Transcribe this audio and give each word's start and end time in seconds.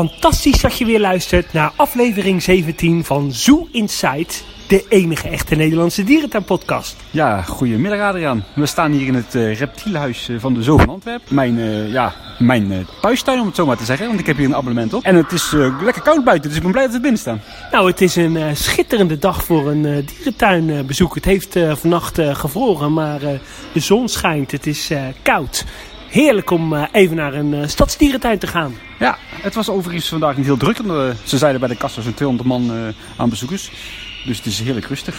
Fantastisch 0.00 0.60
dat 0.60 0.78
je 0.78 0.84
weer 0.84 1.00
luistert 1.00 1.52
naar 1.52 1.72
aflevering 1.76 2.42
17 2.42 3.04
van 3.04 3.32
Zoo 3.32 3.68
Inside, 3.72 4.26
de 4.68 4.84
enige 4.88 5.28
echte 5.28 5.54
Nederlandse 5.54 6.04
dierentuinpodcast. 6.04 6.96
Ja, 7.10 7.42
goedemiddag 7.42 8.00
Adriaan. 8.00 8.44
We 8.54 8.66
staan 8.66 8.92
hier 8.92 9.06
in 9.06 9.14
het 9.14 9.34
uh, 9.34 9.58
reptielenhuis 9.58 10.28
eh, 10.28 10.36
van 10.38 10.54
de 10.54 10.62
Zoo 10.62 10.78
van 10.78 10.88
Antwerpen. 10.88 11.34
Mijn, 11.34 11.58
uh, 11.58 11.92
ja, 11.92 12.14
mijn 12.38 12.72
uh, 12.72 12.78
thuistuin 13.00 13.40
om 13.40 13.46
het 13.46 13.56
zo 13.56 13.66
maar 13.66 13.76
te 13.76 13.84
zeggen, 13.84 14.06
want 14.06 14.20
ik 14.20 14.26
heb 14.26 14.36
hier 14.36 14.46
een 14.46 14.54
abonnement 14.54 14.94
op. 14.94 15.02
En 15.02 15.14
het 15.14 15.32
is 15.32 15.52
lekker 15.82 16.02
koud 16.02 16.24
buiten, 16.24 16.48
dus 16.48 16.56
ik 16.56 16.62
ben 16.62 16.72
blij 16.72 16.84
dat 16.84 16.94
we 16.94 17.00
binnen 17.00 17.20
staan. 17.20 17.40
Nou, 17.72 17.90
het 17.90 18.00
is 18.00 18.16
een 18.16 18.56
schitterende 18.56 19.18
dag 19.18 19.44
voor 19.44 19.70
een 19.70 20.04
dierentuinbezoek. 20.04 21.14
Het 21.14 21.24
heeft 21.24 21.58
vannacht 21.72 22.18
gevroren, 22.22 22.92
maar 22.92 23.20
de 23.72 23.80
zon 23.80 24.08
schijnt, 24.08 24.50
het 24.50 24.66
is 24.66 24.90
koud 25.22 25.64
heerlijk 26.10 26.50
om 26.50 26.74
eh, 26.74 26.84
even 26.92 27.16
naar 27.16 27.34
een 27.34 27.52
uh, 27.52 27.66
stadsdierentuin 27.66 28.38
te 28.38 28.46
gaan. 28.46 28.74
Ja, 28.98 29.18
het 29.30 29.54
was 29.54 29.68
overigens 29.68 30.08
vandaag 30.08 30.36
niet 30.36 30.46
heel 30.46 30.56
druk. 30.56 30.78
Uh, 30.78 31.10
ze 31.24 31.38
zeiden 31.38 31.60
bij 31.60 31.68
de 31.68 31.76
kassa 31.76 32.00
zo'n 32.00 32.14
200 32.14 32.48
man 32.48 32.94
aan 33.16 33.28
bezoekers. 33.28 33.70
Dus 34.24 34.36
het 34.36 34.46
is 34.46 34.60
heerlijk 34.60 34.86
rustig. 34.86 35.16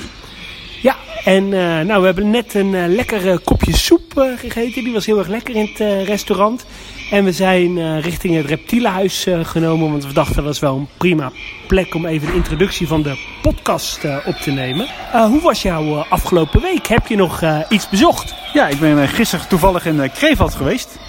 En 1.26 1.50
nou, 1.88 2.00
we 2.00 2.06
hebben 2.06 2.30
net 2.30 2.54
een 2.54 2.96
lekker 2.96 3.40
kopje 3.40 3.78
soep 3.78 4.14
gegeten. 4.38 4.84
Die 4.84 4.94
was 4.94 5.06
heel 5.06 5.18
erg 5.18 5.28
lekker 5.28 5.56
in 5.56 5.70
het 5.74 6.08
restaurant. 6.08 6.66
En 7.12 7.24
we 7.24 7.32
zijn 7.32 8.02
richting 8.02 8.36
het 8.36 8.46
reptielenhuis 8.46 9.28
genomen. 9.44 9.92
Want 9.92 10.06
we 10.06 10.14
dachten 10.14 10.36
dat 10.36 10.46
was 10.46 10.60
wel 10.60 10.76
een 10.76 10.88
prima 10.98 11.32
plek 11.68 11.96
om 11.96 12.06
even 12.06 12.28
de 12.28 12.34
introductie 12.34 12.88
van 12.88 13.02
de 13.02 13.18
podcast 13.42 14.00
op 14.26 14.36
te 14.36 14.52
nemen. 14.52 14.88
hoe 15.12 15.42
was 15.42 15.62
jouw 15.62 15.96
afgelopen 15.96 16.62
week? 16.62 16.88
Heb 16.88 17.08
je 17.08 17.16
nog 17.16 17.44
iets 17.70 17.90
bezocht? 17.90 18.42
Ja, 18.54 18.68
ik 18.68 18.80
ben 18.80 19.02
eh, 19.02 19.08
gisteren 19.08 19.48
toevallig 19.48 19.86
in 19.86 20.02
eh, 20.02 20.14
Kreveld 20.14 20.54
geweest. 20.54 21.00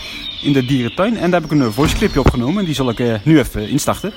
In 0.42 0.52
de 0.52 0.64
dierentuin. 0.64 1.16
En 1.16 1.30
daar 1.30 1.40
heb 1.40 1.50
ik 1.50 1.58
een 1.58 1.66
eh, 1.66 1.72
voice 1.72 1.96
clipje 1.96 2.20
opgenomen. 2.20 2.58
En 2.58 2.64
die 2.64 2.74
zal 2.74 2.90
ik 2.90 3.24
nu 3.24 3.38
even 3.38 3.68
instarten. 3.68 4.12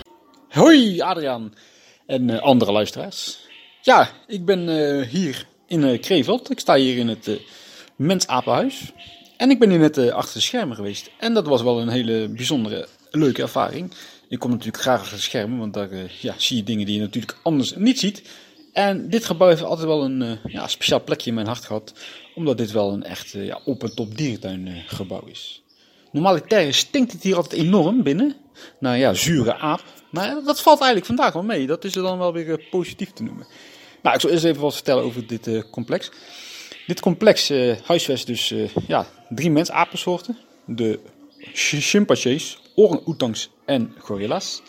Hoi 0.49 1.01
Adriaan 1.01 1.53
en 2.05 2.41
andere 2.41 2.71
luisteraars. 2.71 3.39
Ja, 3.81 4.09
ik 4.27 4.45
ben 4.45 4.69
hier 5.07 5.47
in 5.67 5.99
Kreveld. 5.99 6.51
Ik 6.51 6.59
sta 6.59 6.75
hier 6.75 6.97
in 6.97 7.07
het 7.07 7.27
uh, 7.27 7.35
Mensapenhuis. 7.95 8.91
En 9.37 9.49
ik 9.49 9.59
ben 9.59 9.69
hier 9.69 9.79
net 9.79 10.11
achter 10.11 10.33
de 10.33 10.41
schermen 10.41 10.75
geweest. 10.75 11.09
En 11.19 11.33
dat 11.33 11.47
was 11.47 11.61
wel 11.61 11.79
een 11.81 11.89
hele 11.89 12.27
bijzondere, 12.27 12.87
leuke 13.11 13.41
ervaring. 13.41 13.91
Ik 14.29 14.39
kom 14.39 14.49
natuurlijk 14.49 14.83
graag 14.83 14.99
achter 14.99 15.15
de 15.15 15.23
schermen, 15.23 15.59
want 15.59 15.73
daar 15.73 15.89
ja, 16.21 16.33
zie 16.37 16.57
je 16.57 16.63
dingen 16.63 16.85
die 16.85 16.95
je 16.95 17.01
natuurlijk 17.01 17.37
anders 17.43 17.75
niet 17.75 17.99
ziet. 17.99 18.21
En 18.73 19.09
dit 19.09 19.25
gebouw 19.25 19.47
heeft 19.47 19.63
altijd 19.63 19.87
wel 19.87 20.03
een 20.03 20.39
ja, 20.47 20.67
speciaal 20.67 21.03
plekje 21.03 21.29
in 21.29 21.35
mijn 21.35 21.47
hart 21.47 21.65
gehad 21.65 21.93
omdat 22.35 22.57
dit 22.57 22.71
wel 22.71 22.91
een 22.91 23.03
echt 23.03 23.31
ja, 23.31 23.59
op- 23.65 23.83
en 23.83 23.95
top 23.95 24.17
dierentuingebouw 24.17 25.25
is. 25.25 25.63
Normaliter 26.11 26.73
stinkt 26.73 27.11
het 27.11 27.23
hier 27.23 27.35
altijd 27.35 27.61
enorm 27.61 28.03
binnen. 28.03 28.35
Nou 28.79 28.97
ja, 28.97 29.13
zure 29.13 29.55
aap. 29.57 29.83
Maar 30.09 30.43
dat 30.45 30.61
valt 30.61 30.77
eigenlijk 30.81 31.05
vandaag 31.05 31.33
wel 31.33 31.43
mee. 31.43 31.67
Dat 31.67 31.83
is 31.83 31.95
er 31.95 32.03
dan 32.03 32.17
wel 32.17 32.33
weer 32.33 32.59
eh, 32.59 32.69
positief 32.69 33.11
te 33.11 33.23
noemen. 33.23 33.47
Nou, 34.05 34.17
ik 34.17 34.23
zal 34.23 34.31
eerst 34.31 34.43
even 34.43 34.61
wat 34.61 34.73
vertellen 34.73 35.03
over 35.03 35.27
dit 35.27 35.47
uh, 35.47 35.61
complex. 35.71 36.11
Dit 36.87 36.99
complex 36.99 37.51
uh, 37.51 37.75
huisvest 37.83 38.27
dus 38.27 38.53
ja, 38.87 39.07
drie 39.29 39.51
mensapensoorten. 39.51 40.37
De 40.65 40.99
chimpansees, 41.53 42.59
orang-oetangs 42.75 43.49
en 43.65 43.93
gorilla's. 43.97 44.61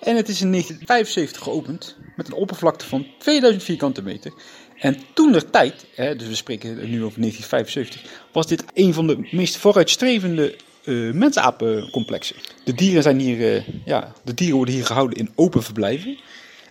En 0.00 0.16
het 0.16 0.28
is 0.28 0.40
in 0.40 0.50
1975 0.50 1.42
geopend 1.42 1.96
met 2.16 2.26
een 2.26 2.32
oppervlakte 2.32 2.86
van 2.86 3.06
2000 3.18 3.62
vierkante 3.64 4.02
meter. 4.02 4.32
En 4.78 4.96
toen 5.14 5.32
de 5.32 5.50
tijd, 5.50 5.86
hè, 5.94 6.16
dus 6.16 6.28
we 6.28 6.34
spreken 6.34 6.68
nu 6.68 7.04
over 7.04 7.20
1975, 7.20 8.02
was 8.32 8.46
dit 8.46 8.64
een 8.74 8.94
van 8.94 9.06
de 9.06 9.28
meest 9.30 9.56
vooruitstrevende 9.56 10.56
uh, 10.84 11.12
mensapencomplexen. 11.12 12.36
De 12.64 12.74
dieren 12.74 13.02
zijn 13.02 13.18
hier, 13.18 13.64
ja, 13.84 14.12
de 14.24 14.34
dieren 14.34 14.56
worden 14.56 14.74
hier 14.74 14.86
gehouden 14.86 15.18
in 15.18 15.32
open 15.34 15.62
verblijven. 15.62 16.18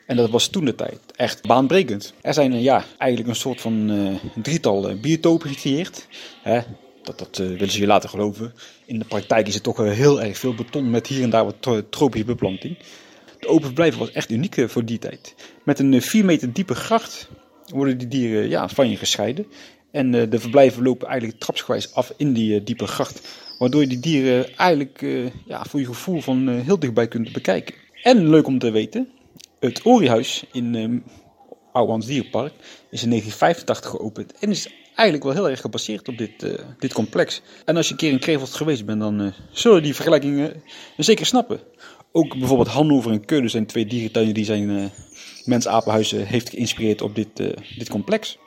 En 0.05 0.15
dat 0.15 0.29
was 0.29 0.47
toen 0.47 0.65
de 0.65 0.75
tijd 0.75 0.99
echt 1.15 1.47
baanbrekend. 1.47 2.13
Er 2.21 2.33
zijn 2.33 2.61
ja, 2.61 2.85
eigenlijk 2.97 3.29
een 3.29 3.41
soort 3.41 3.61
van 3.61 3.91
uh, 3.91 4.15
drietal 4.41 4.95
biotopen 4.95 5.49
gecreëerd. 5.49 6.07
Hè, 6.41 6.59
dat, 7.03 7.19
dat 7.19 7.37
willen 7.37 7.71
ze 7.71 7.79
je 7.79 7.87
later 7.87 8.09
geloven. 8.09 8.53
In 8.85 8.99
de 8.99 9.05
praktijk 9.05 9.47
is 9.47 9.53
het 9.53 9.63
toch 9.63 9.77
heel 9.77 10.21
erg 10.21 10.37
veel 10.37 10.53
beton 10.53 10.89
met 10.89 11.07
hier 11.07 11.23
en 11.23 11.29
daar 11.29 11.45
wat 11.45 11.83
tropische 11.89 12.25
beplanting. 12.25 12.77
De 13.39 13.47
open 13.47 13.65
verblijven 13.65 13.99
was 13.99 14.11
echt 14.11 14.31
uniek 14.31 14.63
voor 14.67 14.85
die 14.85 14.99
tijd. 14.99 15.35
Met 15.63 15.79
een 15.79 16.01
4 16.01 16.25
meter 16.25 16.53
diepe 16.53 16.75
gracht 16.75 17.29
worden 17.67 17.97
die 17.97 18.07
dieren 18.07 18.49
ja, 18.49 18.69
van 18.69 18.89
je 18.89 18.97
gescheiden. 18.97 19.45
En 19.91 20.11
de 20.11 20.39
verblijven 20.39 20.83
lopen 20.83 21.07
eigenlijk 21.07 21.39
trapsgewijs 21.39 21.93
af 21.93 22.13
in 22.17 22.33
die 22.33 22.63
diepe 22.63 22.87
gracht. 22.87 23.27
Waardoor 23.57 23.81
je 23.81 23.87
die 23.87 23.99
dieren 23.99 24.55
eigenlijk 24.57 25.05
ja, 25.45 25.63
voor 25.69 25.79
je 25.79 25.85
gevoel 25.85 26.21
van 26.21 26.47
heel 26.47 26.79
dichtbij 26.79 27.07
kunt 27.07 27.31
bekijken. 27.31 27.75
En 28.03 28.29
leuk 28.29 28.47
om 28.47 28.59
te 28.59 28.71
weten, 28.71 29.09
het 29.67 29.85
Oriehuis 29.85 30.43
in 30.51 30.73
uh, 30.73 30.99
Ouwans 31.71 32.05
Dierenpark 32.05 32.53
is 32.89 33.03
in 33.03 33.09
1985 33.09 33.89
geopend. 33.89 34.33
En 34.39 34.49
is 34.49 34.69
eigenlijk 34.85 35.23
wel 35.23 35.33
heel 35.33 35.49
erg 35.49 35.61
gebaseerd 35.61 36.07
op 36.07 36.17
dit, 36.17 36.45
dit 36.79 36.93
complex. 36.93 37.41
En 37.65 37.77
als 37.77 37.85
je 37.85 37.91
een 37.91 37.99
keer 37.99 38.11
in 38.11 38.19
Kreveld 38.19 38.53
geweest 38.53 38.85
bent, 38.85 38.99
dan 38.99 39.33
zullen 39.51 39.83
die 39.83 39.95
vergelijkingen 39.95 40.63
zeker 40.97 41.25
snappen. 41.25 41.59
Ook 42.11 42.37
bijvoorbeeld 42.37 42.67
Hannover 42.67 43.11
en 43.11 43.25
Keulen 43.25 43.49
zijn 43.49 43.65
twee 43.65 43.85
dierentuinen 43.85 44.33
die 44.33 44.45
zijn 44.45 44.91
Mensapenhuizen 45.45 46.25
heeft 46.25 46.49
geïnspireerd 46.49 47.01
op 47.01 47.15
dit, 47.15 47.39
uh, 47.39 47.47
dit 47.77 47.89
complex. 47.89 48.37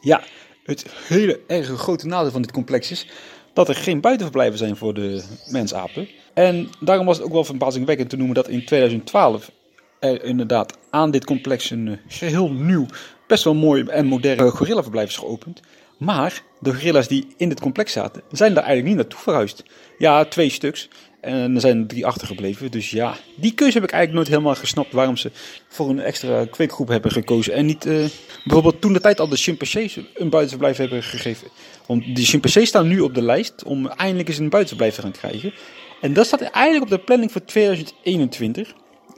Ja, 0.00 0.22
het 0.64 0.86
hele 1.08 1.40
erg 1.46 1.66
grote 1.66 2.06
nadeel 2.06 2.30
van 2.30 2.42
dit 2.42 2.52
complex 2.52 2.90
is 2.90 3.06
dat 3.52 3.68
er 3.68 3.74
geen 3.74 4.00
buitenverblijven 4.00 4.58
zijn 4.58 4.76
voor 4.76 4.94
de 4.94 5.24
mensapen. 5.50 6.08
En 6.34 6.68
daarom 6.80 7.06
was 7.06 7.16
het 7.16 7.26
ook 7.26 7.32
wel 7.32 7.44
verbazingwekkend 7.44 8.10
te 8.10 8.16
noemen 8.16 8.34
dat 8.34 8.48
in 8.48 8.64
2012 8.64 9.50
er 9.98 10.24
inderdaad 10.24 10.78
aan 10.90 11.10
dit 11.10 11.24
complex 11.24 11.70
een 11.70 11.86
uh, 11.86 11.96
geheel 12.08 12.50
nieuw, 12.50 12.86
best 13.26 13.44
wel 13.44 13.54
mooi 13.54 13.84
en 13.84 14.06
modern 14.06 14.50
gorillaverblijf 14.50 15.08
is 15.08 15.16
geopend. 15.16 15.60
Maar 15.98 16.42
de 16.60 16.74
gorilla's 16.74 17.08
die 17.08 17.26
in 17.36 17.48
dit 17.48 17.60
complex 17.60 17.92
zaten, 17.92 18.22
zijn 18.30 18.54
daar 18.54 18.64
eigenlijk 18.64 18.94
niet 18.94 19.04
naartoe 19.04 19.22
verhuisd. 19.22 19.62
Ja, 19.98 20.24
twee 20.24 20.50
stuks. 20.50 20.88
En 21.20 21.54
er 21.54 21.60
zijn 21.60 21.86
drie 21.86 22.06
achtergebleven. 22.06 22.70
Dus 22.70 22.90
ja, 22.90 23.16
die 23.36 23.54
keuze 23.54 23.74
heb 23.74 23.82
ik 23.88 23.90
eigenlijk 23.90 24.12
nooit 24.12 24.28
helemaal 24.28 24.60
gesnapt. 24.60 24.92
Waarom 24.92 25.16
ze 25.16 25.30
voor 25.68 25.88
een 25.88 26.00
extra 26.00 26.44
kweekgroep 26.44 26.88
hebben 26.88 27.10
gekozen. 27.10 27.54
En 27.54 27.66
niet 27.66 27.86
uh, 27.86 28.04
bijvoorbeeld 28.44 28.80
toen 28.80 28.92
de 28.92 29.00
tijd 29.00 29.20
al 29.20 29.28
de 29.28 29.36
chimpansees 29.36 29.96
een 30.14 30.30
buitenverblijf 30.30 30.76
hebben 30.76 31.02
gegeven. 31.02 31.48
Want 31.86 32.04
die 32.04 32.24
chimpansees 32.24 32.68
staan 32.68 32.88
nu 32.88 33.00
op 33.00 33.14
de 33.14 33.22
lijst 33.22 33.64
om 33.64 33.86
eindelijk 33.86 34.28
eens 34.28 34.38
een 34.38 34.48
buitenverblijf 34.48 34.94
te 34.94 35.00
gaan 35.00 35.12
krijgen. 35.30 35.52
En 36.00 36.12
dat 36.12 36.26
staat 36.26 36.40
eigenlijk 36.40 36.84
op 36.84 36.98
de 36.98 37.04
planning 37.04 37.32
voor 37.32 37.44
2021. 37.44 38.74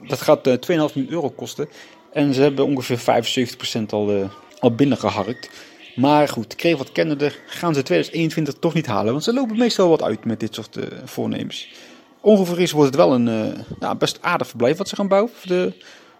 Dat 0.07 0.21
gaat 0.21 0.47
uh, 0.47 0.53
2,5 0.53 0.59
miljoen 0.67 1.07
euro 1.09 1.29
kosten. 1.29 1.69
En 2.13 2.33
ze 2.33 2.41
hebben 2.41 2.65
ongeveer 2.65 3.23
75% 3.79 3.81
al, 3.89 4.15
uh, 4.15 4.29
al 4.59 4.75
binnengeharkt. 4.75 5.49
Maar 5.95 6.27
goed, 6.27 6.55
kreeg 6.55 6.77
wat 6.77 6.91
kennende 6.91 7.31
gaan 7.45 7.73
ze 7.73 7.83
2021 7.83 8.53
toch 8.53 8.73
niet 8.73 8.85
halen. 8.85 9.11
Want 9.11 9.23
ze 9.23 9.33
lopen 9.33 9.57
meestal 9.57 9.89
wat 9.89 10.03
uit 10.03 10.25
met 10.25 10.39
dit 10.39 10.55
soort 10.55 10.77
uh, 10.77 10.83
voornemens. 11.05 11.69
Ongeveer 12.21 12.71
wordt 12.73 12.95
het 12.95 12.95
wel 12.95 13.13
een 13.13 13.55
ja, 13.79 13.95
best 13.95 14.17
aardig 14.21 14.47
verblijf 14.47 14.77
wat 14.77 14.89
ze 14.89 14.95
gaan 14.95 15.07
bouwen 15.07 15.31
voor 15.33 15.47
de 15.47 15.73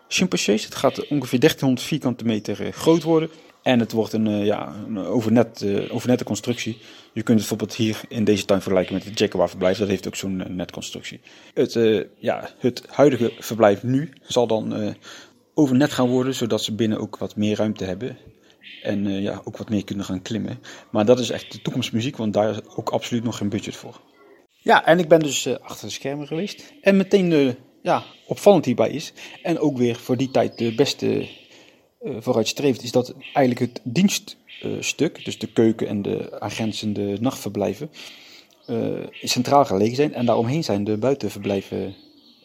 chimpansees. 0.07 0.63
Het 0.63 0.75
gaat 0.75 1.07
ongeveer 1.07 1.39
1300 1.39 1.87
vierkante 1.87 2.25
meter 2.25 2.71
groot 2.73 3.03
worden. 3.03 3.29
En 3.63 3.79
het 3.79 3.91
wordt 3.91 4.13
een, 4.13 4.25
uh, 4.25 4.45
ja, 4.45 4.75
een 4.87 4.97
overnet, 4.97 5.65
overnette 5.89 6.23
constructie. 6.23 6.77
Je 7.13 7.23
kunt 7.23 7.39
het 7.39 7.49
bijvoorbeeld 7.49 7.75
hier 7.75 8.01
in 8.07 8.23
deze 8.23 8.45
tuin 8.45 8.61
vergelijken 8.61 8.93
met 8.93 9.03
het 9.03 9.19
Jaguar 9.19 9.49
verblijf. 9.49 9.77
Dat 9.77 9.87
heeft 9.87 10.07
ook 10.07 10.15
zo'n 10.15 10.55
netconstructie. 10.55 11.21
Het, 11.53 11.79
ja, 12.17 12.49
het 12.59 12.83
huidige 12.89 13.31
verblijf 13.39 13.83
nu 13.83 14.13
zal 14.21 14.47
dan 14.47 14.95
overnet 15.53 15.91
gaan 15.91 16.09
worden. 16.09 16.35
Zodat 16.35 16.63
ze 16.63 16.75
binnen 16.75 16.99
ook 16.99 17.17
wat 17.17 17.35
meer 17.35 17.57
ruimte 17.57 17.83
hebben. 17.83 18.17
En 18.83 19.21
ja, 19.21 19.41
ook 19.43 19.57
wat 19.57 19.69
meer 19.69 19.83
kunnen 19.83 20.05
gaan 20.05 20.21
klimmen. 20.21 20.59
Maar 20.91 21.05
dat 21.05 21.19
is 21.19 21.29
echt 21.29 21.51
de 21.51 21.61
toekomstmuziek, 21.61 22.17
want 22.17 22.33
daar 22.33 22.49
is 22.49 22.59
ook 22.75 22.89
absoluut 22.89 23.23
nog 23.23 23.37
geen 23.37 23.49
budget 23.49 23.75
voor. 23.75 24.01
Ja, 24.61 24.85
en 24.85 24.99
ik 24.99 25.07
ben 25.07 25.19
dus 25.19 25.59
achter 25.61 25.87
de 25.87 25.93
schermen 25.93 26.27
geweest. 26.27 26.73
En 26.81 26.97
meteen 26.97 27.31
uh, 27.31 27.53
ja, 27.81 28.03
opvallend 28.27 28.65
hierbij 28.65 28.89
is, 28.89 29.13
en 29.43 29.59
ook 29.59 29.77
weer 29.77 29.95
voor 29.95 30.17
die 30.17 30.31
tijd 30.31 30.57
de 30.57 30.75
beste 30.75 31.27
uh, 32.01 32.15
vooruitstreeft, 32.19 32.83
is 32.83 32.91
dat 32.91 33.13
eigenlijk 33.33 33.59
het 33.59 33.81
dienststuk, 33.83 35.25
dus 35.25 35.37
de 35.37 35.47
keuken 35.47 35.87
en 35.87 36.01
de 36.01 36.39
aangrenzende 36.39 37.17
nachtverblijven, 37.19 37.89
centraal 39.23 39.65
gelegen 39.65 39.95
zijn. 39.95 40.13
En 40.13 40.25
daaromheen 40.25 40.63
zijn 40.63 40.83
de 40.83 40.97
buitenverblijven, 40.97 41.95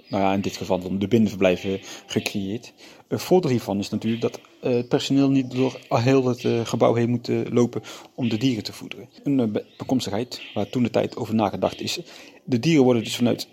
nou 0.08 0.22
ja, 0.22 0.32
in 0.32 0.40
dit 0.40 0.56
geval 0.56 0.80
dan 0.80 0.98
de 0.98 1.08
binnenverblijven 1.08 1.80
gecreëerd. 2.06 2.72
Een 3.08 3.18
voordeel 3.18 3.50
hiervan 3.50 3.78
is 3.78 3.90
natuurlijk 3.90 4.22
dat 4.22 4.40
het 4.60 4.88
personeel 4.88 5.30
niet 5.30 5.50
door 5.50 5.80
heel 5.88 6.26
het 6.26 6.68
gebouw 6.68 6.94
heen 6.94 7.10
moet 7.10 7.28
lopen 7.50 7.82
om 8.14 8.28
de 8.28 8.36
dieren 8.36 8.64
te 8.64 8.72
voederen. 8.72 9.08
Een 9.22 9.62
bekomstigheid 9.76 10.42
waar 10.54 10.68
toen 10.68 10.82
de 10.82 10.90
tijd 10.90 11.16
over 11.16 11.34
nagedacht 11.34 11.80
is. 11.80 11.98
De 12.44 12.58
dieren 12.58 12.84
worden 12.84 13.04
dus 13.04 13.16
vanuit, 13.16 13.48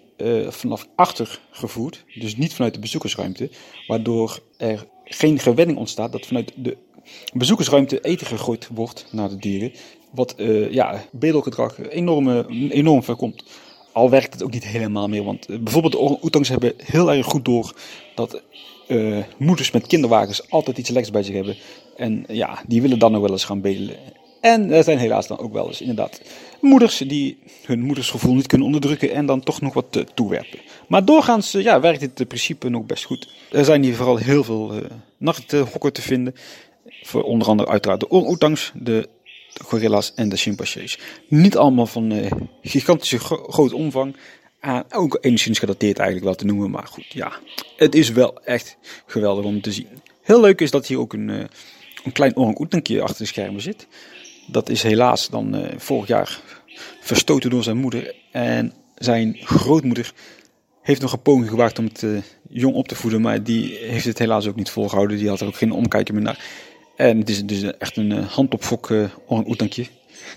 vanaf 0.48 0.88
achter 0.96 1.40
gevoerd, 1.52 2.04
dus 2.20 2.38
niet 2.38 2.54
vanuit 2.54 2.74
de 2.74 2.80
bezoekersruimte, 2.80 3.50
waardoor 3.88 4.40
er 4.58 4.88
geen 5.14 5.40
gewenning 5.40 5.78
ontstaat 5.78 6.12
dat 6.12 6.26
vanuit 6.26 6.54
de 6.56 6.78
bezoekersruimte 7.34 8.00
eten 8.00 8.28
gegooid 8.28 8.68
wordt 8.74 9.06
naar 9.12 9.30
de 9.30 9.38
dieren, 9.38 9.72
wat 10.12 10.36
uh, 10.38 10.72
ja, 10.72 11.06
bedelgedrag 11.12 11.90
enorm, 11.90 12.30
enorm 12.70 13.04
voorkomt. 13.04 13.44
al 13.92 14.10
werkt 14.10 14.34
het 14.34 14.44
ook 14.44 14.52
niet 14.52 14.66
helemaal 14.66 15.08
meer. 15.08 15.24
Want 15.24 15.46
eh, 15.46 15.60
bijvoorbeeld 15.60 15.94
de 15.94 16.00
orang-oetangs 16.00 16.50
hebben 16.50 16.74
heel 16.78 17.12
erg 17.12 17.26
goed 17.26 17.46
door 17.46 17.76
dat 18.16 18.42
eh, 18.88 19.18
moeders 19.38 19.72
met 19.72 19.88
kinderwagens 19.88 20.50
altijd 20.50 20.78
iets 20.78 20.90
lekkers 20.90 21.12
bij 21.12 21.24
zich 21.24 21.36
hebben. 21.36 21.56
En 21.96 22.26
ja, 22.28 22.64
die 22.68 22.82
willen 22.82 23.00
dan 23.00 23.12
nog 23.12 23.22
wel 23.22 23.32
eens 23.32 23.44
gaan 23.46 23.62
bedelen. 23.62 23.96
En 24.42 24.72
er 24.72 24.84
zijn 24.84 24.98
helaas 24.98 25.28
dan 25.28 25.40
ook 25.40 25.54
wel 25.54 25.68
eens 25.68 25.82
inderdaad 25.82 26.22
moeders 26.62 26.98
die 26.98 27.38
hun 27.66 27.80
moedersgevoel 27.80 28.34
niet 28.34 28.48
kunnen 28.48 28.68
onderdrukken 28.68 29.14
en 29.14 29.26
dan 29.26 29.44
toch 29.44 29.62
nog 29.62 29.74
wat 29.74 29.96
eh, 29.96 30.04
toewerpen. 30.14 30.60
Maar 30.88 31.06
doorgaans 31.06 31.52
ja, 31.52 31.80
werkt 31.80 32.00
dit 32.00 32.28
principe 32.28 32.70
nog 32.70 32.86
best 32.86 33.04
goed. 33.04 33.30
Er 33.52 33.66
zijn 33.66 33.84
hier 33.84 33.96
vooral 33.96 34.18
heel 34.18 34.44
veel 34.44 34.76
uh, 34.76 34.82
nachthokken 35.18 35.94
te 35.94 36.02
vinden. 36.02 36.36
Voor 37.02 37.24
onder 37.24 37.48
andere 37.48 37.70
uiteraard 37.70 38.00
de 38.00 38.10
orang-oetangs, 38.10 38.72
de 38.76 39.10
gorilla's 39.64 40.14
en 40.16 40.30
de 40.30 40.36
chimpansees. 40.36 41.00
Niet 41.28 41.58
allemaal 41.58 41.86
van 41.86 42.30
gigantische 42.62 43.20
gro 43.20 43.46
grote 43.50 43.76
omvang. 43.76 44.16
Ook 44.90 45.18
enigszins 45.22 45.60
gedateerd 45.60 45.98
eigenlijk 45.98 46.26
wel 46.26 46.36
te 46.36 46.46
noemen. 46.46 46.70
Maar 46.70 46.88
goed, 46.88 47.06
ja. 47.14 47.32
Het 47.78 47.96
is 47.96 48.10
wel 48.10 48.44
echt 48.44 48.78
geweldig 49.06 49.46
om 49.46 49.62
te 49.62 49.72
zien. 49.72 49.88
Heel 50.22 50.42
leuk 50.42 50.62
is 50.62 50.72
dat 50.72 50.88
hier 50.88 51.00
ook 51.00 51.14
een, 51.14 51.30
een 52.04 52.12
klein 52.14 52.36
orang-oetankje 52.36 53.02
achter 53.02 53.18
de 53.18 53.26
schermen 53.26 53.62
zit. 53.62 53.88
Dat 54.52 54.70
is 54.70 54.84
helaas 54.84 55.30
dan 55.30 55.56
uh, 55.56 55.66
vorig 55.78 56.08
jaar 56.08 56.42
verstoten 57.02 57.50
door 57.50 57.64
zijn 57.64 57.78
moeder. 57.78 58.16
En 58.32 58.74
zijn 58.96 59.38
grootmoeder 59.44 60.14
heeft 60.82 61.02
nog 61.02 61.14
een 61.14 61.22
poging 61.22 61.50
gewaagd 61.50 61.80
om 61.80 61.86
het 61.86 62.06
jong 62.50 62.76
op 62.76 62.88
te 62.88 62.96
voeden. 62.96 63.22
Maar 63.22 63.44
die 63.44 63.78
heeft 63.78 64.06
het 64.06 64.20
helaas 64.20 64.48
ook 64.48 64.56
niet 64.56 64.70
volgehouden. 64.70 65.18
Die 65.18 65.30
had 65.30 65.40
er 65.40 65.48
ook 65.48 65.56
geen 65.56 65.72
omkijken 65.72 66.14
meer 66.14 66.24
naar. 66.24 66.46
En 66.96 67.18
het 67.18 67.30
is 67.30 67.46
dus 67.46 67.78
echt 67.78 67.98
een 67.98 68.12
uh, 68.12 68.28
hand 68.28 68.54
op 68.54 68.64
fok 68.64 68.90
uh, 68.90 69.10
orang-oetankje. 69.28 69.86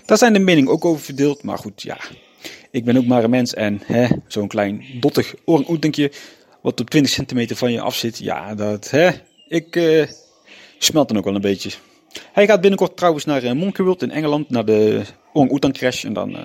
Daar 0.05 0.17
zijn 0.17 0.33
de 0.33 0.39
meningen 0.39 0.71
ook 0.71 0.85
over 0.85 1.03
verdeeld. 1.03 1.43
Maar 1.43 1.57
goed, 1.57 1.81
ja. 1.81 1.97
Ik 2.71 2.85
ben 2.85 2.97
ook 2.97 3.05
maar 3.05 3.23
een 3.23 3.29
mens. 3.29 3.53
En 3.53 3.81
zo'n 4.27 4.47
klein 4.47 4.85
dottig 4.99 5.35
orang-oetankje. 5.45 6.11
Wat 6.61 6.79
op 6.79 6.89
20 6.89 7.11
centimeter 7.11 7.55
van 7.55 7.71
je 7.71 7.81
af 7.81 7.95
zit. 7.95 8.17
Ja, 8.17 8.55
dat 8.55 8.89
hè. 8.89 9.09
Ik 9.47 9.79
smelt 10.77 11.07
dan 11.07 11.17
ook 11.17 11.25
wel 11.25 11.35
een 11.35 11.41
beetje. 11.41 11.71
Hij 12.31 12.47
gaat 12.47 12.61
binnenkort 12.61 12.97
trouwens 12.97 13.25
naar 13.25 13.43
uh, 13.43 13.49
in 13.97 14.11
Engeland. 14.11 14.49
Naar 14.49 14.65
de 14.65 15.01
orang-oetang 15.33 15.73
crash. 15.73 16.05
En 16.05 16.13
dan 16.13 16.37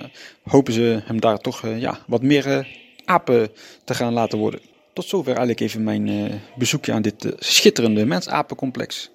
hopen 0.43 0.73
ze 0.73 1.01
hem 1.03 1.19
daar 1.19 1.37
toch 1.37 1.67
ja, 1.77 1.99
wat 2.07 2.21
meer 2.21 2.67
apen 3.05 3.49
te 3.83 3.93
gaan 3.93 4.13
laten 4.13 4.37
worden. 4.37 4.59
Tot 4.93 5.05
zover 5.05 5.27
eigenlijk 5.27 5.59
even 5.59 5.83
mijn 5.83 6.31
bezoekje 6.55 6.93
aan 6.93 7.01
dit 7.01 7.33
schitterende 7.39 8.05
mens-apencomplex. 8.05 9.09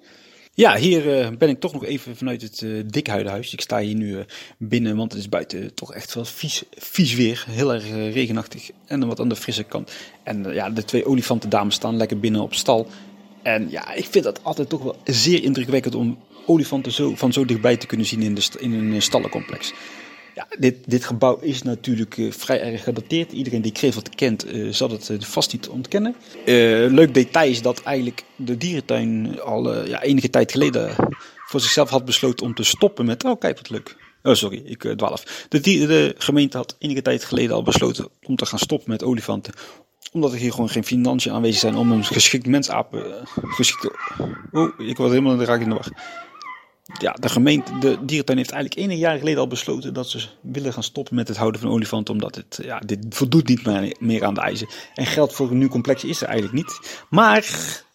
Ja, 0.53 0.75
hier 0.75 1.37
ben 1.37 1.49
ik 1.49 1.59
toch 1.59 1.73
nog 1.73 1.85
even 1.85 2.15
vanuit 2.15 2.41
het 2.41 2.65
Dikhuidenhuis. 2.93 3.53
Ik 3.53 3.61
sta 3.61 3.79
hier 3.79 3.95
nu 3.95 4.17
binnen, 4.57 4.95
want 4.95 5.11
het 5.11 5.21
is 5.21 5.29
buiten 5.29 5.73
toch 5.73 5.93
echt 5.93 6.13
wel 6.13 6.25
vies, 6.25 6.63
vies 6.77 7.15
weer. 7.15 7.45
Heel 7.49 7.73
erg 7.73 7.89
regenachtig 7.91 8.69
en 8.85 9.07
wat 9.07 9.19
aan 9.19 9.29
de 9.29 9.35
frisse 9.35 9.63
kant. 9.63 9.91
En 10.23 10.53
ja, 10.53 10.69
de 10.69 10.85
twee 10.85 11.05
olifantendames 11.05 11.75
staan 11.75 11.97
lekker 11.97 12.19
binnen 12.19 12.41
op 12.41 12.53
stal. 12.53 12.87
En 13.41 13.67
ja, 13.69 13.93
ik 13.93 14.05
vind 14.05 14.23
dat 14.23 14.43
altijd 14.43 14.69
toch 14.69 14.83
wel 14.83 14.95
zeer 15.03 15.43
indrukwekkend 15.43 15.95
om 15.95 16.17
olifanten 16.47 16.91
zo, 16.91 17.15
van 17.15 17.33
zo 17.33 17.45
dichtbij 17.45 17.77
te 17.77 17.87
kunnen 17.87 18.05
zien 18.05 18.21
in, 18.21 18.35
de, 18.35 18.49
in 18.59 18.73
een 18.73 19.01
stallencomplex. 19.01 19.73
Ja, 20.35 20.47
dit, 20.59 20.75
dit 20.85 21.05
gebouw 21.05 21.39
is 21.41 21.61
natuurlijk 21.61 22.17
uh, 22.17 22.31
vrij 22.31 22.61
erg 22.61 22.83
gedateerd. 22.83 23.31
Iedereen 23.31 23.61
die 23.61 23.71
Krevelt 23.71 24.15
kent, 24.15 24.53
uh, 24.53 24.73
zal 24.73 24.89
het 24.89 25.11
vast 25.19 25.51
niet 25.51 25.67
ontkennen. 25.67 26.15
leuk 26.93 27.13
detail 27.13 27.49
is 27.49 27.61
dat 27.61 27.83
eigenlijk 27.83 28.23
de 28.35 28.57
dierentuin 28.57 29.41
al 29.41 29.85
ja, 29.85 30.01
enige 30.01 30.29
tijd 30.29 30.51
geleden 30.51 30.95
voor 31.45 31.59
zichzelf 31.59 31.89
had 31.89 32.05
besloten 32.05 32.45
om 32.45 32.53
te 32.53 32.63
stoppen 32.63 33.05
met... 33.05 33.23
Oh, 33.23 33.39
kijk 33.39 33.57
wat 33.57 33.69
leuk. 33.69 33.95
Oh, 34.23 34.33
sorry, 34.33 34.61
ik 34.65 34.93
dwaal 34.95 35.11
af. 35.11 35.45
De, 35.49 35.59
de 35.59 36.15
gemeente 36.17 36.57
had 36.57 36.75
enige 36.79 37.01
tijd 37.01 37.23
geleden 37.23 37.55
al 37.55 37.63
besloten 37.63 38.07
om 38.23 38.35
te 38.35 38.45
gaan 38.45 38.59
stoppen 38.59 38.89
met 38.89 39.03
olifanten 39.03 39.53
omdat 40.11 40.31
er 40.31 40.37
hier 40.37 40.51
gewoon 40.51 40.69
geen 40.69 40.83
financiën 40.83 41.31
aanwezig 41.31 41.59
zijn 41.59 41.75
om 41.75 41.91
een 41.91 42.03
geschikt 42.03 42.45
mensapen 42.45 43.27
geschikt 43.33 43.89
Oh, 44.51 44.79
ik 44.79 44.97
was 44.97 45.09
helemaal 45.09 45.31
in 45.31 45.37
de 45.37 45.45
raak 45.45 45.61
in 45.61 45.69
de 45.69 45.75
war 45.75 45.91
ja, 46.99 47.11
de 47.11 47.29
gemeente, 47.29 47.77
de 47.79 47.97
dierentuin 48.01 48.37
heeft 48.37 48.51
eigenlijk 48.51 48.81
enig 48.81 48.99
jaar 48.99 49.17
geleden 49.17 49.39
al 49.39 49.47
besloten 49.47 49.93
dat 49.93 50.09
ze 50.09 50.27
willen 50.41 50.73
gaan 50.73 50.83
stoppen 50.83 51.15
met 51.15 51.27
het 51.27 51.37
houden 51.37 51.61
van 51.61 51.69
olifanten. 51.69 52.13
Omdat 52.13 52.35
het, 52.35 52.59
ja, 52.63 52.79
dit 52.79 53.05
voldoet 53.09 53.47
niet 53.47 53.65
meer, 53.65 53.95
meer 53.99 54.25
aan 54.25 54.33
de 54.33 54.41
eisen. 54.41 54.67
En 54.93 55.05
geld 55.05 55.33
voor 55.33 55.51
een 55.51 55.57
nieuw 55.57 55.67
complex 55.67 56.03
is 56.03 56.21
er 56.21 56.27
eigenlijk 56.27 56.57
niet. 56.57 57.03
Maar, 57.09 57.45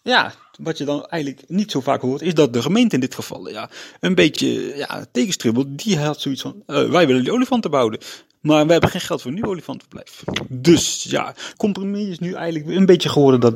ja, 0.01 0.33
wat 0.63 0.77
je 0.77 0.85
dan 0.85 1.05
eigenlijk 1.05 1.43
niet 1.47 1.71
zo 1.71 1.81
vaak 1.81 2.01
hoort, 2.01 2.21
is 2.21 2.33
dat 2.33 2.53
de 2.53 2.61
gemeente 2.61 2.95
in 2.95 3.01
dit 3.01 3.15
geval, 3.15 3.49
ja, 3.49 3.69
een 3.99 4.15
beetje, 4.15 4.75
ja, 4.75 5.05
tegenstribbelt. 5.11 5.83
Die 5.83 5.97
had 5.97 6.21
zoiets 6.21 6.41
van, 6.41 6.63
uh, 6.67 6.89
wij 6.89 7.07
willen 7.07 7.23
die 7.23 7.33
olifanten 7.33 7.71
bouwen. 7.71 7.99
Maar 8.43 8.65
we 8.65 8.71
hebben 8.71 8.89
geen 8.89 9.01
geld 9.01 9.21
voor 9.21 9.31
een 9.31 9.37
nieuw 9.37 9.49
olifantenverblijf. 9.49 10.23
Dus 10.49 11.03
ja, 11.09 11.35
compromis 11.57 12.07
is 12.07 12.19
nu 12.19 12.33
eigenlijk 12.33 12.77
een 12.77 12.85
beetje 12.85 13.09
geworden 13.09 13.39
dat 13.39 13.55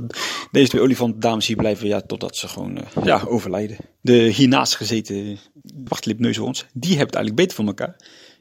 deze 0.51 0.69
twee 0.69 0.81
olifantendames 0.81 1.47
hier 1.47 1.55
blijven 1.55 1.87
ja, 1.87 2.01
totdat 2.01 2.35
ze 2.35 2.47
gewoon 2.47 2.77
uh, 2.77 3.03
ja, 3.03 3.23
overlijden. 3.27 3.77
De 4.01 4.13
hiernaast 4.13 4.75
gezeten 4.75 5.37
wachtlipneushoorns, 5.87 6.65
die 6.73 6.97
hebben 6.97 7.07
het 7.07 7.15
eigenlijk 7.15 7.35
beter 7.35 7.55
voor 7.55 7.65
elkaar. 7.65 7.95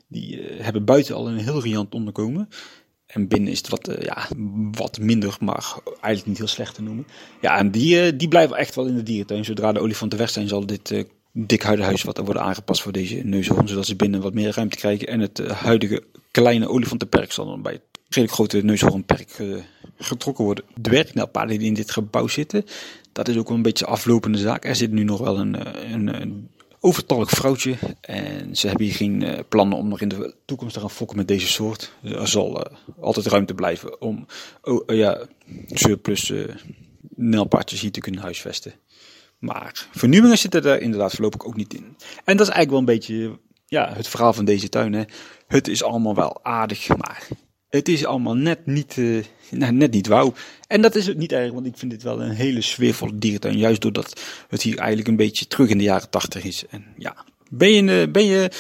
Die 0.09 0.41
uh, 0.41 0.65
hebben 0.65 0.85
buiten 0.85 1.15
al 1.15 1.29
een 1.29 1.39
heel 1.39 1.63
riant 1.63 1.95
onderkomen. 1.95 2.49
En 3.17 3.29
binnen 3.29 3.51
is 3.51 3.59
het 3.59 3.69
wat, 3.69 3.89
uh, 3.89 3.97
ja, 4.01 4.29
wat 4.71 4.99
minder, 4.99 5.37
maar 5.41 5.75
eigenlijk 5.85 6.27
niet 6.27 6.39
heel 6.39 6.47
slecht 6.47 6.75
te 6.75 6.83
noemen. 6.83 7.07
Ja, 7.41 7.59
en 7.59 7.71
die, 7.71 8.17
die 8.17 8.29
blijven 8.29 8.57
echt 8.57 8.75
wel 8.75 8.87
in 8.87 8.97
de 8.97 9.03
dierentuin. 9.03 9.45
Zodra 9.45 9.73
de 9.73 9.81
olifanten 9.81 10.19
weg 10.19 10.31
zijn, 10.31 10.49
zal 10.49 10.67
dit 10.67 11.05
dik 11.33 11.63
huis 11.63 12.03
wat 12.03 12.19
worden 12.19 12.43
aangepast 12.43 12.83
voor 12.83 12.93
deze 12.93 13.15
neushoorn, 13.15 13.69
zodat 13.69 13.87
ze 13.87 13.97
binnen 13.97 14.21
wat 14.21 14.35
meer 14.35 14.55
ruimte 14.55 14.77
krijgen. 14.77 15.09
En 15.09 15.21
het 15.21 15.39
huidige 15.39 16.03
kleine 16.31 16.69
olifantenperk 16.69 17.33
zal 17.33 17.47
dan 17.47 17.63
bij 17.63 17.73
het 17.73 17.83
redelijk 18.09 18.33
grote 18.33 18.65
neushoornperk 18.65 19.39
uh, 19.39 19.57
getrokken 19.99 20.45
worden. 20.45 20.65
De 20.75 20.91
werknelpaarden 20.91 21.59
die 21.59 21.69
in 21.69 21.75
dit 21.75 21.91
gebouw 21.91 22.27
zitten, 22.27 22.65
dat 23.13 23.29
is 23.29 23.37
ook 23.37 23.49
wel 23.49 23.57
een 23.57 23.63
beetje 23.63 23.87
aflopende 23.87 24.39
zaak. 24.39 24.65
Er 24.65 24.77
zit 24.77 24.91
nu 24.91 25.05
nog 25.05 25.21
wel 25.21 25.39
een, 25.39 25.57
een, 25.93 26.21
een 26.21 26.51
overtallig 26.87 27.31
vrouwtje 27.31 27.77
en 28.01 28.57
ze 28.57 28.67
hebben 28.67 28.85
hier 28.87 28.95
geen 28.95 29.23
uh, 29.23 29.39
plannen 29.49 29.79
om 29.79 29.89
nog 29.89 30.01
in 30.01 30.09
de 30.09 30.35
toekomst 30.45 30.75
te 30.75 30.81
gaan 30.81 30.91
fokken 30.91 31.17
met 31.17 31.29
deze 31.29 31.47
soort. 31.47 31.93
Er 32.03 32.29
zal 32.29 32.59
uh, 32.59 32.77
altijd 33.01 33.27
ruimte 33.27 33.55
blijven 33.55 34.01
om 34.01 34.27
oh, 34.63 34.83
ja, 34.87 35.27
surplus 35.67 36.33
nelpaardjes 37.15 37.81
hier 37.81 37.91
te 37.91 38.01
kunnen 38.01 38.21
huisvesten. 38.21 38.73
Maar 39.39 39.89
vernieuwingen 39.91 40.39
zitten 40.39 40.65
er 40.65 40.81
inderdaad 40.81 41.13
voorlopig 41.13 41.45
ook 41.45 41.57
niet 41.57 41.75
in. 41.75 41.97
En 42.25 42.37
dat 42.37 42.47
is 42.47 42.53
eigenlijk 42.53 42.71
wel 42.71 42.79
een 42.79 42.85
beetje 42.85 43.39
ja, 43.67 43.93
het 43.95 44.09
verhaal 44.09 44.33
van 44.33 44.45
deze 44.45 44.69
tuin. 44.69 44.93
Hè. 44.93 45.03
Het 45.47 45.69
is 45.69 45.83
allemaal 45.83 46.15
wel 46.15 46.45
aardig, 46.45 46.89
maar 46.97 47.29
het 47.69 47.89
is 47.89 48.05
allemaal 48.05 48.37
net 48.37 48.67
niet, 48.67 48.97
uh, 48.97 49.25
net 49.51 49.91
niet 49.91 50.07
wauw. 50.07 50.35
En 50.67 50.81
dat 50.81 50.95
is 50.95 51.07
het 51.07 51.17
niet 51.17 51.33
erg, 51.33 51.53
want 51.53 51.67
ik 51.67 51.77
vind 51.77 51.91
dit 51.91 52.03
wel 52.03 52.23
een 52.23 52.31
hele 52.31 52.61
sfeervolle 52.61 53.19
dierentuin. 53.19 53.59
Juist 53.59 53.81
doordat 53.81 54.21
het 54.49 54.63
hier 54.63 54.79
eigenlijk 54.79 55.09
een 55.09 55.17
beetje 55.17 55.47
terug 55.47 55.69
in 55.69 55.79
de 55.79 55.85
jaren 55.85 56.11
tachtig 56.11 56.45
is. 56.45 56.65
En 56.71 56.85
ja, 56.99 57.25
ben 57.51 57.71
je, 57.73 58.09
ben 58.09 58.25
je 58.25 58.51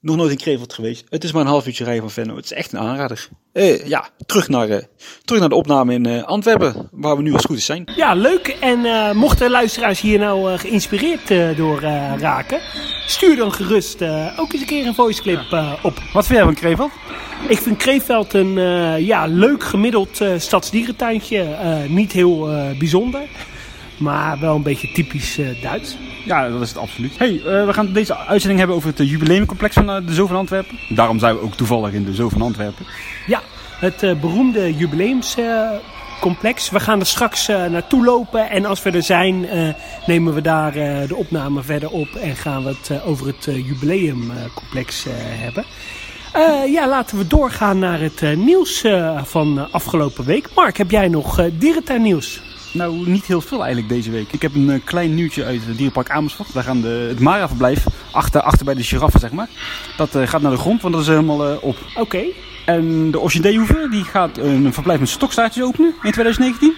nog 0.00 0.16
nooit 0.16 0.30
in 0.30 0.36
Krevelt 0.36 0.72
geweest. 0.72 1.04
Het 1.08 1.24
is 1.24 1.32
maar 1.32 1.42
een 1.42 1.48
half 1.48 1.66
uurtje 1.66 1.84
rijden 1.84 2.02
van 2.02 2.10
Venlo. 2.10 2.36
Het 2.36 2.44
is 2.44 2.52
echt 2.52 2.72
een 2.72 2.78
aanrader. 2.78 3.28
Uh, 3.52 3.86
ja, 3.86 4.08
terug 4.26 4.48
naar, 4.48 4.68
uh, 4.68 4.78
terug 5.24 5.40
naar 5.40 5.48
de 5.48 5.54
opname 5.54 5.94
in 5.94 6.06
uh, 6.06 6.22
Antwerpen, 6.22 6.88
waar 6.92 7.16
we 7.16 7.22
nu 7.22 7.32
als 7.32 7.44
goed 7.44 7.56
is 7.56 7.64
zijn. 7.64 7.92
Ja, 7.96 8.14
leuk. 8.14 8.56
En 8.60 9.16
mochten 9.16 9.50
luisteraars 9.50 10.00
hier 10.00 10.18
nou 10.18 10.56
geïnspireerd 10.56 11.56
door 11.56 11.80
raken, 12.18 12.60
stuur 13.06 13.36
dan 13.36 13.52
gerust 13.52 14.02
ook 14.36 14.52
eens 14.52 14.60
een 14.60 14.66
keer 14.66 14.86
een 14.86 14.94
voiceclip 14.94 15.40
ja. 15.50 15.78
op. 15.82 15.98
Wat 16.12 16.26
vind 16.26 16.38
jij 16.38 16.46
van 16.46 16.54
Kreveld? 16.54 16.90
Ik 17.48 17.58
vind 17.58 17.76
Kreveld 17.76 18.32
een 18.32 18.54
ja, 19.04 19.26
leuk 19.26 19.64
gemiddeld 19.64 20.20
stadsdierentuintje. 20.36 21.56
niet 21.88 22.12
heel 22.12 22.48
bijzonder, 22.78 23.20
maar 23.98 24.40
wel 24.40 24.54
een 24.54 24.62
beetje 24.62 24.92
typisch 24.92 25.38
Duits. 25.62 25.96
Ja, 26.24 26.48
dat 26.48 26.60
is 26.60 26.68
het 26.68 26.78
absoluut. 26.78 27.18
Hey, 27.18 27.32
uh, 27.32 27.42
we 27.42 27.72
gaan 27.72 27.92
deze 27.92 28.16
uitzending 28.16 28.58
hebben 28.58 28.76
over 28.76 28.88
het 28.88 29.00
uh, 29.00 29.10
jubileumcomplex 29.10 29.74
van 29.74 29.90
uh, 29.90 30.06
de 30.06 30.14
Zoo 30.14 30.26
van 30.26 30.36
Antwerpen. 30.36 30.78
Daarom 30.88 31.18
zijn 31.18 31.34
we 31.34 31.42
ook 31.42 31.54
toevallig 31.54 31.92
in 31.92 32.04
de 32.04 32.14
Zoo 32.14 32.28
van 32.28 32.42
Antwerpen. 32.42 32.86
Ja, 33.26 33.40
het 33.78 34.20
beroemde 34.20 34.76
jubileumscomplex. 34.76 36.70
we 36.70 36.80
gaan 36.80 37.00
er 37.00 37.06
straks 37.06 37.46
naartoe 37.46 38.04
lopen 38.04 38.50
en 38.50 38.64
als 38.64 38.82
we 38.82 38.90
er 38.90 39.02
zijn, 39.02 39.46
nemen 40.06 40.34
we 40.34 40.40
daar 40.40 40.72
de 41.06 41.14
opname 41.14 41.62
verder 41.62 41.90
op 41.90 42.08
en 42.08 42.36
gaan 42.36 42.64
we 42.64 42.68
het 42.68 43.02
over 43.04 43.26
het 43.26 43.44
jubileumcomplex 43.44 45.06
hebben. 45.22 45.64
ja, 46.72 46.88
laten 46.88 47.18
we 47.18 47.26
doorgaan 47.26 47.78
naar 47.78 48.00
het 48.00 48.36
nieuws 48.36 48.84
van 49.22 49.70
afgelopen 49.70 50.24
week. 50.24 50.48
Mark, 50.54 50.76
heb 50.76 50.90
jij 50.90 51.08
nog 51.08 51.48
dierentuin 51.58 52.02
nieuws? 52.02 52.40
Nou, 52.72 53.08
niet 53.08 53.24
heel 53.24 53.40
veel 53.40 53.58
eigenlijk 53.58 53.88
deze 53.88 54.10
week. 54.10 54.32
Ik 54.32 54.42
heb 54.42 54.54
een 54.54 54.68
uh, 54.68 54.80
klein 54.84 55.14
nieuwtje 55.14 55.44
uit 55.44 55.66
het 55.66 55.76
dierenpark 55.76 56.10
Amersfoort. 56.10 56.52
Daar 56.52 56.62
gaan 56.62 56.80
de, 56.80 57.06
het 57.08 57.20
Mara-verblijf, 57.20 57.86
achter, 58.10 58.40
achter 58.40 58.64
bij 58.64 58.74
de 58.74 58.82
giraffen 58.82 59.20
zeg 59.20 59.32
maar. 59.32 59.48
Dat 59.96 60.16
uh, 60.16 60.26
gaat 60.26 60.42
naar 60.42 60.50
de 60.50 60.56
grond, 60.56 60.82
want 60.82 60.94
dat 60.94 61.02
is 61.02 61.08
helemaal 61.08 61.50
uh, 61.50 61.56
op. 61.60 61.76
Oké. 61.88 62.00
Okay. 62.00 62.34
En 62.64 63.10
de 63.10 63.18
Orchideehoeve, 63.18 63.88
die 63.90 64.04
gaat 64.04 64.38
een 64.38 64.72
verblijf 64.72 65.00
met 65.00 65.08
stokstaartjes 65.08 65.64
openen 65.64 65.94
in 66.02 66.12
2019. 66.12 66.74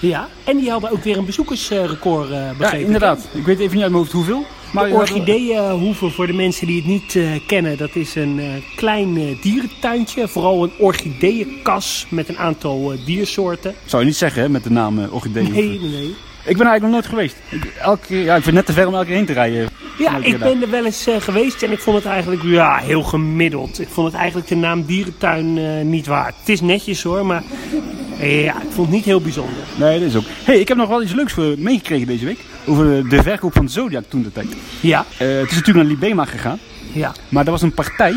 Ja, 0.00 0.28
en 0.44 0.56
die 0.56 0.70
hadden 0.70 0.90
ook 0.90 1.04
weer 1.04 1.16
een 1.18 1.24
bezoekersrecord 1.24 2.30
eh 2.30 2.36
Ja, 2.36 2.52
begrepen. 2.58 2.86
inderdaad. 2.86 3.28
Ik 3.32 3.44
weet 3.44 3.58
even 3.58 3.72
niet 3.74 3.82
uit 3.82 3.90
mijn 3.92 4.02
hoofd 4.02 4.12
hoeveel. 4.12 4.44
Maar 4.72 4.88
De 4.88 4.94
orchideeënhoeve, 4.94 6.10
voor 6.10 6.26
de 6.26 6.32
mensen 6.32 6.66
die 6.66 6.76
het 6.76 6.86
niet 6.86 7.16
eh, 7.16 7.30
kennen, 7.46 7.76
dat 7.76 7.94
is 7.96 8.14
een 8.14 8.38
eh, 8.40 8.46
klein 8.76 9.16
eh, 9.16 9.42
dierentuintje. 9.42 10.28
Vooral 10.28 10.62
een 10.62 10.72
orchideeënkas 10.78 12.06
met 12.08 12.28
een 12.28 12.38
aantal 12.38 12.92
eh, 12.92 12.98
diersoorten. 13.06 13.74
Zou 13.84 14.02
je 14.02 14.08
niet 14.08 14.16
zeggen 14.16 14.42
hè, 14.42 14.48
met 14.48 14.64
de 14.64 14.70
naam 14.70 14.98
uh, 14.98 15.14
Orchidee. 15.14 15.48
Nee, 15.48 15.80
nee. 15.80 16.14
Ik 16.44 16.56
ben 16.56 16.66
er 16.66 16.72
eigenlijk 16.72 16.82
nog 16.82 16.90
nooit 16.90 17.06
geweest. 17.06 17.36
Ik, 17.50 17.72
elke, 17.80 18.16
ja, 18.22 18.36
ik 18.36 18.42
vind 18.42 18.44
het 18.44 18.54
net 18.54 18.66
te 18.66 18.72
ver 18.72 18.86
om 18.86 18.94
elke 18.94 19.06
keer 19.06 19.16
heen 19.16 19.26
te 19.26 19.32
rijden. 19.32 19.68
Ja, 19.98 20.16
ik 20.22 20.38
ben 20.38 20.62
er 20.62 20.70
wel 20.70 20.84
eens 20.84 21.06
eh, 21.06 21.20
geweest 21.20 21.62
en 21.62 21.72
ik 21.72 21.78
vond 21.78 21.96
het 21.96 22.06
eigenlijk 22.06 22.42
ja, 22.42 22.76
heel 22.76 23.02
gemiddeld. 23.02 23.80
Ik 23.80 23.88
vond 23.88 24.06
het 24.06 24.16
eigenlijk 24.16 24.48
de 24.48 24.56
naam 24.56 24.84
dierentuin 24.84 25.58
eh, 25.58 25.84
niet 25.84 26.06
waard. 26.06 26.34
Het 26.38 26.48
is 26.48 26.60
netjes 26.60 27.02
hoor, 27.02 27.26
maar 27.26 27.42
eh, 27.42 27.78
ja, 28.20 28.54
ik 28.62 28.68
vond 28.70 28.86
het 28.86 28.96
niet 28.96 29.04
heel 29.04 29.20
bijzonder. 29.20 29.54
Nee, 29.78 29.98
dat 30.00 30.08
is 30.08 30.16
ook. 30.16 30.24
hey, 30.44 30.60
ik 30.60 30.68
heb 30.68 30.76
nog 30.76 30.88
wel 30.88 31.02
iets 31.02 31.12
leuks 31.12 31.32
voor 31.32 31.54
meegekregen 31.58 32.06
deze 32.06 32.24
week. 32.24 32.38
Over 32.66 33.08
de 33.08 33.22
verkoop 33.22 33.52
van 33.54 33.68
Zodiac 33.68 34.04
toen 34.08 34.22
de 34.22 34.32
tijd. 34.32 34.46
Ja, 34.80 35.04
Eh, 35.18 35.28
het 35.28 35.50
is 35.50 35.56
natuurlijk 35.56 35.76
naar 35.76 35.96
Libema 35.96 36.24
gegaan. 36.24 36.58
ja. 36.92 37.12
Maar 37.28 37.44
er 37.44 37.50
was 37.50 37.62
een 37.62 37.74
partij 37.74 38.14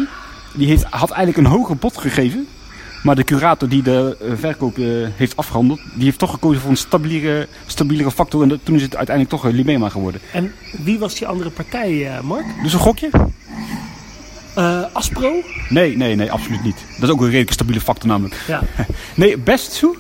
die 0.54 0.68
heeft, 0.68 0.84
had 0.84 1.10
eigenlijk 1.12 1.48
een 1.48 1.54
hoger 1.54 1.78
bod 1.78 1.98
gegeven. 1.98 2.48
Maar 3.04 3.16
de 3.16 3.24
curator 3.24 3.70
die 3.70 3.82
de 3.84 4.18
eh, 4.22 4.32
verkoop 4.36 4.78
eh, 4.78 4.86
heeft 5.16 5.36
afgehandeld, 5.36 5.80
die 5.94 6.04
heeft 6.04 6.20
toch 6.20 6.32
gekozen 6.32 6.62
voor 6.62 6.70
een 6.72 6.78
stabielere, 6.78 7.48
stabielere 7.66 8.12
factor. 8.12 8.42
En 8.44 8.50
dat- 8.50 8.60
toen 8.64 8.76
is 8.76 8.82
het 8.82 8.96
uiteindelijk 8.96 9.36
toch 9.36 9.46
eh, 9.52 9.56
Libema 9.56 9.90
geworden. 9.90 10.22
En 10.34 10.52
wie 10.84 11.00
was 11.00 11.16
die 11.16 11.28
andere 11.28 11.50
partij, 11.50 12.08
eh, 12.08 12.22
Mark? 12.22 12.46
Dus 12.64 12.74
een 12.74 12.80
gokje? 12.80 13.10
Eh, 14.60 14.82
Aspro? 14.94 15.42
Nee, 15.70 15.98
nee, 15.98 16.16
nee, 16.16 16.32
absoluut 16.32 16.64
niet. 16.64 16.86
Dat 17.00 17.10
is 17.10 17.16
ook 17.16 17.20
een 17.20 17.26
redelijk 17.26 17.52
stabiele 17.52 17.82
factor 17.82 18.08
namelijk. 18.10 18.36
Ja. 18.48 18.62
Nee, 19.16 19.38
Bestsoe 19.38 19.96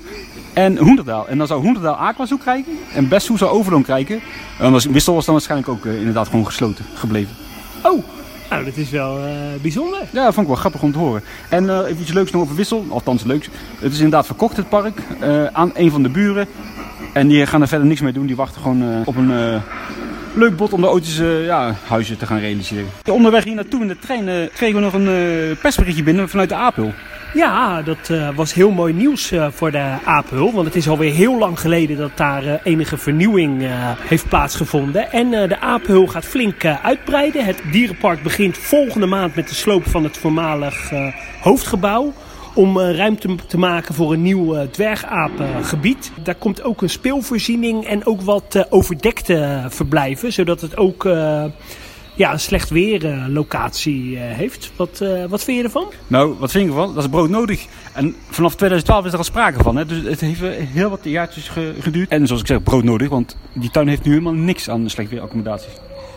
en 0.53 0.77
Hoenderdaal. 0.77 1.27
En 1.27 1.37
dan 1.37 1.47
zou 1.47 1.61
Hoenderdaal 1.61 1.95
Aquazoe 1.95 2.37
krijgen 2.37 2.71
en 2.93 3.07
Bestsoe 3.07 3.37
zou 3.37 3.51
Overloon 3.51 3.83
krijgen. 3.83 4.19
En 4.59 4.71
dan 4.71 4.91
Wissel 4.91 5.13
was 5.13 5.25
dan 5.25 5.33
waarschijnlijk 5.33 5.69
ook 5.69 5.85
eh, 5.85 5.97
inderdaad 5.97 6.27
gewoon 6.27 6.45
gesloten 6.45 6.85
gebleven. 6.93 7.35
Oh, 7.83 8.03
nou 8.49 8.65
dat 8.65 8.77
is 8.77 8.89
wel 8.89 9.17
eh, 9.17 9.33
bijzonder. 9.61 9.99
Ja, 10.11 10.23
dat 10.23 10.33
vond 10.33 10.47
ik 10.47 10.51
wel 10.53 10.61
grappig 10.61 10.81
om 10.81 10.91
te 10.91 10.97
horen. 10.97 11.23
En 11.49 11.69
eh, 11.69 11.77
even 11.77 12.01
iets 12.01 12.13
leuks 12.13 12.31
nog 12.31 12.41
over 12.41 12.55
Wissel, 12.55 12.85
althans 12.89 13.23
leuks. 13.23 13.49
Het 13.79 13.91
is 13.91 13.97
inderdaad 13.97 14.25
verkocht, 14.25 14.57
het 14.57 14.69
park, 14.69 15.01
aan 15.51 15.71
een 15.73 15.91
van 15.91 16.03
de 16.03 16.09
buren. 16.09 16.47
En 17.13 17.27
die 17.27 17.45
gaan 17.45 17.61
er 17.61 17.67
verder 17.67 17.87
niks 17.87 18.01
mee 18.01 18.13
doen. 18.13 18.25
Die 18.25 18.35
wachten 18.35 18.61
gewoon 18.61 19.05
op 19.05 19.15
een 19.15 19.61
leuk 20.39 20.55
bod 20.55 20.73
om 20.73 20.81
de 20.81 20.87
auto's 20.87 21.19
eh, 21.19 21.45
ja, 21.45 21.75
huizen 21.87 22.17
te 22.17 22.25
gaan 22.25 22.39
realiseren. 22.39 22.89
Onderweg 23.11 23.43
hier 23.43 23.55
naartoe 23.55 23.81
in 23.81 23.87
de 23.87 23.99
trein 23.99 24.27
eh, 24.29 24.35
kregen 24.53 24.75
we 24.75 24.81
nog 24.81 24.93
een 24.93 25.07
eh, 25.07 25.61
persberichtje 25.61 26.03
binnen 26.03 26.29
vanuit 26.29 26.49
de 26.49 26.55
Apel. 26.55 26.93
Ja, 27.33 27.81
dat 27.81 28.11
was 28.35 28.53
heel 28.53 28.71
mooi 28.71 28.93
nieuws 28.93 29.31
voor 29.49 29.71
de 29.71 29.95
Apel. 30.03 30.53
Want 30.53 30.65
het 30.65 30.75
is 30.75 30.89
alweer 30.89 31.13
heel 31.13 31.37
lang 31.37 31.59
geleden 31.59 31.97
dat 31.97 32.11
daar 32.15 32.59
enige 32.63 32.97
vernieuwing 32.97 33.63
heeft 33.99 34.29
plaatsgevonden. 34.29 35.11
En 35.11 35.29
de 35.29 35.59
Apel 35.59 36.07
gaat 36.07 36.25
flink 36.25 36.65
uitbreiden. 36.65 37.45
Het 37.45 37.61
dierenpark 37.71 38.23
begint 38.23 38.57
volgende 38.57 39.05
maand 39.05 39.35
met 39.35 39.49
de 39.49 39.55
sloop 39.55 39.87
van 39.89 40.03
het 40.03 40.17
voormalig 40.17 40.91
hoofdgebouw. 41.41 42.13
Om 42.53 42.79
eh, 42.79 42.95
ruimte 42.95 43.35
te 43.47 43.57
maken 43.57 43.95
voor 43.95 44.13
een 44.13 44.21
nieuw 44.21 44.55
eh, 44.55 44.67
dwergapengebied. 44.67 46.11
Daar 46.23 46.35
komt 46.35 46.63
ook 46.63 46.81
een 46.81 46.89
speelvoorziening 46.89 47.85
en 47.85 48.05
ook 48.05 48.21
wat 48.21 48.55
eh, 48.55 48.63
overdekte 48.69 49.65
verblijven. 49.69 50.33
Zodat 50.33 50.61
het 50.61 50.77
ook 50.77 51.03
ja, 52.15 52.31
een 52.31 52.39
slecht 52.39 52.69
weer 52.69 53.25
locatie 53.27 54.17
heeft. 54.17 54.71
Wat, 54.75 55.03
wat 55.29 55.43
vind 55.43 55.57
je 55.57 55.63
ervan? 55.63 55.87
Nou, 56.07 56.35
wat 56.39 56.51
vind 56.51 56.63
ik 56.63 56.69
ervan? 56.69 56.93
Dat 56.93 57.03
is 57.03 57.09
broodnodig. 57.09 57.65
En 57.93 58.15
vanaf 58.29 58.55
2012 58.55 59.05
is 59.05 59.11
er 59.11 59.17
al 59.17 59.23
sprake 59.23 59.63
van. 59.63 59.75
Hè? 59.75 59.85
Dus 59.85 60.03
het 60.03 60.19
heeft 60.19 60.41
heel 60.73 60.89
wat 60.89 60.99
jaartjes 61.03 61.49
ge- 61.49 61.73
geduurd. 61.79 62.09
En 62.09 62.27
zoals 62.27 62.41
ik 62.41 62.47
zeg, 62.47 62.63
broodnodig. 62.63 63.09
Want 63.09 63.37
die 63.53 63.69
tuin 63.69 63.87
heeft 63.87 64.03
nu 64.03 64.11
helemaal 64.11 64.33
niks 64.33 64.69
aan 64.69 64.89
slecht 64.89 65.09
weeraccommodaties. 65.09 65.73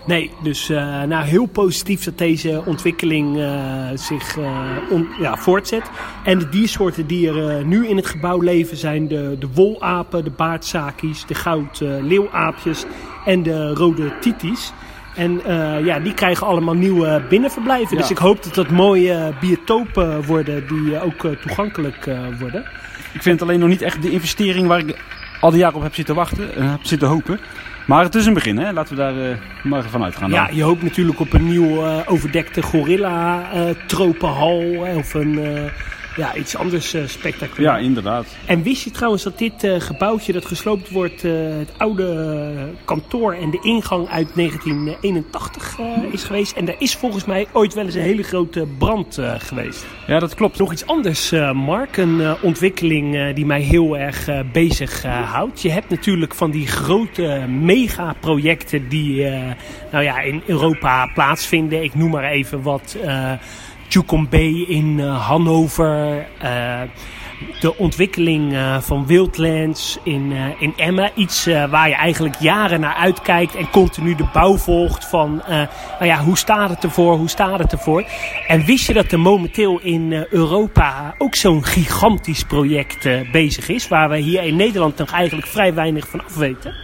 Nee, 0.06 0.30
dus 0.42 0.68
eh, 0.68 1.02
nou, 1.02 1.24
heel 1.24 1.46
positief 1.46 2.04
dat 2.04 2.18
deze 2.18 2.62
ontwikkeling 2.66 3.38
eh, 3.38 3.86
zich 3.94 4.38
eh, 4.38 4.60
on- 4.90 5.08
ja, 5.20 5.36
voortzet. 5.36 5.90
En 6.24 6.38
de 6.38 6.48
diersoorten 6.48 7.06
die 7.06 7.28
er 7.28 7.64
nu 7.66 7.86
in 7.88 7.96
het 7.96 8.06
gebouw 8.06 8.40
leven 8.40 8.76
zijn 8.76 9.08
de, 9.08 9.36
de 9.38 9.48
wolapen, 9.54 10.24
de 10.24 10.30
baardsakies, 10.30 11.26
de 11.26 11.34
goud 11.34 11.80
eh, 11.80 11.88
leeuwaapjes 12.00 12.84
en 13.24 13.42
de 13.42 13.74
rode 13.74 14.12
titis. 14.20 14.72
En 15.16 15.40
ja, 15.84 15.98
die 16.00 16.14
krijgen 16.14 16.46
allemaal 16.46 16.74
nieuwe 16.74 17.22
binnenverblijven. 17.28 17.94
Ja. 17.96 18.00
Dus 18.00 18.10
ik 18.10 18.18
hoop 18.18 18.42
dat 18.42 18.54
dat 18.54 18.70
mooie 18.70 19.32
biotopen 19.40 20.24
worden 20.24 20.66
die 20.68 21.00
ook 21.00 21.26
toegankelijk 21.40 22.04
worden. 22.40 22.60
Ik 23.12 23.22
vind 23.22 23.40
het 23.40 23.48
alleen 23.48 23.60
nog 23.60 23.68
niet 23.68 23.82
echt 23.82 24.02
de 24.02 24.10
investering 24.10 24.66
waar 24.66 24.78
ik 24.78 24.96
al 25.42 25.50
die 25.50 25.58
jaren 25.60 25.76
op 25.76 25.82
heb 25.82 25.94
zitten 25.94 26.14
wachten. 26.14 26.54
En 26.54 26.70
heb 26.70 26.80
zitten 26.82 27.08
hopen. 27.08 27.40
Maar 27.86 28.04
het 28.04 28.14
is 28.14 28.26
een 28.26 28.34
begin, 28.34 28.58
hè? 28.58 28.72
Laten 28.72 28.96
we 28.96 29.02
daar 29.02 29.30
eh, 29.30 29.36
maar 29.62 29.82
van 29.82 30.02
uitgaan. 30.02 30.30
dan. 30.30 30.38
Ja, 30.38 30.48
je 30.52 30.62
hoopt 30.62 30.82
natuurlijk 30.82 31.20
op 31.20 31.32
een 31.32 31.48
nieuw 31.48 31.84
eh, 31.84 31.98
overdekte 32.06 32.62
gorilla 32.62 33.52
eh, 33.52 33.62
tropenhal 33.86 34.62
eh, 34.86 34.96
of 34.96 35.14
een, 35.14 35.38
eh, 35.38 35.70
ja, 36.16 36.34
iets 36.34 36.56
anders 36.56 36.94
spectaculair. 37.06 37.78
ja, 37.78 37.84
inderdaad. 37.84 38.26
En 38.46 38.62
wist 38.62 38.84
je 38.84 38.90
trouwens 38.90 39.22
dat 39.22 39.38
dit 39.38 39.64
eh, 39.64 39.80
gebouwtje 39.80 40.32
dat 40.32 40.44
gesloopt 40.44 40.90
wordt, 40.90 41.24
eh, 41.24 41.32
het 41.58 41.70
oude 41.76 42.54
kantoor 42.84 43.32
en 43.34 43.50
de 43.50 43.58
ingang 43.62 44.08
uit 44.08 44.34
1981 44.34 45.78
eh, 45.78 45.86
is 46.12 46.24
geweest? 46.24 46.56
En 46.56 46.68
er 46.68 46.74
is 46.78 46.94
volgens 46.94 47.24
mij 47.24 47.46
ooit 47.52 47.74
wel 47.74 47.84
eens 47.84 47.94
een 47.94 48.00
hele 48.00 48.22
grote 48.22 48.66
brand 48.78 49.18
geweest. 49.38 49.86
Ja, 50.06 50.18
dat 50.18 50.34
klopt. 50.34 50.58
Nog 50.58 50.72
iets 50.72 50.86
anders, 50.86 51.30
Mark. 51.52 51.96
Een 51.96 52.36
ontwikkeling 52.42 53.34
die 53.34 53.46
mij 53.46 53.60
heel 53.60 53.98
erg 53.98 54.28
bezig 54.52 55.02
houdt. 55.02 55.62
Je 55.62 55.70
hebt 55.70 55.90
natuurlijk 55.90 56.34
van 56.34 56.50
die 56.50 56.66
grote 56.66 57.44
megaprojecten 57.48 58.88
die 58.88 59.24
nou 59.92 60.04
ja, 60.04 60.20
in 60.20 60.42
Europa 60.46 61.10
plaatsvinden. 61.14 61.82
Ik 61.82 61.94
noem 61.94 62.10
maar 62.10 62.30
even 62.30 62.62
wat. 62.62 62.96
Eh 63.92 64.28
Bay 64.28 64.64
in 64.68 65.00
eh, 65.00 65.26
Hannover. 65.26 66.26
eh, 66.38 66.80
de 67.60 67.76
ontwikkeling 67.76 68.52
eh, 68.52 68.80
van 68.80 69.06
Wildlands 69.06 69.98
in, 70.02 70.32
in 70.58 70.72
Emmen. 70.76 71.10
Iets 71.14 71.44
waar 71.44 71.88
je 71.88 71.94
eigenlijk 71.94 72.34
jaren 72.38 72.80
naar 72.80 72.94
uitkijkt 72.94 73.54
en 73.54 73.70
continu 73.70 74.14
de 74.14 74.28
bouw 74.32 74.56
volgt 74.56 75.04
van, 75.08 75.42
nou 75.48 76.04
ja, 76.04 76.18
hoe 76.18 76.38
staat 76.38 76.70
het 76.70 76.84
ervoor, 76.84 77.16
hoe 77.16 77.28
staat 77.28 77.58
het 77.58 77.72
ervoor. 77.72 78.04
En 78.46 78.64
wist 78.64 78.86
je 78.86 78.92
dat 78.92 79.12
er 79.12 79.20
momenteel 79.20 79.80
in 79.80 80.26
Europa 80.30 81.14
ook 81.18 81.34
zo'n 81.34 81.64
gigantisch 81.64 82.44
project 82.44 83.08
bezig 83.32 83.68
is, 83.68 83.88
waar 83.88 84.08
we 84.08 84.16
hier 84.16 84.42
in 84.42 84.56
Nederland 84.56 84.96
nog 84.96 85.10
eigenlijk 85.12 85.46
vrij 85.46 85.74
weinig 85.74 86.08
van 86.08 86.24
af 86.24 86.34
weten? 86.34 86.74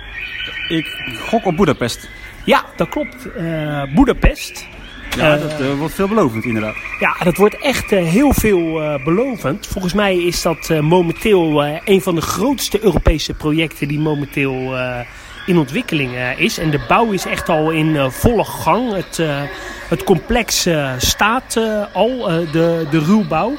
Ik 0.68 0.86
gok 1.28 1.46
op 1.46 1.56
Budapest. 1.56 2.08
Ja, 2.44 2.64
dat 2.76 2.88
klopt. 2.88 3.28
Budapest. 3.94 4.66
Ja, 5.16 5.34
Eh, 5.34 5.40
dat 5.40 5.60
eh, 5.60 5.78
wordt 5.78 5.94
veelbelovend 5.94 6.44
inderdaad. 6.44 6.74
Ja, 7.00 7.16
dat 7.24 7.36
wordt 7.36 7.58
echt 7.58 7.92
eh, 7.92 8.04
heel 8.04 8.32
veel 8.32 8.80
belovend. 9.04 9.66
Volgens 9.66 9.92
mij 9.92 10.16
is 10.16 10.42
dat 10.42 10.68
momenteel 10.80 11.64
een 11.84 12.02
van 12.02 12.14
de 12.14 12.20
grootste 12.20 12.84
Europese 12.84 13.34
projecten 13.34 13.88
die 13.88 13.98
momenteel 13.98 14.76
in 15.46 15.58
ontwikkeling 15.58 16.10
is. 16.36 16.58
En 16.58 16.70
de 16.70 16.84
bouw 16.88 17.10
is 17.10 17.26
echt 17.26 17.48
al 17.48 17.70
in 17.70 18.10
volle 18.10 18.44
gang. 18.44 18.92
Het, 18.92 19.22
het 19.88 20.04
complex 20.04 20.68
staat 20.98 21.60
al, 21.92 22.18
de, 22.52 22.86
de 22.90 22.98
ruwbouw. 22.98 23.56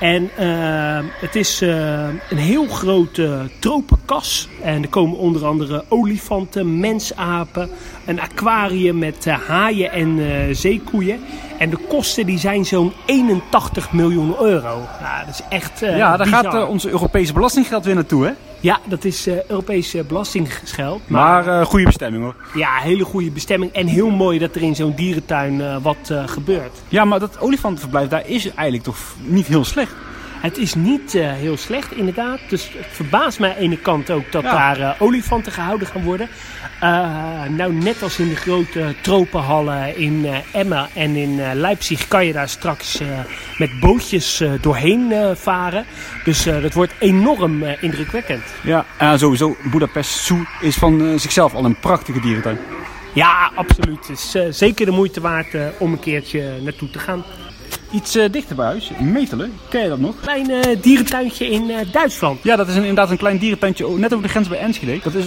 En 0.00 0.30
eh, 0.36 0.98
het 1.20 1.36
is 1.36 1.60
eh, 1.60 2.08
een 2.30 2.38
heel 2.38 2.66
grote 2.66 3.50
tropenkas. 3.58 4.48
En 4.62 4.82
er 4.82 4.88
komen 4.88 5.18
onder 5.18 5.46
andere 5.46 5.84
olifanten, 5.88 6.80
mensapen, 6.80 7.70
een 8.06 8.20
aquarium 8.20 8.98
met 8.98 9.26
eh, 9.26 9.38
haaien 9.46 9.92
en 9.92 10.18
eh, 10.18 10.54
zeekoeien. 10.54 11.20
En 11.58 11.70
de 11.70 11.76
kosten 11.76 12.26
die 12.26 12.38
zijn 12.38 12.64
zo'n 12.64 12.92
81 13.04 13.92
miljoen 13.92 14.34
euro. 14.40 14.86
Nou, 15.02 15.26
dat 15.26 15.34
is 15.34 15.42
echt 15.48 15.82
eh 15.82 15.96
ja, 15.96 16.16
daar 16.16 16.26
bizar. 16.26 16.44
gaat 16.44 16.54
eh, 16.54 16.68
onze 16.68 16.90
Europese 16.90 17.32
belastinggeld 17.32 17.84
weer 17.84 17.94
naartoe, 17.94 18.26
hè? 18.26 18.32
Ja, 18.60 18.80
dat 18.84 19.04
is 19.04 19.26
Europees 19.26 19.94
eh, 19.94 20.02
belastinggeld. 20.04 21.00
Maar, 21.06 21.44
Maar 21.44 21.60
eh, 21.60 21.66
goede 21.66 21.84
bestemming, 21.84 22.22
hoor. 22.22 22.34
ja, 22.54 22.76
hele 22.76 23.04
goede 23.04 23.30
bestemming. 23.30 23.72
En 23.72 23.86
heel 23.86 24.10
mooi 24.10 24.38
dat 24.38 24.54
er 24.54 24.62
in 24.62 24.74
zo'n 24.74 24.94
dierentuin 24.94 25.60
eh, 25.60 25.76
wat 25.82 26.12
gebeurt. 26.26 26.82
Ja, 26.88 27.04
maar 27.04 27.18
dat 27.18 27.40
olifantenverblijf, 27.40 28.08
daar 28.08 28.28
is 28.28 28.46
eigenlijk 28.54 28.82
toch 28.82 28.96
niet 29.22 29.46
heel 29.46 29.64
slecht. 29.64 29.92
Het 30.40 30.58
is 30.58 30.74
niet 30.74 31.14
eh, 31.14 31.32
heel 31.32 31.56
slecht, 31.56 31.92
inderdaad. 31.92 32.40
Dus 32.48 32.70
het 32.76 32.86
verbaast 32.90 33.38
mij 33.38 33.48
aan 33.50 33.56
de 33.56 33.60
ene 33.62 33.78
kant 33.78 34.10
ook 34.10 34.32
dat 34.32 34.42
Ja. 34.42 34.50
daar 34.50 34.80
eh, 34.80 35.02
olifanten 35.02 35.52
gehouden 35.52 35.86
gaan 35.86 36.02
worden. 36.02 36.28
Eh, 36.80 36.88
nou, 37.48 37.72
net 37.72 38.02
als 38.02 38.18
in 38.18 38.28
de 38.28 38.36
grote 38.36 38.94
tropenhallen 39.00 39.96
in 39.96 40.26
Emma 40.52 40.88
en 40.94 41.16
in 41.16 41.54
Leipzig 41.54 42.08
kan 42.08 42.26
je 42.26 42.32
daar 42.32 42.48
straks 42.48 43.00
met 43.58 43.80
bootjes 43.80 44.42
doorheen 44.60 45.12
varen. 45.36 45.84
Dus 46.24 46.42
dat 46.44 46.72
wordt 46.74 46.92
enorm 46.98 47.62
indrukwekkend. 47.80 48.42
Ja, 48.62 48.84
en 48.98 49.18
sowieso, 49.18 49.56
Budapest 49.70 50.10
Zoo 50.10 50.44
is 50.60 50.76
van 50.76 51.18
zichzelf 51.18 51.54
al 51.54 51.64
een 51.64 51.78
prachtige 51.78 52.20
dierentuin. 52.20 52.58
Ja, 53.14 53.50
absoluut. 53.54 54.08
Het 54.08 54.18
is 54.18 54.56
zeker 54.58 54.86
de 54.86 54.92
moeite 54.92 55.20
waard 55.20 55.54
om 55.78 55.92
een 55.92 56.00
keertje 56.00 56.52
naartoe 56.62 56.90
te 56.90 56.98
gaan. 56.98 57.24
Iets 57.92 58.16
eh, 58.16 58.32
dichter 58.32 58.56
bij 58.56 58.66
huis, 58.66 58.90
Metelen. 59.00 59.52
Ken 59.68 59.82
je 59.82 59.88
dat 59.88 59.98
nog? 59.98 60.14
Klein 60.20 60.50
eh, 60.50 60.76
dierentuintje 60.82 61.50
in 61.50 61.70
eh, 61.70 61.92
Duitsland. 61.92 62.42
Ja, 62.42 62.56
dat 62.56 62.68
is 62.68 62.74
een- 62.74 62.80
inderdaad 62.80 63.10
een 63.10 63.16
klein 63.16 63.38
dierentuintje 63.38 63.86
oh, 63.86 63.98
net 63.98 64.12
over 64.12 64.24
de 64.24 64.30
grens 64.30 64.48
bij 64.48 64.58
Enschede. 64.58 64.98
Dat 65.02 65.14
is 65.14 65.26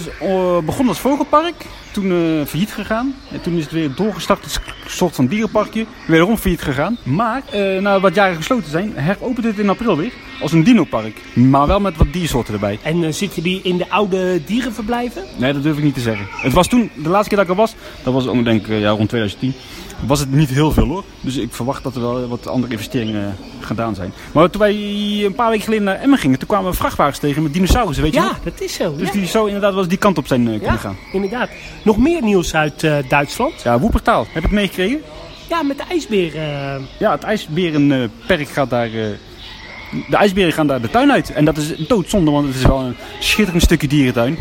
begonnen 0.65 0.87
als 0.87 0.99
vogelpark, 0.99 1.53
toen 1.91 2.43
failliet 2.47 2.71
gegaan. 2.71 3.15
En 3.31 3.41
toen 3.41 3.53
is 3.57 3.63
het 3.63 3.71
weer 3.71 3.91
doorgestart 3.95 4.43
als 4.43 4.55
een 4.55 4.89
soort 4.91 5.15
van 5.15 5.27
dierenparkje. 5.27 5.85
Wederom 6.07 6.37
failliet 6.37 6.61
gegaan. 6.61 6.97
Maar 7.03 7.41
na 7.81 7.99
wat 7.99 8.15
jaren 8.15 8.35
gesloten 8.35 8.69
zijn, 8.71 8.91
heropent 8.95 9.45
het 9.45 9.59
in 9.59 9.69
april 9.69 9.97
weer 9.97 10.13
als 10.41 10.51
een 10.51 10.63
dinopark. 10.63 11.21
Maar 11.33 11.67
wel 11.67 11.79
met 11.79 11.97
wat 11.97 12.13
diersoorten 12.13 12.53
erbij. 12.53 12.79
En 12.81 13.13
zitten 13.13 13.43
die 13.43 13.59
in 13.63 13.77
de 13.77 13.89
oude 13.89 14.41
dierenverblijven? 14.45 15.23
Nee, 15.37 15.53
dat 15.53 15.63
durf 15.63 15.77
ik 15.77 15.83
niet 15.83 15.93
te 15.93 15.99
zeggen. 15.99 16.25
Het 16.31 16.53
was 16.53 16.67
toen, 16.67 16.89
de 16.95 17.09
laatste 17.09 17.29
keer 17.29 17.37
dat 17.37 17.45
ik 17.45 17.51
er 17.51 17.57
was, 17.61 17.75
dat 18.03 18.13
was 18.13 18.27
om, 18.27 18.43
denk 18.43 18.67
ik 18.67 18.79
ja, 18.79 18.89
rond 18.89 19.09
2010, 19.09 19.53
was 20.07 20.19
het 20.19 20.31
niet 20.31 20.49
heel 20.49 20.71
veel 20.71 20.87
hoor. 20.87 21.03
Dus 21.21 21.35
ik 21.35 21.53
verwacht 21.53 21.83
dat 21.83 21.95
er 21.95 22.01
wel 22.01 22.27
wat 22.27 22.47
andere 22.47 22.71
investeringen 22.71 23.21
eh, 23.27 23.65
gedaan 23.65 23.95
zijn. 23.95 24.13
Maar 24.31 24.49
toen 24.49 24.61
wij 24.61 24.73
een 25.25 25.35
paar 25.35 25.49
weken 25.49 25.63
geleden 25.63 25.85
naar 25.85 25.99
Emmen 25.99 26.17
gingen, 26.19 26.39
toen 26.39 26.47
kwamen 26.47 26.71
we 26.71 26.77
vrachtwagens 26.77 27.17
tegen 27.19 27.43
met 27.43 27.53
dinosaurussen, 27.53 28.03
weet 28.03 28.13
je 28.13 28.19
Ja, 28.19 28.25
nog? 28.25 28.39
dat 28.43 28.61
is 28.61 28.73
zo. 28.73 28.95
Dus 28.95 29.07
ja. 29.07 29.13
die 29.13 29.25
zou 29.25 29.45
inderdaad 29.47 29.71
wel 29.71 29.79
eens 29.79 29.89
die 29.89 29.97
kant 29.97 30.17
op 30.17 30.27
zijn 30.27 30.41
eh, 30.41 30.47
kunnen 30.53 30.71
ja, 30.71 30.77
gaan. 30.77 30.97
inderdaad. 31.11 31.49
Nog 31.83 31.97
meer 31.97 32.21
nieuws 32.23 32.55
uit 32.55 32.83
eh, 32.83 32.95
Duitsland. 33.07 33.61
Ja, 33.63 33.79
Woepertaal, 33.79 34.27
heb 34.29 34.43
ik 34.43 34.51
meegekregen? 34.51 35.01
Ja, 35.49 35.63
met 35.63 35.77
de 35.77 35.83
ijsbeer. 35.89 36.35
eh, 36.35 36.75
Ja, 36.99 37.11
het 37.11 37.23
ijsberenperk 37.23 38.49
gaat 38.49 38.69
daar... 38.69 38.89
de 38.89 40.15
ijsberen 40.17 40.53
gaan 40.53 40.67
daar 40.67 40.81
de 40.81 40.89
tuin 40.89 41.11
uit. 41.11 41.31
En 41.33 41.45
dat 41.45 41.57
is 41.57 41.87
doodzonde, 41.87 42.31
want 42.31 42.47
het 42.47 42.55
is 42.55 42.61
wel 42.65 42.79
een 42.79 42.95
schitterend 43.19 43.63
stukje 43.63 43.87
dierentuin. 43.87 44.37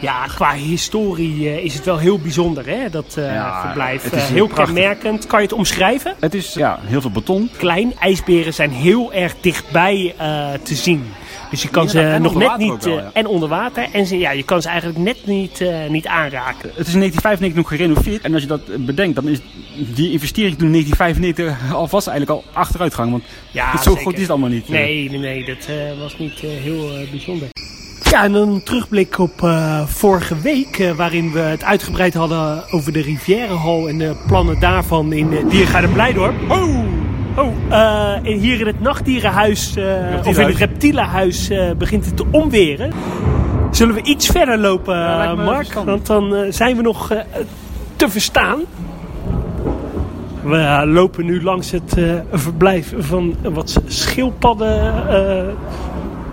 Ja, 0.00 0.26
qua 0.26 0.52
historie 0.54 1.48
eh, 1.48 1.64
is 1.64 1.74
het 1.74 1.84
wel 1.84 1.98
heel 1.98 2.18
bijzonder, 2.18 2.66
hè, 2.66 2.90
dat 2.90 3.14
eh, 3.18 3.32
Ja, 3.34 3.60
verblijf. 3.64 4.02
het 4.02 4.12
is 4.12 4.22
Eh, 4.22 4.26
heel 4.28 4.46
prachtig. 4.46 4.74
kenmerkend. 4.74 5.26
Kan 5.26 5.38
je 5.40 5.46
het 5.46 5.54
omschrijven? 5.54 6.14
Het 6.20 6.34
is 6.34 6.54
ja, 6.54 6.78
heel 6.82 7.00
veel 7.00 7.10
beton. 7.10 7.50
Klein, 7.56 7.92
ijsberen 8.00 8.54
zijn 8.54 8.70
heel 8.70 9.12
erg 9.12 9.34
dichtbij 9.40 10.14
eh, 10.18 10.48
te 10.62 10.74
zien. 10.74 11.04
Dus 11.50 11.62
je 11.62 11.68
kan 11.68 11.88
ze 11.88 12.16
nog 12.20 12.34
net 12.34 12.56
niet... 12.56 12.70
ook 12.72 12.82
wel, 12.82 12.96
eh, 12.98 13.02
ja. 13.04 13.10
En 13.12 13.26
onder 13.26 13.48
water. 13.48 13.88
En 13.92 14.06
ze, 14.06 14.18
ja, 14.18 14.30
je 14.30 14.42
kan 14.42 14.62
ze 14.62 14.68
eigenlijk 14.68 14.98
net 14.98 15.26
niet, 15.26 15.60
eh, 15.60 15.86
niet 15.88 16.06
aanraken. 16.06 16.70
Het 16.74 16.86
is 16.86 16.92
in 16.94 16.98
1995 16.98 17.54
nog 17.54 17.68
gerenoveerd. 17.68 18.22
En 18.24 18.32
als 18.32 18.42
je 18.42 18.48
dat 18.48 18.86
bedenkt, 18.86 19.14
dan 19.14 19.28
is 19.28 19.38
die 19.94 20.12
investering 20.12 20.56
toen 20.58 20.66
in 20.66 20.72
1995 20.72 21.74
alvast 21.74 22.06
eigenlijk 22.08 22.38
al 22.44 22.50
achteruitgang. 22.52 23.10
Want 23.10 23.24
Ja, 23.50 23.76
zo 23.76 23.82
zeker. 23.82 24.02
goed 24.02 24.14
is 24.14 24.20
het 24.20 24.30
allemaal 24.30 24.48
niet. 24.50 24.68
Nee, 24.68 25.10
nee, 25.10 25.18
nee, 25.18 25.44
dat 25.44 25.66
eh, 25.68 25.98
was 26.00 26.18
niet 26.18 26.38
heel 26.38 26.90
eh, 26.98 27.10
bijzonder. 27.10 27.48
Ja, 28.10 28.24
en 28.24 28.32
dan 28.32 28.48
een 28.48 28.62
terugblik 28.62 29.18
op 29.18 29.42
eh, 29.42 29.80
vorige 29.86 30.34
week, 30.40 30.78
eh, 30.78 30.90
waarin 30.92 31.32
we 31.32 31.38
het 31.38 31.64
uitgebreid 31.64 32.14
hadden 32.14 32.62
over 32.70 32.92
de 32.92 33.00
Rivierenhal 33.00 33.88
en 33.88 33.98
de 33.98 34.16
plannen 34.26 34.60
daarvan 34.60 35.12
in 35.12 35.32
uh, 35.32 35.50
Diergaarden 35.50 35.92
Blijdorp. 35.92 36.34
Oh! 36.48 36.68
Oh, 37.36 37.52
eh, 37.68 38.12
en 38.12 38.38
hier 38.38 38.60
in 38.60 38.66
het 38.66 38.80
nachtdierenhuis, 38.80 39.76
eh, 39.76 39.84
of 40.26 40.38
in 40.38 40.46
het 40.46 40.56
reptielenhuis, 40.56 41.50
eh, 41.50 41.70
begint 41.78 42.04
het 42.04 42.16
te 42.16 42.24
omweren. 42.30 42.92
Zullen 43.70 43.94
we 43.94 44.02
iets 44.02 44.26
verder 44.26 44.58
lopen, 44.58 44.96
Ja, 44.98 45.34
Mark? 45.34 45.56
verstandig. 45.56 45.94
Want 45.94 46.06
dan 46.06 46.34
eh, 46.34 46.52
zijn 46.52 46.76
we 46.76 46.82
nog 46.82 47.10
eh, 47.10 47.18
te 47.96 48.08
verstaan. 48.08 48.58
We 50.42 50.56
eh, 50.56 50.82
lopen 50.84 51.24
nu 51.24 51.42
langs 51.42 51.70
het 51.70 51.96
eh, 51.98 52.04
verblijf 52.32 52.92
van 52.98 53.34
wat 53.42 53.80
schildpadden 53.86 55.08
eh, 55.08 55.44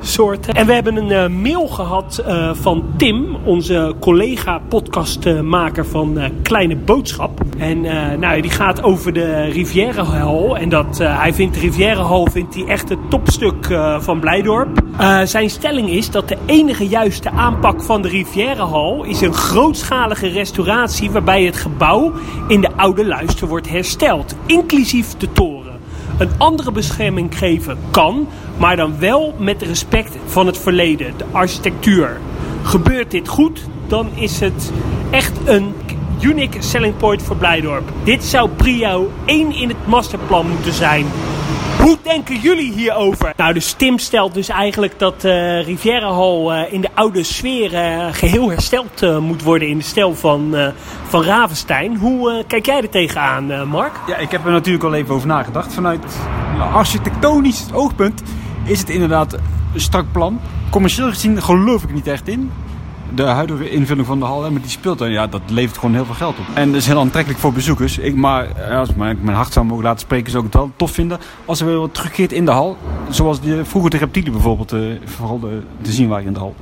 soorten. 0.03 0.53
En 0.53 0.65
we 0.65 0.73
hebben 0.73 0.95
een 0.95 1.11
eh, 1.11 1.27
mail 1.41 1.67
gehad 1.67 2.23
eh, 2.25 2.49
van 2.53 2.83
Tim, 2.97 3.35
onze 3.43 3.93
collega 3.99 4.61
podcastmaker 4.69 5.85
van 5.85 6.19
eh, 6.19 6.29
Kleine 6.41 6.75
Boodschap. 6.75 7.41
En 7.57 7.81
nou, 8.19 8.41
die 8.41 8.51
gaat 8.51 8.83
over 8.83 9.13
de 9.13 9.43
Rivierenhal. 9.43 10.57
En 10.57 10.69
dat, 10.69 10.97
hij 10.97 11.33
vindt 11.33 11.53
de 11.53 11.59
Rivierenhal 11.59 12.27
vindt 12.31 12.55
hij 12.55 12.65
echt 12.65 12.89
het 12.89 12.99
topstuk 13.09 13.77
van 13.99 14.19
Blijdorp. 14.19 14.81
Zijn 15.23 15.49
stelling 15.49 15.89
is 15.89 16.11
dat 16.11 16.27
de 16.27 16.37
enige 16.45 16.87
juiste 16.87 17.29
aanpak 17.29 17.83
van 17.83 18.01
de 18.01 18.07
Rivierenhal 18.07 19.03
is 19.03 19.21
een 19.21 19.33
grootschalige 19.33 20.27
restauratie 20.27 21.11
waarbij 21.11 21.43
het 21.43 21.57
gebouw 21.57 22.11
in 22.47 22.61
de 22.61 22.69
oude 22.75 23.05
luister 23.05 23.47
wordt 23.47 23.69
hersteld, 23.69 24.35
inclusief 24.45 25.17
de 25.17 25.31
toren. 25.31 25.73
Een 26.17 26.29
andere 26.37 26.71
bescherming 26.71 27.37
geven 27.37 27.77
kan, 27.91 28.27
maar 28.63 28.75
dan 28.75 28.99
wel 28.99 29.35
met 29.37 29.61
respect 29.61 30.17
van 30.25 30.45
het 30.45 30.57
verleden, 30.57 31.17
de 31.17 31.25
architectuur. 31.31 32.17
Gebeurt 32.63 33.11
dit 33.11 33.27
goed, 33.27 33.65
dan 33.87 34.09
is 34.15 34.39
het 34.39 34.71
echt 35.11 35.33
een 35.45 35.73
unique 36.21 36.61
selling 36.61 36.97
point 36.97 37.23
voor 37.23 37.35
Blijdorp. 37.35 37.91
Dit 38.03 38.23
zou 38.23 38.49
prio 38.49 39.11
1 39.25 39.51
in 39.51 39.67
het 39.67 39.87
masterplan 39.87 40.49
moeten 40.49 40.73
zijn. 40.73 41.05
Hoe 41.79 41.97
denken 42.03 42.39
jullie 42.39 42.71
hierover? 42.71 43.33
Nou, 43.37 43.53
dus 43.53 43.73
Tim 43.73 43.99
stelt 43.99 44.33
dus 44.33 44.49
eigenlijk 44.49 44.99
dat 44.99 45.23
eh 45.23 45.63
Rivierenhal 45.65 46.53
eh, 46.53 46.73
in 46.73 46.81
de 46.81 46.89
oude 46.93 47.23
sfeer 47.23 47.73
eh, 47.73 48.07
geheel 48.11 48.49
hersteld 48.49 49.19
moet 49.19 49.43
worden 49.43 49.67
in 49.67 49.77
de 49.77 49.83
stijl 49.83 50.15
van, 50.15 50.55
van 51.07 51.23
Ravenstein. 51.23 51.97
Hoe 51.97 52.43
kijk 52.47 52.65
jij 52.65 52.81
er 52.81 52.89
tegenaan, 52.89 53.67
Mark? 53.67 53.93
Ja, 54.07 54.17
ik 54.17 54.31
heb 54.31 54.45
er 54.45 54.51
natuurlijk 54.51 54.83
al 54.83 54.93
even 54.93 55.15
over 55.15 55.27
nagedacht. 55.27 55.73
Vanuit 55.73 56.05
architectonisch 56.73 57.65
oogpunt 57.73 58.23
is 58.63 58.79
het 58.79 58.89
inderdaad 58.89 59.33
een 59.73 59.81
strak 59.81 60.05
plan. 60.11 60.39
Commercieel 60.69 61.09
gezien 61.09 61.41
geloof 61.41 61.83
ik 61.83 61.93
niet 61.93 62.07
echt 62.07 62.27
in. 62.27 62.51
De 63.15 63.23
huidige 63.23 63.69
invulling 63.69 64.07
van 64.07 64.19
de 64.19 64.25
hal 64.25 64.51
met 64.51 64.61
die 64.61 64.71
speeltuin, 64.71 65.11
ja, 65.11 65.27
dat 65.27 65.41
levert 65.47 65.77
gewoon 65.77 65.95
heel 65.95 66.05
veel 66.05 66.13
geld 66.13 66.39
op. 66.39 66.45
En 66.53 66.67
dat 66.67 66.81
is 66.81 66.87
heel 66.87 66.99
aantrekkelijk 66.99 67.41
voor 67.41 67.53
bezoekers. 67.53 67.97
Ik, 67.97 68.15
maar 68.15 68.47
eh, 68.55 68.77
als 68.77 68.95
mijn, 68.95 69.27
hart 69.27 69.53
zou 69.53 69.65
mogen 69.65 69.83
laten 69.83 69.99
spreken, 69.99 70.31
zou 70.31 70.45
ik 70.45 70.51
het 70.51 70.61
wel 70.61 70.71
tof 70.75 70.91
vinden 70.91 71.19
als 71.45 71.59
er 71.59 71.65
weer 71.65 71.79
wat 71.79 71.93
terugkeert 71.93 72.31
in 72.31 72.45
de 72.45 72.51
hal. 72.51 72.77
Zoals 73.09 73.41
die, 73.41 73.63
vroeger 73.63 73.91
de 73.91 73.97
reptielen 73.97 74.31
bijvoorbeeld, 74.31 74.71
eh, 74.71 74.79
vooral 75.05 75.39
de, 75.39 75.61
te 75.81 75.91
zien 75.91 76.07
waren 76.07 76.25
in 76.25 76.33
de 76.33 76.39
hal. 76.39 76.55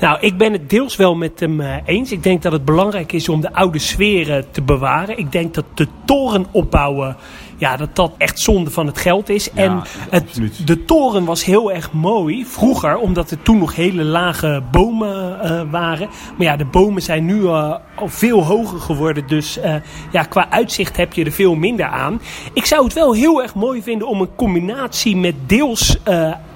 Nou, 0.00 0.18
ik 0.20 0.38
ben 0.38 0.52
het 0.52 0.70
deels 0.70 0.96
wel 0.96 1.14
met 1.14 1.40
hem 1.40 1.60
eh, 1.60 1.76
eens. 1.84 2.12
Ik 2.12 2.22
denk 2.22 2.42
dat 2.42 2.52
het 2.52 2.64
belangrijk 2.64 3.12
is 3.12 3.28
om 3.28 3.40
de 3.40 3.52
oude 3.52 3.78
sferen 3.78 4.50
te 4.50 4.62
bewaren. 4.62 5.18
Ik 5.18 5.32
denk 5.32 5.54
dat 5.54 5.64
de 5.74 5.88
toren 6.04 6.46
opbouwen, 6.50 7.16
ja, 7.56 7.76
dat 7.76 7.96
dat 7.96 8.12
echt 8.18 8.40
zonde 8.40 8.70
van 8.70 8.86
het 8.86 8.98
geld 8.98 9.28
is. 9.28 9.50
en 9.52 9.82
het, 10.10 10.40
de 10.64 10.84
toren 10.84 11.24
was 11.24 11.44
heel 11.44 11.72
erg 11.72 11.92
mooi 11.92 12.46
vroeger, 12.46 12.96
omdat 12.96 13.30
er 13.30 13.42
toen 13.42 13.58
nog 13.58 13.74
hele 13.74 14.04
lage 14.04 14.62
bomen 14.70 15.40
eh, 15.40 15.62
waren. 15.70 16.08
Maar 16.36 16.46
ja, 16.46 16.56
de 16.56 16.64
bomen 16.64 17.02
zijn 17.02 17.24
nu 17.24 17.46
eh, 17.46 17.74
al 17.94 18.08
veel 18.08 18.44
hoger 18.44 18.80
geworden. 18.80 19.26
Dus 19.26 19.58
eh, 19.58 19.74
ja, 20.12 20.22
qua 20.22 20.50
uitzicht 20.50 20.96
heb 20.96 21.12
je 21.12 21.24
er 21.24 21.32
veel 21.32 21.54
minder 21.54 21.86
aan. 21.86 22.20
Ik 22.52 22.64
zou 22.64 22.84
het 22.84 22.92
wel 22.92 23.14
heel 23.14 23.42
erg 23.42 23.54
mooi 23.54 23.82
vinden 23.82 24.08
om 24.08 24.20
een 24.20 24.34
combinatie 24.34 25.16
met 25.16 25.34
deels 25.46 25.98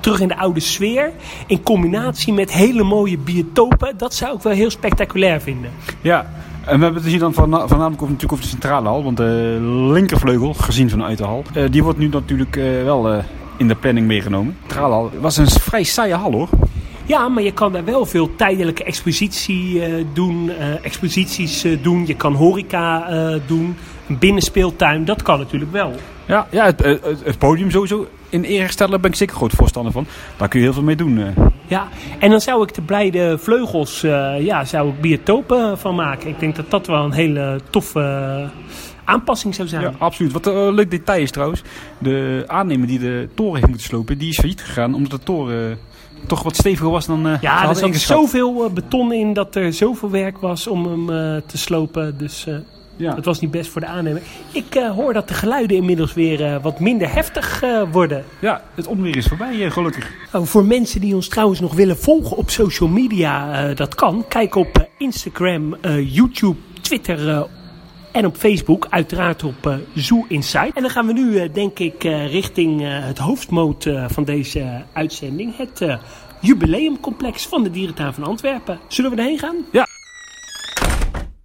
terug 0.00 0.20
in 0.20 0.28
de 0.28 0.36
oude 0.36 0.60
sfeer. 0.60 1.12
In 1.46 1.62
combinatie 1.62 2.32
met 2.32 2.52
hele 2.52 2.82
mooie 2.82 3.18
biotopen. 3.18 3.98
Dat 3.98 4.14
zou 4.14 4.36
ik 4.36 4.42
wel 4.42 4.52
heel 4.52 4.70
spectaculair 4.70 5.40
vinden. 5.40 5.70
Ja, 6.00 6.30
en 6.64 6.78
we 6.78 6.84
hebben 6.84 7.02
het 7.02 7.10
hier 7.10 7.18
dan 7.18 7.34
voornamelijk 7.34 7.72
over, 7.78 7.86
natuurlijk 7.86 8.32
over 8.32 8.44
de 8.44 8.50
centrale 8.50 8.88
hal. 8.88 9.04
Want 9.04 9.16
de 9.16 9.58
linkervleugel, 9.92 10.54
gezien 10.54 10.90
vanuit 10.90 11.18
de 11.18 11.24
hal, 11.24 11.42
eh, 11.54 11.64
die 11.70 11.82
wordt 11.82 11.98
nu 11.98 12.08
natuurlijk 12.08 12.56
eh, 12.56 12.64
wel 12.84 13.12
eh, 13.12 13.24
in 13.56 13.68
de 13.68 13.74
planning 13.74 14.06
meegenomen. 14.06 14.56
De 14.66 14.72
centrale 14.72 14.94
hal 14.94 15.10
was 15.20 15.36
een 15.36 15.48
vrij 15.48 15.82
saaie 15.82 16.14
hal 16.14 16.32
hoor. 16.32 16.48
Ja, 17.04 17.28
maar 17.28 17.42
je 17.42 17.52
kan 17.52 17.72
daar 17.72 17.84
wel 17.84 18.06
veel 18.06 18.36
tijdelijke 18.36 18.84
expositie 18.84 19.82
doen, 20.12 20.50
exposities 20.82 21.66
doen. 21.82 22.06
Je 22.06 22.16
kan 22.16 22.34
horeca 22.34 23.08
doen, 23.46 23.76
een 24.08 24.18
binnenspeeltuin, 24.18 25.04
dat 25.04 25.22
kan 25.22 25.38
natuurlijk 25.38 25.72
wel. 25.72 25.92
Ja, 26.26 26.46
ja 26.50 26.64
het, 26.64 26.80
het, 27.24 27.38
podium 27.38 27.70
sowieso 27.70 28.06
in 28.28 28.44
ere 28.44 28.70
stellen, 28.70 29.00
ben 29.00 29.10
ik 29.10 29.16
zeker 29.16 29.36
groot 29.36 29.52
voorstander 29.52 29.92
van. 29.92 30.06
Daar 30.36 30.48
kun 30.48 30.58
je 30.58 30.64
heel 30.64 30.74
veel 30.74 30.82
mee 30.82 30.96
doen. 30.96 31.34
Eh. 31.70 31.76
Ja, 31.78 31.88
en 32.18 32.30
dan 32.30 32.40
zou 32.40 32.62
ik 32.62 32.74
de 32.74 32.82
blijde 32.82 33.38
vleugels, 33.38 34.02
eh, 34.02 34.34
ja, 34.44 34.64
zou 34.64 34.88
ik 34.88 35.00
biotopen 35.00 35.78
van 35.78 35.94
maken. 35.94 36.28
Ik 36.28 36.40
denk 36.40 36.56
dat 36.56 36.70
dat 36.70 36.86
wel 36.86 37.04
een 37.04 37.12
hele 37.12 37.60
toffe 37.70 38.00
eh, 38.00 38.48
aanpassing 39.04 39.54
zou 39.54 39.68
zijn. 39.68 39.82
Ja, 39.82 39.92
absoluut. 39.98 40.32
Wat 40.32 40.46
een 40.46 40.74
leuk 40.74 40.90
detail 40.90 41.22
is 41.22 41.30
trouwens. 41.30 41.62
De 41.98 42.44
aannemer 42.46 42.86
die 42.86 42.98
de 42.98 43.28
toren 43.34 43.54
heeft 43.54 43.68
moeten 43.68 43.86
slopen, 43.86 44.18
die 44.18 44.28
is 44.28 44.38
failliet 44.38 44.62
gegaan 44.62 44.94
omdat 44.94 45.10
de 45.10 45.18
toren 45.18 45.70
eh, 45.70 45.76
toch 46.26 46.42
wat 46.42 46.56
steviger 46.56 46.90
was 46.90 47.06
dan 47.06 47.26
eh 47.26 47.32
ze 47.34 47.38
Ja, 47.40 47.68
er 47.68 47.74
zat 47.74 47.84
ingeschat. 47.86 48.16
zoveel 48.18 48.64
eh, 48.64 48.70
beton 48.72 49.12
in 49.12 49.32
dat 49.32 49.54
er 49.54 49.72
zoveel 49.72 50.10
werk 50.10 50.38
was 50.38 50.66
om 50.66 50.84
hem 50.84 51.10
eh, 51.10 51.42
te 51.46 51.58
slopen. 51.58 52.18
Dus 52.18 52.46
eh, 52.46 52.54
Ja. 53.00 53.14
dat 53.14 53.24
was 53.24 53.40
niet 53.40 53.50
best 53.50 53.70
voor 53.70 53.80
de 53.80 53.86
aannemer. 53.86 54.22
Ik 54.52 54.74
eh, 54.74 54.90
hoor 54.90 55.12
dat 55.12 55.28
de 55.28 55.34
geluiden 55.34 55.76
inmiddels 55.76 56.14
weer 56.14 56.44
eh, 56.44 56.62
wat 56.62 56.80
minder 56.80 57.12
heftig 57.12 57.62
eh, 57.62 57.82
worden. 57.92 58.24
ja, 58.40 58.62
het 58.74 58.86
onweer 58.86 59.16
is 59.16 59.26
voorbij, 59.26 59.70
gelukkig. 59.70 60.10
Oh, 60.32 60.44
voor 60.46 60.64
mensen 60.64 61.00
die 61.00 61.14
ons 61.14 61.28
trouwens 61.28 61.60
nog 61.60 61.74
willen 61.74 61.98
volgen 61.98 62.36
op 62.36 62.50
social 62.50 62.88
media, 62.88 63.64
dat 63.74 63.94
kan. 63.94 64.24
Kijk 64.28 64.54
op 64.54 64.88
Instagram, 64.98 65.76
YouTube, 66.06 66.56
Twitter 66.80 67.46
en 68.12 68.26
op 68.26 68.36
Facebook. 68.36 68.86
Uiteraard 68.90 69.44
op 69.44 69.78
Zoo 69.94 70.24
Insight. 70.28 70.76
En 70.76 70.82
dan 70.82 70.90
gaan 70.90 71.06
we 71.06 71.12
nu, 71.12 71.50
denk 71.50 71.78
ik, 71.78 72.02
richting 72.28 72.80
het 72.84 73.18
hoofdmoot 73.18 73.90
van 74.06 74.24
deze 74.24 74.84
uitzending. 74.92 75.56
Het 75.56 75.98
jubileumcomplex 76.40 77.46
van 77.46 77.62
de 77.62 77.70
Dierentuin 77.70 78.14
van 78.14 78.24
Antwerpen. 78.24 78.78
Zullen 78.88 79.10
we 79.10 79.16
erheen 79.16 79.38
gaan? 79.38 79.56
Ja. 79.72 79.89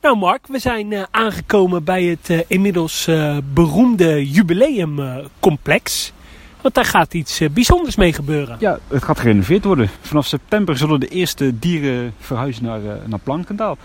Nou 0.06 0.18
Mark, 0.18 0.48
we 0.48 0.60
zijn 0.60 0.94
eh, 0.94 1.04
aangekomen 1.12 1.84
bij 1.84 2.04
het 2.04 2.30
eh, 2.30 2.40
inmiddels 2.48 3.08
eh, 3.08 3.38
beroemde 3.54 4.30
jubileumcomplex. 4.30 6.14
Want 6.62 6.74
daar 6.74 6.86
gaat 6.86 7.14
iets 7.14 7.42
bijzonders 7.52 7.96
mee 7.96 8.14
gebeuren. 8.14 8.58
Ja, 8.60 8.80
het 8.88 9.04
gaat 9.04 9.20
gerenoveerd 9.20 9.64
worden. 9.64 9.90
Vanaf 10.02 10.26
september 10.26 10.78
zullen 10.78 11.00
de 11.00 11.08
eerste 11.08 11.60
dieren 11.60 12.14
verhuizen 12.20 12.64
naar, 12.64 12.80
naar 13.06 13.20
Plankendaal. 13.20 13.78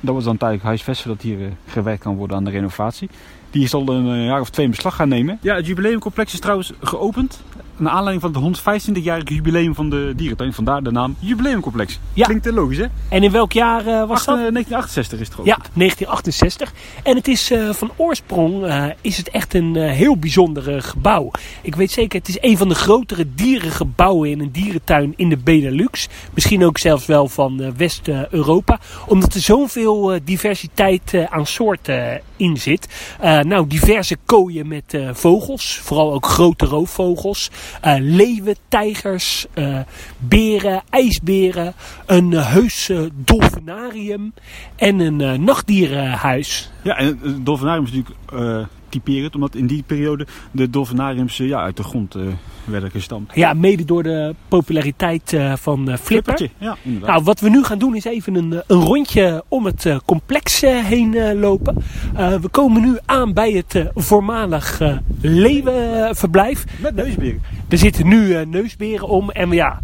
Dat 0.00 0.14
was 0.14 0.24
dan 0.24 0.36
tijdelijk 0.36 0.66
huisvesten 0.66 1.08
dat 1.08 1.22
hier 1.22 1.52
gewerkt 1.66 2.02
kan 2.02 2.16
worden 2.16 2.36
aan 2.36 2.44
de 2.44 2.50
renovatie. 2.50 3.08
Die 3.50 3.68
zal 3.68 3.88
een 3.88 4.24
jaar 4.24 4.40
of 4.40 4.50
twee 4.50 4.64
in 4.64 4.70
beslag 4.70 4.94
gaan 4.94 5.08
nemen. 5.08 5.38
Ja, 5.40 5.54
het 5.54 5.66
jubileumcomplex 5.66 6.32
is 6.32 6.40
trouwens 6.40 6.72
geopend. 6.80 7.42
Naar 7.82 7.92
aanleiding 7.92 8.34
van 8.34 8.44
het 8.44 8.60
125-jarige 8.60 9.34
jubileum 9.34 9.74
van 9.74 9.90
de 9.90 10.12
dierentuin. 10.16 10.52
Vandaar 10.52 10.82
de 10.82 10.90
naam 10.90 11.16
Jubileumcomplex. 11.18 11.98
Ja. 12.12 12.24
Klinkt 12.24 12.46
eh, 12.46 12.52
logisch 12.54 12.76
hè? 12.78 12.86
En 13.08 13.22
in 13.22 13.30
welk 13.30 13.52
jaar 13.52 13.86
eh, 13.86 14.08
was 14.08 14.24
dat? 14.24 14.38
eh, 14.38 14.50
1968 14.50 15.20
is 15.20 15.26
het 15.28 15.36
Ja, 15.36 15.42
geopend. 15.54 15.70
1968. 15.74 16.72
En 17.02 17.16
het 17.16 17.28
is 17.28 17.50
eh, 17.50 17.70
van 17.70 17.90
oorsprong 17.96 18.64
eh, 18.64 18.84
is 19.00 19.16
het 19.16 19.30
echt 19.30 19.54
een 19.54 19.76
eh, 19.76 19.90
heel 19.90 20.16
bijzondere 20.16 20.80
gebouw. 20.82 21.30
Ik 21.62 21.74
weet 21.74 21.90
zeker, 21.90 22.18
het 22.18 22.28
is 22.28 22.38
een 22.40 22.56
van 22.56 22.68
de 22.68 22.74
grotere 22.74 23.26
dierengebouwen 23.34 24.30
in 24.30 24.40
een 24.40 24.52
dierentuin 24.52 25.12
in 25.16 25.28
de 25.28 25.36
Benelux. 25.36 26.08
Misschien 26.34 26.64
ook 26.64 26.78
zelfs 26.78 27.06
wel 27.06 27.28
van 27.28 27.60
eh, 27.62 27.68
West-Europa. 27.76 28.78
Omdat 29.06 29.34
er 29.34 29.40
zoveel 29.40 30.12
eh, 30.12 30.20
diversiteit 30.24 31.14
eh, 31.14 31.24
aan 31.24 31.46
soorten 31.46 32.20
in 32.36 32.56
zit. 32.56 32.88
Eh, 33.20 33.40
nou, 33.40 33.66
diverse 33.66 34.16
kooien 34.24 34.68
met 34.68 34.94
eh, 34.94 35.08
vogels. 35.12 35.80
Vooral 35.82 36.12
ook 36.12 36.26
grote 36.26 36.64
roofvogels. 36.64 37.50
Eh, 37.80 37.94
leeuwen, 37.98 38.56
tijgers, 38.68 39.46
eh, 39.54 39.78
beren, 40.18 40.82
ijsberen. 40.90 41.74
Een 42.06 42.32
heus 42.32 42.88
eh, 42.88 43.00
dolfinarium. 43.12 44.32
En 44.76 45.00
een 45.00 45.20
eh, 45.20 45.32
nachtdierenhuis. 45.32 46.70
Ja, 46.82 46.96
en 46.96 47.06
het 47.06 47.46
dolfinarium 47.46 47.84
is 47.84 47.92
natuurlijk 47.92 48.68
typerend. 48.92 49.34
Omdat 49.34 49.54
in 49.54 49.66
die 49.66 49.82
periode 49.86 50.26
de 50.50 50.70
dolfinariums 50.70 51.36
ja, 51.36 51.60
uit 51.62 51.76
de 51.76 51.82
grond 51.82 52.14
eh, 52.14 52.22
werden 52.64 52.90
gestampt. 52.90 53.34
Ja, 53.34 53.54
mede 53.54 53.84
door 53.84 54.02
de 54.02 54.34
populariteit 54.48 55.32
eh, 55.32 55.52
van 55.56 55.78
eh, 55.78 55.96
Flipper. 55.96 56.04
Flippertje, 56.04 56.48
Ja, 56.58 56.76
inderdaad. 56.82 57.10
Nou, 57.10 57.22
wat 57.24 57.40
we 57.40 57.48
nu 57.48 57.64
gaan 57.64 57.78
doen 57.78 57.94
is 57.94 58.04
even 58.04 58.34
een, 58.34 58.62
een 58.66 58.80
rondje 58.80 59.44
om 59.48 59.64
het 59.64 59.96
complex 60.04 60.60
heen 60.60 61.38
lopen. 61.38 61.82
We 62.14 62.48
komen 62.50 62.82
nu 62.82 62.98
aan 63.06 63.32
bij 63.32 63.52
het 63.52 63.90
voormalig 63.94 64.80
leeuwenverblijf. 65.20 66.64
Met 66.80 66.94
neusberen. 66.94 67.42
Er 67.68 67.78
zitten 67.78 68.08
nu 68.08 68.44
neusberen 68.46 69.08
om. 69.08 69.30
En 69.30 69.50
ja, 69.50 69.80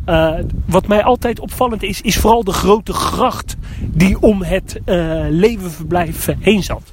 wat 0.67 0.87
mij 0.87 1.05
altijd 1.05 1.41
opvallend 1.41 1.83
is, 1.83 2.01
is 2.01 2.19
vooral 2.19 2.45
de 2.45 2.53
grote 2.53 2.93
gracht 2.93 3.57
die 3.81 4.21
om 4.21 4.43
het 4.43 4.81
leeuwenverblijf 5.31 6.29
heen 6.41 6.63
zat. 6.63 6.93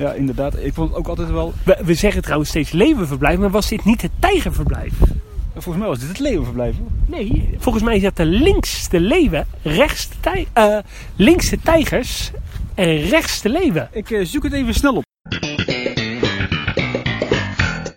Ja, 0.00 0.12
inderdaad. 0.12 0.58
Ik 0.58 0.74
vond 0.74 0.88
het 0.88 0.98
ook 0.98 1.08
altijd 1.08 1.30
wel... 1.30 1.52
We, 1.64 1.78
we 1.84 1.94
zeggen 1.94 2.22
trouwens 2.22 2.50
steeds 2.50 2.70
leeuwenverblijf, 2.70 3.38
maar 3.38 3.50
was 3.50 3.68
dit 3.68 3.84
niet 3.84 4.02
het 4.02 4.10
tijgerverblijf? 4.18 4.92
Volgens 5.52 5.76
mij 5.76 5.86
was 5.86 5.98
dit 5.98 6.08
het 6.08 6.18
leeuwenverblijf. 6.18 6.76
hoor. 6.78 6.88
Nee, 7.06 7.48
volgens 7.58 7.84
mij 7.84 8.00
zat 8.00 8.18
er 8.18 8.26
links 8.26 8.88
de 8.88 9.00
leeuwen, 9.00 9.46
rechts 9.62 10.08
de, 10.08 10.14
tij, 10.20 10.46
eh, 10.52 10.78
links 11.16 11.48
de 11.48 11.58
tijgers 11.62 12.30
en 12.74 12.96
rechts 13.02 13.42
de 13.42 13.48
leeuwen. 13.48 13.88
Ik 13.92 14.10
eh, 14.10 14.24
zoek 14.24 14.42
het 14.42 14.52
even 14.52 14.74
snel 14.74 14.94
op. 14.94 15.04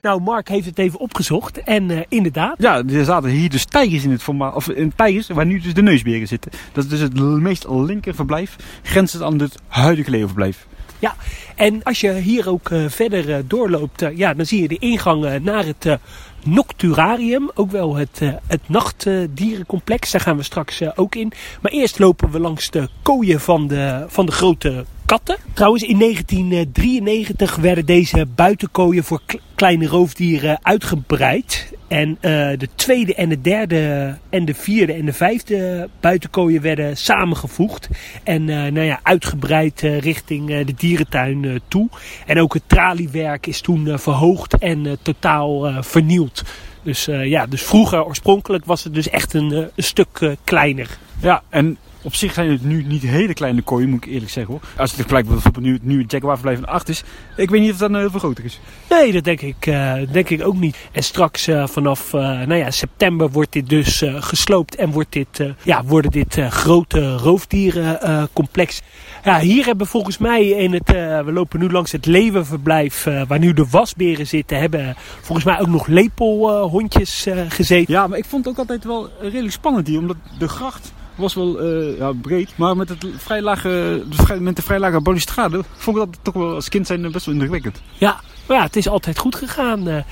Nou, 0.01 0.21
Mark 0.21 0.47
heeft 0.47 0.65
het 0.65 0.79
even 0.79 0.99
opgezocht 0.99 1.63
en 1.63 1.91
eh, 1.91 1.99
inderdaad, 2.09 2.55
Ja, 2.57 2.83
er 2.83 3.05
zaten 3.05 3.29
hier 3.29 3.49
dus 3.49 3.65
tijgers 3.65 4.03
in 4.03 4.11
het 4.11 4.23
formaat, 4.23 4.55
of 4.55 4.69
in 4.69 4.93
tijgers, 4.95 5.27
waar 5.27 5.45
nu 5.45 5.59
dus 5.59 5.73
de 5.73 5.81
neusberen 5.81 6.27
zitten. 6.27 6.51
Dat 6.71 6.83
is 6.83 6.89
dus 6.89 6.99
het 6.99 7.19
meest 7.19 7.65
linker 7.69 8.15
verblijf, 8.15 8.55
grenzend 8.81 9.23
aan 9.23 9.39
het 9.39 9.55
huidige 9.67 10.09
leeuwenverblijf. 10.09 10.67
Ja. 11.03 11.15
En 11.55 11.83
als 11.83 12.01
je 12.01 12.11
hier 12.13 12.49
ook 12.49 12.69
eh, 12.69 12.85
verder 12.87 13.33
eh, 13.33 13.43
doorloopt, 13.47 14.01
eh, 14.01 14.17
ja, 14.17 14.33
dan 14.33 14.45
zie 14.45 14.61
je 14.61 14.67
de 14.67 14.77
ingang 14.77 15.39
naar 15.39 15.65
het 15.65 15.97
Nocturarium, 16.43 17.51
ook 17.53 17.71
wel 17.71 17.95
het, 17.95 18.19
het 18.47 18.61
nachtdierencomplex. 18.67 20.11
Daar 20.11 20.21
gaan 20.21 20.37
we 20.37 20.43
straks 20.43 20.95
ook 20.95 21.15
in. 21.15 21.31
Maar 21.61 21.71
eerst 21.71 21.99
lopen 21.99 22.31
we 22.31 22.39
langs 22.39 22.69
de 22.69 22.89
kooien 23.01 23.39
van 23.39 23.67
de, 23.67 24.05
van 24.07 24.25
de 24.25 24.31
grote 24.31 24.85
katten. 25.13 25.37
Trouwens, 25.53 25.83
in 25.83 25.99
1993 25.99 27.55
werden 27.55 27.85
deze 27.85 28.25
buitenkooien 28.35 29.03
voor 29.03 29.21
kle- 29.25 29.39
kleine 29.55 29.87
roofdieren 29.87 30.59
uitgebreid. 30.61 31.73
En 31.87 32.17
eh, 32.21 32.31
de 32.57 32.69
tweede 32.75 33.15
en 33.15 33.29
de 33.29 33.41
derde 33.41 34.15
en 34.29 34.45
de 34.45 34.53
vierde 34.53 34.93
en 34.93 35.05
de 35.05 35.13
vijfde 35.13 35.89
buitenkooien 35.99 36.61
werden 36.61 36.97
samengevoegd. 36.97 37.89
En 38.23 38.49
eh, 38.49 38.55
nou 38.55 38.81
ja, 38.81 38.99
uitgebreid 39.03 39.83
eh, 39.83 39.99
richting 39.99 40.49
eh, 40.49 40.65
de 40.65 40.73
dierentuin 40.73 41.45
eh, 41.45 41.55
toe. 41.67 41.89
En 42.25 42.39
ook 42.39 42.53
het 42.53 42.63
traliewerk 42.67 43.47
is 43.47 43.61
toen 43.61 43.99
verhoogd 43.99 44.57
en 44.57 44.85
eh, 44.85 44.91
totaal 45.01 45.67
eh, 45.67 45.77
vernieuwd. 45.81 46.43
Dus 46.83 47.07
eh, 47.07 47.25
ja, 47.25 47.45
dus 47.45 47.61
vroeger 47.61 48.05
oorspronkelijk 48.05 48.65
was 48.65 48.83
het 48.83 48.93
dus 48.93 49.09
echt 49.09 49.33
een, 49.33 49.51
een 49.51 49.69
stuk 49.77 50.17
eh, 50.19 50.31
kleiner. 50.43 50.97
Ja, 51.21 51.43
en 51.49 51.77
op 52.03 52.15
zich 52.15 52.33
zijn 52.33 52.49
het 52.49 52.63
nu 52.63 52.83
niet 52.83 53.01
hele 53.01 53.33
kleine 53.33 53.61
kooien, 53.61 53.89
moet 53.89 54.05
ik 54.05 54.11
eerlijk 54.11 54.31
zeggen 54.31 54.53
hoor. 54.53 54.61
Als 54.61 54.71
je 54.75 54.81
het 54.81 54.95
vergelijkt 54.95 55.27
met 55.27 55.35
bijvoorbeeld 55.35 55.65
nu 55.65 55.73
het 55.73 55.83
nieuwe 55.83 56.03
Jaguar-verblijf 56.07 56.59
van 56.59 56.67
8 56.67 56.89
is, 56.89 57.03
ik 57.37 57.49
weet 57.49 57.61
niet 57.61 57.71
of 57.71 57.77
dat 57.77 57.89
nou 57.89 58.01
heel 58.01 58.11
veel 58.11 58.19
groter 58.19 58.45
is. 58.45 58.59
Nee, 58.89 59.11
dat 59.11 59.23
denk 59.23 59.41
ik, 59.41 59.65
eh, 59.65 59.93
denk 60.11 60.29
ik 60.29 60.45
ook 60.45 60.55
niet. 60.55 60.77
En 60.91 61.03
straks 61.03 61.47
eh, 61.47 61.67
vanaf 61.67 62.13
eh, 62.13 62.21
nou 62.21 62.55
ja, 62.55 62.71
september 62.71 63.29
wordt 63.29 63.51
dit 63.51 63.69
dus 63.69 64.03
gesloopt 64.05 64.75
en 64.75 64.91
wordt 64.91 65.11
dit, 65.11 65.43
ja, 65.63 65.83
worden 65.83 66.11
dit 66.11 66.37
grote 66.49 67.17
roofdierencomplex. 67.17 68.81
ja, 69.23 69.39
hier 69.39 69.65
hebben 69.65 69.87
volgens 69.87 70.17
mij 70.17 70.47
in 70.47 70.73
het, 70.73 70.87
we 71.25 71.31
lopen 71.33 71.59
nu 71.59 71.69
langs 71.69 71.91
het 71.91 72.05
leeuwenverblijf 72.05 73.07
waar 73.27 73.39
nu 73.39 73.53
de 73.53 73.65
wasberen 73.69 74.27
zitten, 74.27 74.59
hebben 74.59 74.95
volgens 75.21 75.45
mij 75.45 75.59
ook 75.59 75.67
nog 75.67 75.87
lepelhondjes 75.87 77.27
gezeten. 77.47 77.93
Ja, 77.93 78.07
maar 78.07 78.17
ik 78.17 78.25
vond 78.25 78.45
het 78.45 78.53
ook 78.53 78.59
altijd 78.59 78.83
wel 78.83 79.09
redelijk 79.21 79.53
spannend 79.53 79.87
hier, 79.87 79.99
omdat 79.99 80.17
de 80.39 80.47
gracht 80.47 80.93
was 81.15 81.33
wel 81.33 81.59
eh, 81.59 81.97
ja, 81.97 82.11
breed, 82.11 82.57
maar 82.57 82.77
met, 82.77 82.89
het 82.89 83.05
vrij 83.17 83.41
lage, 83.41 84.03
met 84.39 84.55
de 84.55 84.61
vrij 84.61 84.79
lage 84.79 85.01
balustrade 85.01 85.63
vond 85.75 85.97
ik 85.97 86.03
dat 86.05 86.19
toch 86.21 86.33
wel 86.33 86.53
als 86.53 86.69
kind 86.69 86.87
zijn 86.87 87.11
best 87.11 87.25
wel 87.25 87.33
indrukwekkend. 87.33 87.81
Ja, 87.97 88.21
maar 88.47 88.57
ja, 88.57 88.63
het 88.63 88.75
is 88.75 88.87
altijd 88.87 89.17
goed 89.17 89.35
gegaan. 89.35 90.03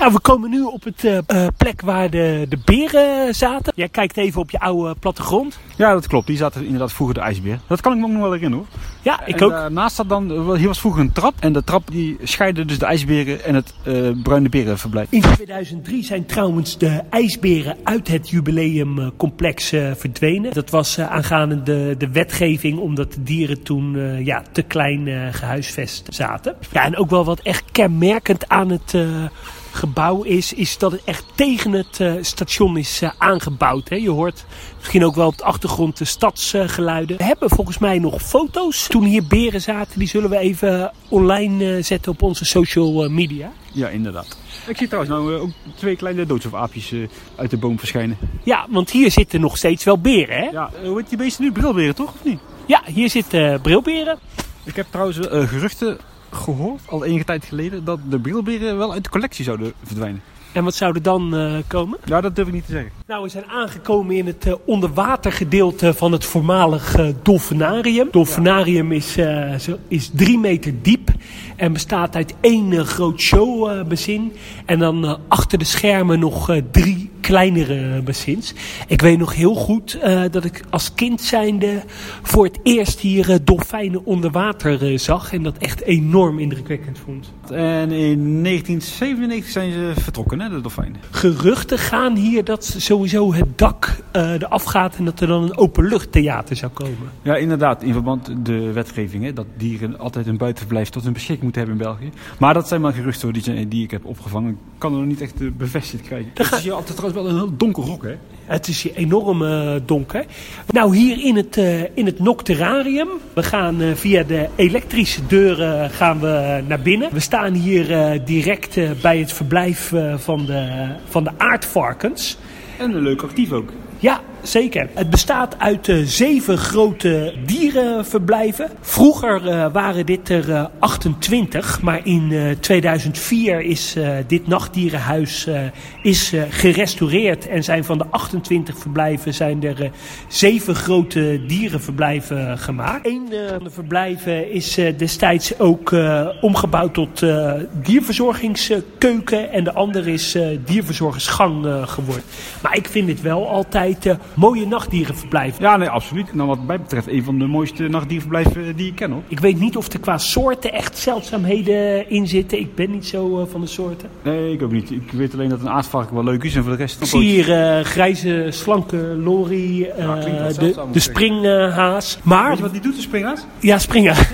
Eh. 0.00 0.06
Ja, 0.06 0.12
we 0.12 0.20
komen 0.20 0.50
nu 0.50 0.62
op 0.62 0.84
het 0.84 1.04
eh, 1.04 1.18
eh, 1.26 1.46
plek 1.56 1.80
waar 1.80 2.10
de, 2.10 2.46
de 2.48 2.58
beren 2.64 3.34
zaten. 3.34 3.72
Jij 3.76 3.88
kijkt 3.88 4.16
even 4.16 4.40
op 4.40 4.50
je 4.50 4.60
oude 4.60 4.94
plattegrond. 4.94 5.58
Ja, 5.76 5.92
dat 5.92 6.06
klopt. 6.06 6.26
Die 6.26 6.36
zaten 6.36 6.64
inderdaad 6.64 6.92
vroeger 6.92 7.14
de 7.14 7.20
ijsbeer. 7.20 7.58
Dat 7.66 7.80
kan 7.80 7.92
ik 7.92 7.98
me 7.98 8.04
ook 8.04 8.10
nog 8.10 8.22
wel 8.22 8.32
herinneren 8.32 8.66
hoor. 8.66 8.80
Ja, 9.02 9.26
ik 9.26 9.34
en 9.36 9.42
ook. 9.42 9.50
Daarnaast 9.50 9.96
zat 9.96 10.08
dan, 10.08 10.30
eh, 10.30 10.52
hier 10.52 10.66
was 10.66 10.80
vroeger 10.80 11.00
een 11.00 11.12
trap. 11.12 11.34
En 11.40 11.52
de 11.52 11.64
trap 11.64 11.90
die 11.90 12.16
scheidde 12.22 12.64
dus 12.64 12.78
de 12.78 12.86
ijsberen 12.86 13.44
en 13.44 13.54
het 13.54 13.74
eh, 13.84 14.10
bruine 14.22 14.48
berenverblijf. 14.48 15.06
In 15.10 15.20
2003 15.20 16.04
zijn 16.04 16.26
trouwens 16.26 16.78
de 16.78 17.02
ijsberen 17.10 17.76
uit 17.84 18.08
het 18.08 18.28
jubileumcomplex 18.28 19.72
eh, 19.72 19.90
verdwenen. 19.96 20.52
Dat 20.52 20.70
was 20.70 20.96
eh, 20.96 21.10
aangaande 21.10 21.62
de, 21.62 21.94
de 21.98 22.10
wetgeving 22.10 22.78
omdat 22.78 23.12
de 23.12 23.22
dieren 23.22 23.62
toen 23.62 23.96
eh, 23.96 24.24
ja, 24.24 24.42
te 24.52 24.62
klein 24.62 25.08
eh, 25.08 25.26
gehuisvest 25.30 26.06
zaten. 26.08 26.56
Ja, 26.72 26.84
en 26.84 26.96
ook 26.96 27.10
wel 27.10 27.24
wat 27.24 27.40
echt 27.40 27.64
kenmerkend 27.72 28.48
aan 28.48 28.70
het 28.70 28.94
eh, 28.94 29.24
gebouw 29.72 30.22
is, 30.22 30.52
is 30.52 30.78
dat 30.78 30.92
het 30.92 31.04
echt 31.04 31.24
tegen 31.34 31.72
het 31.72 32.00
eh, 32.00 32.14
station 32.20 32.76
is 32.76 33.02
eh, 33.02 33.10
aangebouwd. 33.18 33.88
Hè. 33.88 33.96
Je 33.96 34.10
hoort 34.10 34.44
misschien 34.76 35.04
ook 35.04 35.14
wel 35.14 35.26
op 35.26 35.38
de 35.38 35.44
achtergrond 35.44 35.98
de 35.98 36.04
stadsgeluiden. 36.04 37.16
we 37.16 37.24
hebben 37.24 37.50
volgens 37.50 37.78
mij 37.78 37.98
nog 37.98 38.22
foto's 38.22 38.86
toen 38.86 39.04
hier 39.04 39.26
beren 39.26 39.60
zaten. 39.60 39.98
Die 39.98 40.08
zullen 40.08 40.30
we 40.30 40.38
even 40.38 40.92
online 41.08 41.76
eh, 41.76 41.84
zetten 41.84 42.12
op 42.12 42.22
onze 42.22 42.44
social 42.44 43.08
media. 43.08 43.52
Ja, 43.72 43.88
inderdaad. 43.88 44.36
Ik 44.66 44.76
zie 44.76 44.88
trouwens 44.88 45.14
nou 45.14 45.34
ook 45.34 45.50
twee 45.74 45.96
kleine 45.96 46.26
doodsofaapjes 46.26 46.92
eh 46.92 46.98
uit 47.36 47.50
de 47.50 47.56
boom 47.56 47.78
verschijnen. 47.78 48.18
Ja, 48.42 48.66
want 48.68 48.90
hier 48.90 49.10
zitten 49.10 49.40
nog 49.40 49.56
steeds 49.56 49.84
wel 49.84 49.98
beren, 49.98 50.36
hè? 50.36 50.44
Ja, 50.44 50.70
hoe 50.84 50.98
heet 50.98 51.08
die 51.08 51.18
beesten 51.18 51.44
nu? 51.44 51.52
Brilberen 51.52 51.94
toch? 51.94 52.08
Of 52.08 52.24
niet? 52.24 52.38
Ja, 52.66 52.82
hier 52.86 53.10
zitten 53.10 53.52
eh, 53.52 53.60
brilberen. 53.60 54.18
Ik 54.64 54.76
heb 54.76 54.86
trouwens 54.90 55.18
eh, 55.18 55.48
geruchten 55.48 55.98
gehoord, 56.30 56.80
al 56.86 57.04
enige 57.04 57.24
tijd 57.24 57.44
geleden, 57.44 57.84
dat 57.84 57.98
de 58.08 58.18
brilberen 58.20 58.78
wel 58.78 58.92
uit 58.92 59.04
de 59.04 59.10
collectie 59.10 59.44
zouden 59.44 59.72
verdwijnen. 59.84 60.20
En 60.52 60.64
wat 60.64 60.74
zou 60.74 60.94
er 60.94 61.02
dan 61.02 61.36
eh, 61.36 61.52
komen? 61.66 61.98
Ja, 62.04 62.20
dat 62.20 62.36
durf 62.36 62.46
ik 62.48 62.54
niet 62.54 62.66
te 62.66 62.72
zeggen. 62.72 62.92
Nou, 63.06 63.22
we 63.22 63.28
zijn 63.28 63.44
aangekomen 63.50 64.16
in 64.16 64.26
het 64.26 64.46
eh, 64.46 64.54
onderwatergedeelte 64.64 65.94
van 65.94 66.12
het 66.12 66.24
voormalig 66.24 66.94
eh, 66.94 67.06
dolfinarium. 67.22 68.04
Het 68.04 68.12
dolfinarium 68.12 68.92
is, 68.92 69.12
zo- 69.58 69.78
is 69.88 70.10
drie 70.14 70.38
meter 70.38 70.82
diep 70.82 71.10
en 71.56 71.72
bestaat 71.72 72.16
uit 72.16 72.34
één 72.40 72.86
groot 72.86 73.20
showbezin. 73.20 74.32
en 74.66 74.78
dan 74.78 75.18
achter 75.28 75.58
de 75.58 75.64
schermen 75.64 76.18
nog 76.18 76.56
drie 76.70 77.09
kleinere 77.20 78.02
bassins. 78.02 78.54
Ik 78.86 79.00
weet 79.00 79.18
nog 79.18 79.34
heel 79.34 79.54
goed 79.54 79.94
eh, 79.94 80.22
dat 80.30 80.44
ik 80.44 80.62
als 80.70 80.94
kind 80.94 81.20
zijnde 81.20 81.82
voor 82.22 82.44
het 82.44 82.58
eerst 82.62 83.00
hier 83.00 83.30
eh, 83.30 83.38
dolfijnen 83.44 84.04
onder 84.04 84.30
water 84.30 84.92
eh, 84.92 84.98
zag. 84.98 85.32
En 85.32 85.42
dat 85.42 85.58
echt 85.58 85.82
enorm 85.82 86.38
indrukwekkend 86.38 86.98
vond. 86.98 87.32
En 87.50 87.90
in 87.90 88.42
1997 88.42 89.52
zijn 89.52 89.72
ze 89.72 89.92
vertrokken, 90.00 90.40
hè, 90.40 90.48
de 90.48 90.60
dolfijnen. 90.60 91.00
Geruchten 91.10 91.78
gaan 91.78 92.16
hier 92.16 92.44
dat 92.44 92.74
sowieso 92.78 93.34
het 93.34 93.58
dak 93.58 93.96
eh 94.10 94.32
eraf 94.32 94.64
gaat 94.64 94.96
en 94.96 95.04
dat 95.04 95.20
er 95.20 95.26
dan 95.26 95.42
een 95.42 95.56
openluchttheater 95.56 96.56
zou 96.56 96.72
komen. 96.72 97.10
Ja, 97.22 97.36
inderdaad, 97.36 97.82
in 97.82 97.92
verband 97.92 98.20
met 98.20 98.46
de 98.46 98.72
wetgeving, 98.72 99.24
hè, 99.24 99.32
dat 99.32 99.46
dieren 99.56 99.98
altijd 99.98 100.26
een 100.26 100.36
buitenverblijf 100.36 100.88
tot 100.88 101.02
hun 101.02 101.12
beschikking 101.12 101.42
moeten 101.42 101.62
hebben 101.62 101.78
in 101.78 101.84
België. 101.84 102.12
Maar 102.38 102.54
dat 102.54 102.68
zijn 102.68 102.80
maar 102.80 102.92
geruchten 102.92 103.28
hoor, 103.32 103.68
die, 103.68 103.82
ik 103.82 103.90
heb 103.90 104.04
opgevangen. 104.04 104.50
Ik 104.50 104.56
kan 104.78 104.92
er 104.92 104.98
nog 104.98 105.08
niet 105.08 105.20
echt 105.20 105.40
eh, 105.40 105.48
bevestigd 105.56 106.02
krijgen. 106.02 106.30
Het 106.34 106.52
is 106.52 106.62
hier 106.62 106.72
altijd 106.72 106.98
trouwens 107.10 107.34
wel 107.34 107.42
een 107.42 107.48
heel 107.48 107.56
donker 107.56 107.82
hok, 107.82 108.02
hè? 108.02 108.16
Het 108.44 108.68
is 108.68 108.82
hier 108.82 108.94
enorm 108.94 109.44
eh, 109.44 109.72
donker. 109.84 110.24
Nou, 110.66 110.96
hier 110.96 111.24
in 111.24 111.36
het, 111.36 111.56
eh, 111.56 111.96
in 111.96 112.06
het 112.06 112.18
Nocterarium. 112.18 113.08
We 113.34 113.42
gaan 113.42 113.80
eh, 113.80 113.94
via 113.94 114.22
de 114.22 114.48
elektrische 114.56 115.26
deuren 115.26 115.90
gaan 115.90 116.20
we 116.20 116.62
naar 116.66 116.80
binnen. 116.80 117.12
We 117.12 117.20
staan 117.20 117.54
hier 117.54 118.20
direct 118.24 119.00
bij 119.02 119.18
het 119.18 119.32
verblijf 119.32 119.92
van, 120.16 120.46
de, 120.46 120.88
van 121.08 121.24
de 121.24 121.30
aardvarkens. 121.36 122.38
En 122.78 122.94
een 122.94 123.02
leuk 123.02 123.22
actief 123.22 123.52
ook. 123.52 123.72
Ja, 123.98 124.20
zeker. 124.42 124.88
Het 124.94 125.10
bestaat 125.10 125.58
uit 125.58 125.88
eh, 125.88 125.96
zeven 126.04 126.58
grote 126.58 127.34
dierenverblijven. 127.46 128.70
Vroeger 128.80 129.48
eh, 129.48 129.72
waren 129.72 130.06
dit 130.06 130.28
er 130.28 130.52
eh, 130.52 130.64
28, 130.78 131.82
maar 131.82 132.00
in 132.04 132.32
eh, 132.32 132.50
2004 132.60 133.60
is 133.60 133.94
eh, 133.96 134.08
dit 134.26 134.46
nachtdierenhuis 134.46 135.46
eh, 135.46 135.60
is, 136.02 136.32
eh, 136.32 136.42
gerestaureerd. 136.50 137.48
En 137.48 137.64
zijn 137.64 137.84
van 137.84 137.98
de 137.98 138.04
28 138.10 138.78
verblijven 138.78 139.34
zijn 139.34 139.62
er 139.64 139.82
eh, 139.82 139.90
zeven 140.28 140.74
grote 140.74 141.40
dierenverblijven 141.46 142.58
gemaakt. 142.58 143.06
Een 143.06 143.28
eh, 143.32 143.48
van 143.48 143.64
de 143.64 143.70
verblijven 143.70 144.52
is 144.52 144.78
eh, 144.78 144.98
destijds 144.98 145.58
ook 145.58 145.92
eh, 145.92 146.28
omgebouwd 146.40 146.94
tot 146.94 147.22
eh, 147.22 147.52
dierverzorgingskeuken. 147.72 149.52
En 149.52 149.64
de 149.64 149.72
andere 149.72 150.12
is 150.12 150.34
eh, 150.34 150.46
dierverzorgersgang 150.64 151.66
eh, 151.66 151.88
geworden. 151.88 152.24
Maar 152.62 152.76
ik 152.76 152.88
vind 152.88 153.06
dit 153.06 153.20
wel 153.20 153.48
altijd 153.48 154.06
eh, 154.06 154.14
mooie 154.34 154.66
nachtdierenverblijven. 154.66 155.62
Ja, 155.62 155.76
nee, 155.76 155.88
absoluut. 155.88 156.34
Nou, 156.34 156.48
wat 156.48 156.62
mij 156.66 156.80
betreft 156.80 157.08
een 157.08 157.24
van 157.24 157.38
de 157.38 157.46
mooiste 157.46 157.88
nachtdierverblijven 157.88 158.66
eh, 158.66 158.76
die 158.76 158.86
ik 158.86 158.94
ken, 158.94 159.10
hoor. 159.10 159.22
Ik 159.28 159.40
weet 159.40 159.60
niet 159.60 159.76
of 159.76 159.92
er 159.92 160.00
qua 160.00 160.18
soorten 160.18 160.72
echt 160.72 160.98
zeldzaamheden 160.98 162.10
in 162.10 162.26
zitten. 162.26 162.58
Ik 162.58 162.74
ben 162.74 162.90
niet 162.90 163.06
zo 163.06 163.40
eh, 163.40 163.46
van 163.50 163.60
de 163.60 163.66
soorten. 163.66 164.08
Nee, 164.22 164.52
ik 164.52 164.62
ook 164.62 164.72
niet. 164.72 164.90
Ik 164.90 165.10
weet 165.12 165.34
alleen 165.34 165.48
dat 165.48 165.60
een 165.60 165.68
aardvarken 165.68 166.14
wel 166.14 166.24
leuk 166.24 166.44
is 166.44 166.54
en 166.54 166.62
voor 166.62 166.72
de 166.72 166.78
rest... 166.78 167.00
Ik 167.00 167.06
zie 167.06 167.20
hier 167.20 167.52
eh, 167.52 167.84
grijze, 167.84 168.46
slanke 168.50 168.96
eh, 168.96 169.78
Ja, 169.98 170.06
wel 170.06 170.52
de, 170.52 170.74
de 170.92 171.00
springhaas. 171.00 172.18
Maar, 172.22 172.48
Weet 172.48 172.56
je 172.56 172.62
wat 172.62 172.72
die 172.72 172.80
doet, 172.80 172.94
de 172.94 173.00
springhaas? 173.00 173.44
ja, 173.58 173.78
springer. 173.78 174.28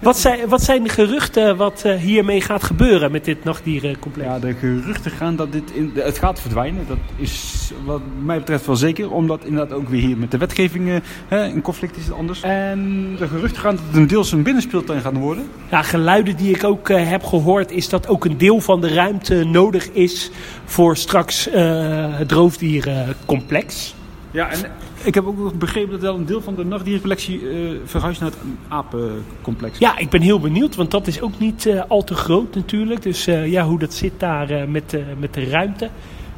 Wat 0.00 0.18
zijn, 0.18 0.48
wat 0.48 0.62
zijn 0.62 0.82
de 0.82 0.88
geruchten 0.88 1.56
wat 1.56 1.82
eh, 1.84 1.94
hiermee 1.94 2.40
gaat 2.40 2.62
gebeuren 2.62 3.12
met 3.12 3.24
dit 3.24 3.44
nachtdierencomplex? 3.44 4.28
Ja, 4.28 4.38
de 4.38 4.54
geruchten 4.54 5.10
gaan 5.10 5.36
dat 5.36 5.52
dit 5.52 5.70
in, 5.70 5.92
het 5.94 6.18
gaat 6.18 6.40
verdwijnen. 6.40 6.84
Dat 6.88 6.98
is 7.16 7.72
wat 7.84 8.00
mij 8.22 8.38
betreft 8.38 8.66
wel 8.66 8.76
zeker. 8.76 9.10
Omdat 9.10 9.44
inderdaad 9.44 9.78
ook 9.78 9.88
weer 9.88 10.00
hier 10.00 10.16
met 10.16 10.30
de 10.30 10.38
wetgeving 10.38 10.88
eh, 10.88 10.96
hè, 11.28 11.46
in 11.46 11.62
conflict 11.62 11.96
is 11.96 12.04
het 12.04 12.14
anders. 12.14 12.42
En 12.42 13.16
de 13.18 13.28
geruchten 13.28 13.60
gaan 13.60 13.76
dat 13.76 13.84
het 13.86 13.96
een 13.96 14.06
deels 14.06 14.32
een 14.32 14.42
binnenspeeltuin 14.42 15.00
gaat 15.00 15.16
worden. 15.16 15.44
Ja, 15.70 15.82
geluiden 15.82 16.36
die 16.36 16.54
ik 16.54 16.64
ook 16.64 16.88
eh, 16.88 17.08
heb 17.08 17.24
gehoord 17.24 17.70
is 17.70 17.88
dat 17.88 18.08
ook 18.08 18.24
een 18.24 18.38
deel 18.38 18.60
van 18.60 18.80
de 18.80 18.94
ruimte 18.94 19.44
nodig 19.44 19.88
is 19.90 20.30
voor 20.64 20.96
straks 20.96 21.48
eh, 21.48 22.18
het 22.18 22.32
roofdierencomplex. 22.32 23.94
Ja, 24.30 24.50
en 24.50 24.58
ik 25.02 25.14
heb 25.14 25.26
ook 25.26 25.38
nog 25.38 25.54
begrepen 25.54 25.90
dat 25.90 26.00
wel 26.00 26.14
een 26.14 26.26
deel 26.26 26.42
van 26.42 26.54
de 26.54 26.64
nachtdierencollectie 26.64 27.48
eh, 27.48 27.70
verhuist 27.84 28.20
naar 28.20 28.30
het 28.30 28.38
apencomplex. 28.68 29.78
Ja, 29.78 29.98
ik 29.98 30.10
ben 30.10 30.20
heel 30.20 30.40
benieuwd, 30.40 30.76
want 30.76 30.90
dat 30.90 31.06
is 31.06 31.20
ook 31.20 31.38
niet 31.38 31.66
eh, 31.66 31.82
al 31.88 32.04
te 32.04 32.14
groot 32.14 32.54
natuurlijk. 32.54 33.02
Dus 33.02 33.26
eh, 33.26 33.46
ja, 33.46 33.64
hoe 33.64 33.78
dat 33.78 33.94
zit 33.94 34.12
daar 34.16 34.68
met, 34.68 34.90
de 34.90 35.04
met 35.18 35.34
de 35.34 35.44
ruimte. 35.44 35.90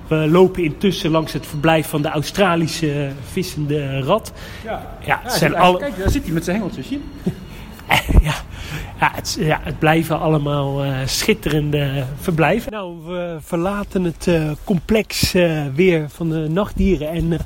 We 0.07 0.17
lopen 0.17 0.65
intussen 0.65 1.11
langs 1.11 1.33
het 1.33 1.47
verblijf 1.47 1.89
van 1.89 2.03
de 2.03 2.09
Australische 2.09 3.11
vissende 3.31 4.01
rat. 4.01 4.33
ja. 4.65 4.97
Ja, 5.05 5.29
zijn 5.29 5.57
alle... 5.57 5.79
Kijk, 5.79 5.99
daar 5.99 6.11
zit 6.11 6.25
hij 6.25 6.33
met 6.33 6.45
zijn 6.45 6.57
hengeltjes. 6.57 6.89
je? 6.89 6.99
ja, 8.23 8.35
ja, 9.01 9.11
het, 9.15 9.37
ja, 9.41 9.61
het 9.63 9.79
blijven 9.79 10.21
allemaal 10.21 10.83
eh, 10.85 10.97
schitterende 11.07 12.05
verblijven. 12.21 12.73
Nou, 12.73 12.97
we 13.05 13.39
verlaten 13.41 14.05
het 14.05 14.27
eh, 14.27 14.51
complex 14.65 15.35
eh, 15.35 15.63
weer 15.75 16.11
van 16.11 16.29
de 16.31 16.49
nachtdieren 16.49 17.09
en 17.09 17.33
eh, 17.33 17.39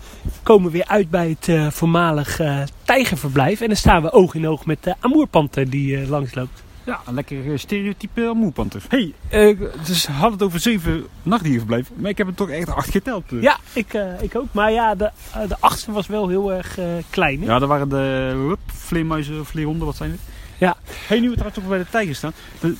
komen 0.42 0.70
weer 0.70 0.86
uit 0.86 1.10
bij 1.10 1.28
het 1.28 1.48
eh, 1.48 1.70
voormalig 1.70 2.40
tijgerverblijf. 2.84 3.60
En 3.60 3.66
dan 3.66 3.76
staan 3.76 4.02
we 4.02 4.12
oog 4.12 4.34
in 4.34 4.48
oog 4.48 4.66
met 4.66 4.82
de 4.82 4.94
amoerpanter 5.00 5.70
die 5.70 6.00
eh, 6.00 6.08
langsloopt. 6.08 6.64
Ja, 6.86 7.00
een 7.06 7.14
lekker 7.14 7.58
stereotype 7.58 8.32
moerpanter. 8.34 8.82
hey, 8.88 9.12
eh, 9.28 9.58
dus 9.86 10.06
we 10.06 10.12
hadden 10.12 10.32
het 10.32 10.42
over 10.42 10.60
zeven 10.60 11.06
nachtdierenverblijven. 11.22 11.94
Maar 11.98 12.10
ik 12.10 12.18
heb 12.18 12.26
het 12.26 12.36
toch 12.36 12.50
echt 12.50 12.68
acht 12.70 12.90
geteld. 12.90 13.24
Ja, 13.40 13.58
ik, 13.72 13.94
eh, 13.94 14.22
ik 14.22 14.36
ook. 14.36 14.46
Maar 14.52 14.72
ja, 14.72 14.94
de, 14.94 15.10
de 15.48 15.56
achtste 15.60 15.92
was 15.92 16.06
wel 16.06 16.28
heel 16.28 16.52
erg 16.52 16.78
eh, 16.78 16.84
klein. 17.10 17.40
Hè? 17.40 17.46
Ja, 17.46 17.58
dat 17.58 17.68
waren 17.68 17.88
de 17.88 18.56
vleermuizen 18.66 19.40
of 19.40 19.48
vleerhonden, 19.48 19.86
wat 19.86 19.96
zijn 19.96 20.10
het? 20.10 20.20
Ja. 20.58 20.76
Hey, 21.06 21.20
nu 21.20 21.26
we 21.28 21.32
trouwens 21.34 21.58
toch 21.60 21.68
bij 21.68 21.78
de 21.78 21.86
tijgers 21.90 22.18
staan. 22.18 22.32
De, 22.60 22.74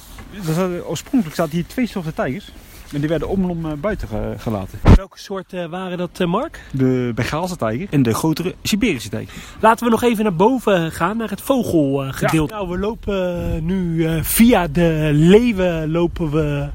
oorspronkelijk 0.87 1.37
zaten 1.37 1.53
hier 1.55 1.67
twee 1.67 1.87
soorten 1.87 2.15
tijgers. 2.15 2.49
En 2.93 3.01
die 3.01 3.09
werden 3.09 3.29
om 3.29 3.43
en 3.43 3.49
om 3.51 3.67
eh, 3.67 3.73
buiten 3.73 4.09
ge- 4.09 4.35
gelaten. 4.39 4.79
Welke 4.97 5.19
soorten 5.19 5.71
waren 5.71 5.99
dat, 5.99 6.11
eh, 6.21 6.27
Mark? 6.27 6.61
De 6.73 7.13
Bengaalse 7.15 7.57
tijger 7.57 7.87
en 7.91 8.03
de 8.03 8.15
grotere 8.15 8.55
Siberische 8.63 9.09
tijger. 9.09 9.35
Laten 9.61 9.85
we 9.85 9.91
nog 9.91 10.03
even 10.03 10.25
naar 10.25 10.35
boven 10.37 10.93
gaan, 10.93 11.17
naar 11.17 11.31
het 11.31 11.41
vogelgedeelte. 11.41 12.55
Nou, 12.55 12.69
we 12.69 12.79
lopen 12.79 13.53
eh, 13.55 13.61
nu 13.63 14.07
eh, 14.07 14.23
via 14.23 14.67
de 14.69 15.11
leeuwen 15.13 15.91
lopen 15.91 16.31
we 16.31 16.69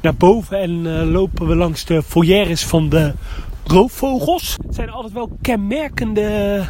naar 0.00 0.14
boven 0.14 0.58
en 0.60 1.00
eh, 1.00 1.10
lopen 1.10 1.46
we 1.46 1.54
langs 1.56 1.84
de 1.84 2.02
foyeres 2.02 2.64
van 2.64 2.88
de 2.88 3.12
roofvogels. 3.64 4.56
Het 4.66 4.74
zijn 4.74 4.90
altijd 4.90 5.12
wel 5.12 5.38
kenmerkende 5.42 6.62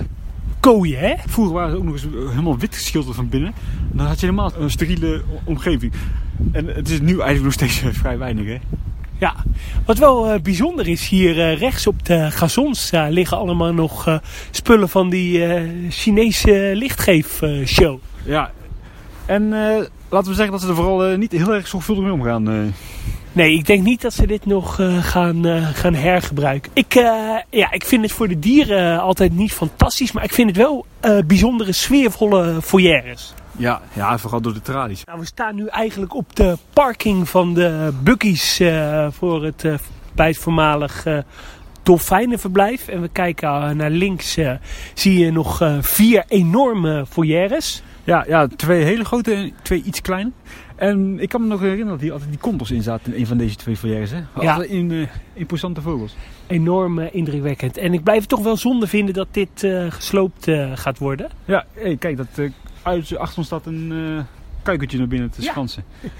hè? 0.70 1.14
Vroeger 1.26 1.54
waren 1.54 1.70
ze 1.70 1.76
ook 1.76 1.84
nog 1.84 1.92
eens 1.92 2.04
eh, 2.04 2.28
helemaal 2.28 2.58
wit 2.58 2.74
geschilderd 2.74 3.16
van 3.16 3.28
binnen. 3.28 3.54
Dan 3.92 4.06
had 4.06 4.20
je 4.20 4.26
helemaal 4.26 4.52
een 4.58 4.70
steriele 4.70 5.22
omgeving. 5.44 5.92
En 6.52 6.66
het 6.66 6.88
is 6.88 7.00
nu 7.00 7.08
eigenlijk 7.08 7.42
nog 7.42 7.52
steeds 7.52 7.82
eh, 7.82 7.88
vrij 7.92 8.18
weinig, 8.18 8.46
hè? 8.46 8.58
Ja, 9.18 9.34
wat 9.84 9.98
wel 9.98 10.30
eh, 10.30 10.40
bijzonder 10.40 10.88
is, 10.88 11.08
hier 11.08 11.54
rechts 11.54 11.86
op 11.86 12.06
de 12.06 12.30
gazons 12.30 12.90
liggen 13.08 13.36
allemaal 13.36 13.72
nog 13.72 14.20
spullen 14.50 14.88
van 14.88 15.10
die 15.10 15.44
Chinese 15.88 16.72
lichtgeefshow. 16.74 17.98
Ja. 18.24 18.50
En 19.26 19.48
laten 20.08 20.28
we 20.30 20.34
zeggen 20.34 20.50
dat 20.50 20.60
ze 20.60 20.68
er 20.68 20.74
vooral 20.74 21.16
niet 21.16 21.32
heel 21.32 21.54
erg 21.54 21.68
zorgvuldig 21.68 22.04
mee 22.04 22.12
omgaan. 22.12 22.72
Nee, 23.32 23.52
ik 23.58 23.66
denk 23.66 23.82
niet 23.82 24.00
dat 24.00 24.14
ze 24.14 24.26
dit 24.26 24.46
nog 24.46 24.80
eh, 24.80 25.04
gaan, 25.04 25.46
eh, 25.46 25.68
gaan 25.72 25.94
hergebruiken. 25.94 26.70
Ik, 26.74 26.94
eh, 26.94 27.36
ja, 27.50 27.72
ik 27.72 27.84
vind 27.84 28.02
het 28.02 28.12
voor 28.12 28.28
de 28.28 28.38
dieren 28.38 29.00
altijd 29.00 29.32
niet 29.32 29.52
fantastisch, 29.52 30.12
maar 30.12 30.24
ik 30.24 30.32
vind 30.32 30.48
het 30.48 30.56
wel 30.56 30.86
eh, 31.00 31.18
bijzondere 31.26 31.72
sfeervolle 31.72 32.62
foyeres. 32.62 33.34
Ja, 33.56 33.80
ja, 33.92 34.18
vooral 34.18 34.40
door 34.40 34.52
de 34.54 34.60
tralies. 34.60 35.04
Nou, 35.04 35.18
we 35.18 35.26
staan 35.26 35.54
nu 35.54 35.66
eigenlijk 35.66 36.14
op 36.14 36.36
de 36.36 36.56
parking 36.72 37.28
van 37.28 37.54
de 37.54 37.92
buggies 38.02 38.60
eh, 38.60 39.06
voor 39.10 39.44
het, 39.44 39.64
eh, 39.64 39.74
bij 40.14 40.26
het 40.26 40.38
voormalig 40.38 41.06
eh, 41.06 41.18
dolfijnenverblijf. 41.82 42.88
En 42.88 43.00
we 43.00 43.08
kijken 43.08 43.76
naar 43.76 43.90
links, 43.90 44.38
zie 44.94 45.18
je 45.18 45.32
nog 45.32 45.60
eh, 45.60 45.76
vier 45.80 46.24
enorme 46.28 47.06
foyeres. 47.06 47.82
Ja, 48.04 48.24
ja, 48.28 48.46
twee 48.56 48.84
hele 48.84 49.04
grote 49.04 49.34
en 49.34 49.52
twee 49.62 49.82
iets 49.82 50.00
kleine. 50.00 50.30
En 50.82 51.20
ik 51.20 51.28
kan 51.28 51.40
me 51.40 51.46
nog 51.46 51.60
herinneren 51.60 51.92
dat 51.92 52.00
hier 52.00 52.12
altijd 52.12 52.30
die 52.30 52.38
kompels 52.38 52.70
in 52.70 52.82
zaten 52.82 53.12
in 53.14 53.20
een 53.20 53.26
van 53.26 53.36
deze 53.36 53.56
twee 53.56 53.76
foyers. 53.76 54.10
Hè? 54.10 54.20
Ja. 54.40 54.62
In, 54.62 54.90
eh, 54.90 55.08
imposante 55.32 55.80
vogels. 55.80 56.14
Enorm 56.46 56.98
eh, 56.98 57.14
indrukwekkend. 57.14 57.76
En 57.76 57.92
ik 57.92 58.02
blijf 58.02 58.20
het 58.20 58.28
toch 58.28 58.42
wel 58.42 58.56
zonde 58.56 58.86
vinden 58.86 59.14
dat 59.14 59.28
dit 59.30 59.62
eh, 59.64 59.90
gesloopt 59.90 60.50
gaat 60.74 60.98
worden. 60.98 61.30
Ja, 61.44 61.66
hey, 61.72 61.96
kijk, 61.96 62.16
dat, 62.16 62.28
uit, 62.82 63.16
achter 63.16 63.38
ons 63.38 63.46
staat 63.46 63.66
een 63.66 63.92
kuikentje 64.62 64.98
naar 64.98 65.06
binnen 65.08 65.30
te 65.30 65.42
Ja. 65.42 65.50
schansen. 65.50 65.84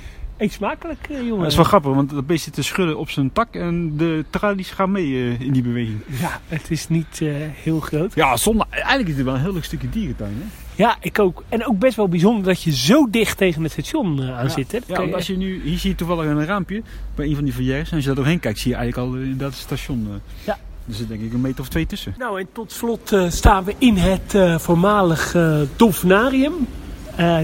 Eet 0.43 0.53
smakelijk, 0.53 1.07
eh, 1.11 1.17
jongen. 1.17 1.39
Dat 1.39 1.51
is 1.51 1.57
wel 1.57 1.65
grappig, 1.65 1.95
want 1.95 2.11
dat 2.11 2.27
beest 2.27 2.45
zit 2.45 2.55
te 2.55 2.63
schudden 2.63 2.99
op 2.99 3.11
zijn 3.11 3.33
tak 3.33 3.55
en 3.55 3.97
de 3.97 4.25
tralies 4.31 4.71
gaan 4.71 4.91
mee 4.91 5.07
eh, 5.07 5.41
in 5.41 5.53
die 5.53 5.63
beweging. 5.63 6.01
Ja, 6.21 6.41
het 6.49 6.71
is 6.71 6.89
niet 6.89 7.21
eh, 7.21 7.29
heel 7.39 7.81
groot. 7.81 8.15
Ja, 8.15 8.37
zonder, 8.37 8.67
eigenlijk 8.71 9.09
is 9.09 9.17
het 9.17 9.25
wel 9.25 9.35
een 9.35 9.41
heel 9.41 9.53
leuk 9.53 9.65
stukje 9.65 9.89
dierentuin. 9.89 10.35
Hè? 10.39 10.45
Ja, 10.83 10.97
ik 11.01 11.19
ook. 11.19 11.45
En 11.49 11.67
ook 11.67 11.79
best 11.79 11.97
wel 11.97 12.09
bijzonder 12.09 12.45
dat 12.45 12.63
je 12.63 12.73
zo 12.73 13.11
dicht 13.11 13.37
tegen 13.37 13.63
het 13.63 13.73
station 13.73 14.23
aan 14.23 14.51
zit. 14.51 14.73
Hè? 14.73 14.79
Ja, 14.87 14.97
want 14.97 15.15
als 15.15 15.27
je 15.27 15.37
nu, 15.37 15.61
hier 15.65 15.79
zie 15.79 15.91
je 15.91 15.97
toevallig 15.97 16.25
een 16.25 16.45
raampje 16.45 16.83
bij 17.15 17.27
een 17.27 17.35
van 17.35 17.45
die 17.45 17.53
foyers. 17.53 17.89
En 17.89 17.95
als 17.95 18.01
je 18.01 18.07
daar 18.07 18.15
doorheen 18.15 18.41
kijkt, 18.41 18.59
zie 18.59 18.71
je 18.71 18.77
eigenlijk 18.77 19.09
al 19.09 19.17
inderdaad 19.19 19.51
het 19.51 19.61
station. 19.61 20.09
Ja. 20.45 20.59
Er 20.89 20.95
zit 20.95 21.09
denk 21.09 21.23
ik 21.23 21.33
een 21.33 21.41
meter 21.41 21.61
of 21.61 21.69
twee 21.69 21.87
tussen. 21.87 22.15
Nou, 22.19 22.41
en 22.41 22.49
tot 22.53 22.73
slot 22.73 23.17
staan 23.29 23.65
we 23.65 23.75
in 23.79 23.97
het 23.97 24.61
voormalig 24.63 25.37
dolfinarium. 25.77 26.53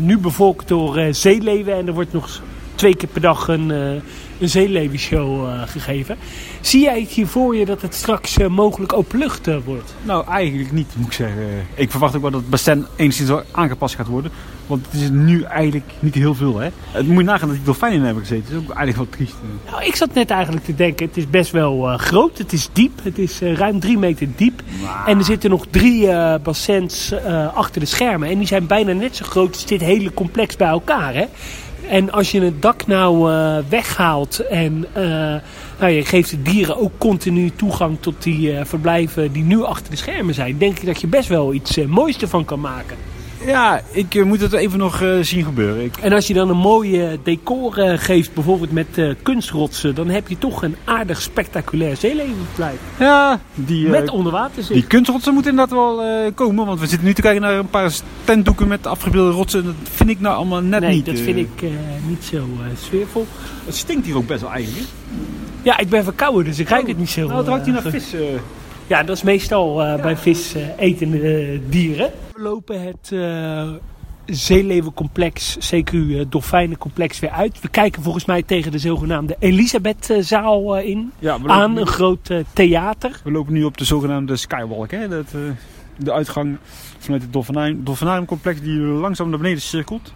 Nu 0.00 0.18
bevolkt 0.18 0.68
door 0.68 1.14
zeeleeuwen 1.14 1.74
en 1.74 1.86
er 1.86 1.92
wordt 1.92 2.12
nog 2.12 2.42
twee 2.78 2.96
keer 2.96 3.08
per 3.08 3.20
dag 3.20 3.48
een, 3.48 3.68
uh, 3.70 3.90
een 4.38 4.48
zeelevenshow 4.48 5.46
uh, 5.46 5.62
gegeven. 5.66 6.16
Zie 6.60 6.82
jij 6.82 7.00
het 7.00 7.08
hier 7.08 7.26
voor 7.26 7.56
je 7.56 7.64
dat 7.64 7.82
het 7.82 7.94
straks 7.94 8.38
uh, 8.38 8.46
mogelijk 8.46 8.92
openlucht 8.92 9.48
wordt? 9.64 9.94
Nou, 10.02 10.26
eigenlijk 10.26 10.72
niet, 10.72 10.86
moet 10.96 11.06
ik 11.06 11.12
zeggen. 11.12 11.66
Ik 11.74 11.90
verwacht 11.90 12.16
ook 12.16 12.22
wel 12.22 12.30
dat 12.30 12.40
het 12.40 12.50
bassin 12.50 12.86
enigszins 12.96 13.30
aangepast 13.50 13.94
gaat 13.94 14.06
worden. 14.06 14.30
Want 14.66 14.86
het 14.90 15.00
is 15.00 15.08
nu 15.10 15.42
eigenlijk 15.42 15.90
niet 15.98 16.14
heel 16.14 16.34
veel, 16.34 16.58
hè? 16.58 16.68
Het 16.90 17.06
moet 17.06 17.18
je 17.18 17.24
nagaan 17.24 17.48
dat 17.48 17.56
die 17.56 17.66
dolfijnen 17.66 17.98
in 17.98 18.04
hebben 18.04 18.22
gezeten. 18.22 18.52
Dat 18.52 18.62
is 18.62 18.68
ook 18.68 18.76
eigenlijk 18.76 19.10
wel 19.10 19.18
triest. 19.18 19.36
Nou, 19.70 19.84
ik 19.84 19.96
zat 19.96 20.14
net 20.14 20.30
eigenlijk 20.30 20.64
te 20.64 20.74
denken, 20.74 21.06
het 21.06 21.16
is 21.16 21.30
best 21.30 21.50
wel 21.50 21.92
uh, 21.92 21.98
groot. 21.98 22.38
Het 22.38 22.52
is 22.52 22.68
diep. 22.72 23.00
Het 23.02 23.18
is 23.18 23.42
uh, 23.42 23.54
ruim 23.54 23.80
drie 23.80 23.98
meter 23.98 24.28
diep. 24.36 24.62
Maar... 24.82 25.06
En 25.06 25.18
er 25.18 25.24
zitten 25.24 25.50
nog 25.50 25.66
drie 25.70 26.06
uh, 26.06 26.34
bassins 26.42 27.14
achter 27.54 27.80
de 27.80 27.86
schermen. 27.86 28.28
En 28.28 28.38
die 28.38 28.46
zijn 28.46 28.66
bijna 28.66 28.92
net 28.92 29.16
zo 29.16 29.24
groot 29.24 29.54
als 29.54 29.66
dit 29.66 29.80
hele 29.80 30.14
complex 30.14 30.56
bij 30.56 30.68
elkaar, 30.68 31.14
hè? 31.14 31.24
En 31.88 32.12
als 32.12 32.30
je 32.30 32.40
het 32.40 32.62
dak 32.62 32.86
nou 32.86 33.30
weghaalt 33.68 34.46
en 34.46 34.86
nou, 35.78 35.92
je 35.92 36.04
geeft 36.04 36.30
de 36.30 36.42
dieren 36.42 36.76
ook 36.76 36.92
continu 36.98 37.50
toegang 37.50 37.96
tot 38.00 38.22
die 38.22 38.54
verblijven 38.64 39.32
die 39.32 39.44
nu 39.44 39.62
achter 39.62 39.90
de 39.90 39.96
schermen 39.96 40.34
zijn, 40.34 40.58
denk 40.58 40.78
ik 40.78 40.86
dat 40.86 41.00
je 41.00 41.06
best 41.06 41.28
wel 41.28 41.52
iets 41.52 41.76
moois 41.86 42.16
ervan 42.16 42.44
kan 42.44 42.60
maken. 42.60 42.96
Ja, 43.46 43.82
ik 43.90 44.14
uh, 44.14 44.24
moet 44.24 44.40
het 44.40 44.52
even 44.52 44.78
nog 44.78 45.00
uh, 45.00 45.18
zien 45.20 45.44
gebeuren. 45.44 45.84
Ik... 45.84 45.96
En 45.96 46.12
als 46.12 46.26
je 46.26 46.34
dan 46.34 46.48
een 46.48 46.56
mooie 46.56 47.18
decor 47.22 47.78
uh, 47.78 47.92
geeft, 47.96 48.34
bijvoorbeeld 48.34 48.72
met 48.72 49.16
kunstrotsen, 49.22 49.94
dan 49.94 50.08
heb 50.08 50.28
je 50.28 50.38
toch 50.38 50.62
een 50.62 50.76
aardig 50.84 51.20
spectaculair 51.20 51.96
zeelevensverblijf. 51.96 52.78
Ja, 52.98 53.40
die, 53.54 53.88
met 53.88 54.10
onderwaterzicht. 54.10 54.72
Die 54.72 54.86
kunstrotsen 54.86 55.34
moeten 55.34 55.50
inderdaad 55.50 55.76
wel 55.76 56.02
komen, 56.32 56.66
want 56.66 56.80
we 56.80 56.86
zitten 56.86 57.06
nu 57.06 57.14
te 57.14 57.22
kijken 57.22 57.42
naar 57.42 57.54
een 57.54 57.70
paar 57.70 57.92
tentdoeken 58.24 58.68
met 58.68 58.86
afgebeelde 58.86 59.30
rotsen. 59.30 59.64
Dat 59.64 59.74
vind 59.82 60.10
ik 60.10 60.20
nou 60.20 60.36
allemaal 60.36 60.60
net 60.60 60.80
nee, 60.80 60.94
niet. 60.94 61.06
dat 61.06 61.18
vind 61.18 61.36
ik 61.36 61.70
niet 62.08 62.24
zo 62.24 62.46
sfeervol. 62.82 63.26
Het 63.64 63.76
stinkt 63.76 64.06
hier 64.06 64.16
ook 64.16 64.26
best 64.26 64.40
wel 64.40 64.50
eigenlijk. 64.50 64.86
Ja, 65.62 65.78
ik 65.78 65.88
ben 65.88 66.04
verkouden, 66.04 66.44
dus 66.44 66.58
ik 66.58 66.68
ruik 66.68 66.86
het 66.86 66.98
niet 66.98 67.10
zo. 67.10 67.26
Nou, 67.26 67.38
het 67.38 67.48
ruikt 67.48 67.64
hier 67.64 67.74
naar 67.74 67.82
vis. 67.82 68.14
Ja, 68.86 69.02
dat 69.02 69.16
is 69.16 69.22
meestal 69.22 69.84
ja. 69.84 69.96
bij 69.96 70.16
vis 70.16 70.54
etende 70.76 71.60
dieren. 71.68 72.10
We 72.38 72.44
lopen 72.44 72.82
het 72.82 73.10
uh, 73.12 73.68
zeelevencomplex, 74.26 75.58
CQ 75.58 75.92
uh, 75.92 76.24
Dolfijnencomplex 76.28 77.20
weer 77.20 77.30
uit. 77.30 77.60
We 77.60 77.68
kijken 77.68 78.02
volgens 78.02 78.24
mij 78.24 78.42
tegen 78.42 78.72
de 78.72 78.78
zogenaamde 78.78 79.36
Elisabethzaal 79.38 80.78
uh, 80.78 80.88
in. 80.88 81.12
Ja, 81.18 81.38
aan 81.46 81.76
een 81.76 81.86
groot 81.86 82.30
theater. 82.52 83.20
We 83.24 83.30
lopen 83.30 83.52
nu 83.52 83.64
op 83.64 83.76
de 83.78 83.84
zogenaamde 83.84 84.36
Skywalk. 84.36 84.90
Hè? 84.90 85.08
Dat, 85.08 85.26
de 85.96 86.12
uitgang 86.12 86.58
vanuit 86.98 87.22
het 87.22 87.32
Dolfinariumcomplex 87.84 88.60
die 88.60 88.80
langzaam 88.80 89.28
naar 89.28 89.38
beneden 89.38 89.62
cirkelt. 89.62 90.12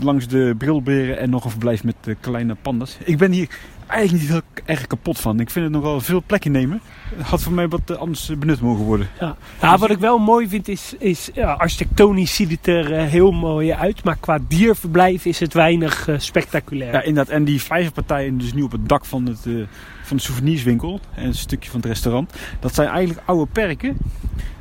Langs 0.00 0.28
de 0.28 0.54
brilberen 0.58 1.18
en 1.18 1.30
nog 1.30 1.44
een 1.44 1.50
verblijf 1.50 1.84
met 1.84 1.96
de 2.00 2.16
kleine 2.20 2.56
pandas. 2.62 2.96
Ik 3.04 3.18
ben 3.18 3.32
hier 3.32 3.48
eigenlijk 3.86 4.22
niet 4.22 4.32
heel 4.32 4.64
erg 4.64 4.86
kapot 4.86 5.18
van. 5.18 5.40
Ik 5.40 5.50
vind 5.50 5.64
het 5.64 5.74
nog 5.74 5.82
wel 5.82 6.00
veel 6.00 6.22
plek 6.26 6.44
innemen. 6.44 6.80
Het 7.16 7.26
had 7.26 7.42
voor 7.42 7.52
mij 7.52 7.68
wat 7.68 7.98
anders 7.98 8.30
benut 8.38 8.60
mogen 8.60 8.84
worden. 8.84 9.08
Ja, 9.20 9.36
ja 9.60 9.78
wat 9.78 9.90
ik 9.90 9.98
wel 9.98 10.18
mooi 10.18 10.48
vind 10.48 10.68
is, 10.68 10.94
is 10.98 11.30
ja, 11.34 11.52
architectonisch 11.52 12.34
ziet 12.34 12.50
het 12.50 12.66
er 12.66 12.92
uh, 12.92 13.04
heel 13.04 13.30
mooi 13.30 13.72
uit. 13.72 14.04
Maar 14.04 14.16
qua 14.20 14.38
dierverblijf 14.48 15.24
is 15.24 15.40
het 15.40 15.54
weinig 15.54 16.08
uh, 16.08 16.18
spectaculair. 16.18 16.92
Ja, 16.92 17.02
inderdaad. 17.02 17.34
En 17.34 17.44
die 17.44 17.62
vijverpartijen 17.62 18.38
dus 18.38 18.52
nu 18.52 18.62
op 18.62 18.72
het 18.72 18.88
dak 18.88 19.04
van, 19.04 19.26
het, 19.26 19.46
uh, 19.46 19.66
van 20.02 20.16
de 20.16 20.22
souvenirswinkel. 20.22 21.00
En 21.14 21.26
een 21.26 21.34
stukje 21.34 21.70
van 21.70 21.80
het 21.80 21.88
restaurant. 21.88 22.32
Dat 22.60 22.74
zijn 22.74 22.88
eigenlijk 22.88 23.28
oude 23.28 23.46
perken. 23.52 23.96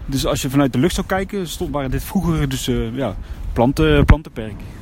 Dus 0.05 0.25
als 0.25 0.41
je 0.41 0.49
vanuit 0.49 0.73
de 0.73 0.79
lucht 0.79 0.95
zou 0.95 1.07
kijken, 1.07 1.47
stond, 1.47 1.71
waren 1.71 1.91
dit 1.91 2.03
vroeger 2.03 2.49
dus 2.49 2.65
ja, 2.93 3.15
planten, 3.53 4.05
plantenperken. 4.05 4.73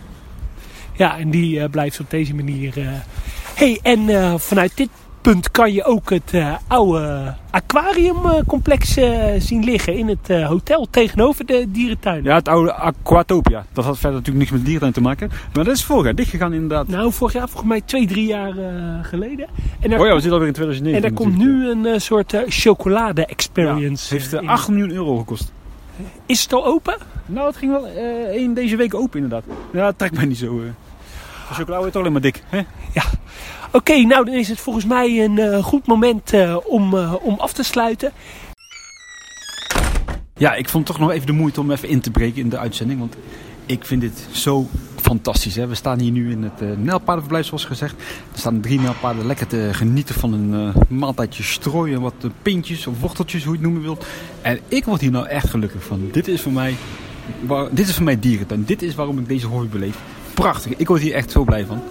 Ja, 0.93 1.17
en 1.17 1.29
die 1.29 1.69
blijft 1.69 1.99
op 1.99 2.09
deze 2.09 2.35
manier 2.35 2.73
hey, 3.53 3.79
en 3.81 3.99
uh, 3.99 4.37
vanuit 4.37 4.71
dit 4.75 4.89
punt 5.21 5.51
kan 5.51 5.73
je 5.73 5.83
ook 5.83 6.09
het 6.09 6.33
uh, 6.33 6.55
oude 6.67 7.35
aquariumcomplex 7.51 8.97
uh, 8.97 9.25
zien 9.37 9.63
liggen 9.63 9.97
in 9.97 10.07
het 10.07 10.43
hotel 10.43 10.87
tegenover 10.89 11.45
de 11.45 11.65
dierentuin. 11.67 12.23
Ja, 12.23 12.35
het 12.35 12.47
oude 12.47 12.73
Aquatopia. 12.73 13.65
Dat 13.73 13.85
had 13.85 13.97
verder 13.97 14.19
natuurlijk 14.19 14.45
niks 14.45 14.51
met 14.51 14.65
dierentuin 14.65 14.93
te 14.93 15.01
maken. 15.01 15.29
Maar 15.53 15.63
dat 15.63 15.75
is 15.75 15.83
vorig 15.83 16.03
jaar 16.03 16.15
dichtgegaan 16.15 16.53
inderdaad. 16.53 16.87
Nou, 16.87 17.11
vorig 17.11 17.33
jaar 17.33 17.47
volgens 17.49 17.69
mij 17.69 17.81
twee, 17.81 18.07
drie 18.07 18.25
jaar 18.25 18.53
geleden. 19.01 19.47
En 19.79 19.99
oh 19.99 20.05
ja, 20.05 20.13
we 20.13 20.21
zitten 20.21 20.31
alweer 20.31 20.47
in 20.47 20.53
2009. 20.53 21.03
En 21.03 21.09
er 21.09 21.13
komt 21.13 21.37
nu 21.37 21.69
een 21.69 22.01
soort 22.01 22.43
chocolade-experience. 22.47 24.15
Ja, 24.15 24.21
heeft 24.21 24.47
8 24.47 24.67
miljoen 24.67 24.91
euro 24.91 25.17
gekost. 25.17 25.51
Is 26.25 26.43
het 26.43 26.53
al 26.53 26.65
open? 26.65 26.95
Nou, 27.25 27.47
het 27.47 27.57
ging 27.57 27.71
wel 27.71 27.87
één 28.31 28.53
deze 28.53 28.75
week 28.75 28.93
open 28.93 29.23
inderdaad. 29.23 29.43
Ja, 29.73 29.85
het 29.85 29.97
trekt 29.97 30.15
mij 30.15 30.25
niet 30.25 30.37
zo... 30.37 30.61
De 31.53 31.59
chocolade 31.59 31.81
wordt 31.81 31.95
alleen 31.95 32.11
maar 32.11 32.21
dik. 32.21 32.43
Hè? 32.49 32.57
Ja. 32.93 33.03
Oké, 33.67 33.77
okay, 33.77 34.01
nou 34.01 34.25
dan 34.25 34.33
is 34.33 34.49
het 34.49 34.59
volgens 34.59 34.85
mij 34.85 35.23
een 35.23 35.37
uh, 35.37 35.63
goed 35.63 35.87
moment 35.87 36.33
uh, 36.33 36.57
om, 36.65 36.93
uh, 36.93 37.13
om 37.21 37.35
af 37.39 37.53
te 37.53 37.63
sluiten. 37.63 38.11
Ja, 40.35 40.53
ik 40.53 40.69
vond 40.69 40.85
toch 40.85 40.99
nog 40.99 41.11
even 41.11 41.27
de 41.27 41.33
moeite 41.33 41.59
om 41.59 41.71
even 41.71 41.89
in 41.89 42.01
te 42.01 42.11
breken 42.11 42.41
in 42.41 42.49
de 42.49 42.57
uitzending. 42.57 42.99
Want 42.99 43.15
ik 43.65 43.85
vind 43.85 44.01
dit 44.01 44.27
zo 44.31 44.67
fantastisch. 45.01 45.55
Hè? 45.55 45.67
We 45.67 45.75
staan 45.75 45.99
hier 45.99 46.11
nu 46.11 46.31
in 46.31 46.43
het 46.43 46.61
uh, 46.61 46.69
Nijlpaardenverblijf, 46.77 47.45
zoals 47.45 47.65
gezegd. 47.65 47.93
Er 48.33 48.39
staan 48.39 48.61
drie 48.61 48.79
Nijlpaarden 48.79 49.25
lekker 49.25 49.47
te 49.47 49.69
genieten 49.71 50.15
van 50.15 50.33
een 50.33 50.53
uh, 50.53 50.75
maaltijdje 50.99 51.43
strooi 51.43 51.93
en 51.93 52.01
wat 52.01 52.15
uh, 52.25 52.31
pintjes 52.41 52.87
of 52.87 52.99
worteltjes, 52.99 53.43
hoe 53.43 53.51
je 53.53 53.57
het 53.57 53.67
noemen 53.67 53.83
wilt. 53.83 54.05
En 54.41 54.59
ik 54.67 54.85
word 54.85 55.01
hier 55.01 55.11
nou 55.11 55.27
echt 55.27 55.49
gelukkig 55.49 55.83
van. 55.83 56.09
Dit 56.11 56.27
is 56.27 56.41
voor 56.41 56.51
mij, 56.51 56.75
waar, 57.39 57.67
dit 57.71 57.87
is 57.87 57.95
voor 57.95 58.03
mij 58.03 58.19
dierentuin. 58.19 58.63
Dit 58.65 58.81
is 58.81 58.95
waarom 58.95 59.19
ik 59.19 59.27
deze 59.27 59.47
hobby 59.47 59.67
beleef 59.67 59.97
prachtig. 60.33 60.75
Ik 60.77 60.87
word 60.87 61.01
hier 61.01 61.13
echt 61.13 61.31
zo 61.31 61.43
blij 61.43 61.65
van. 61.65 61.81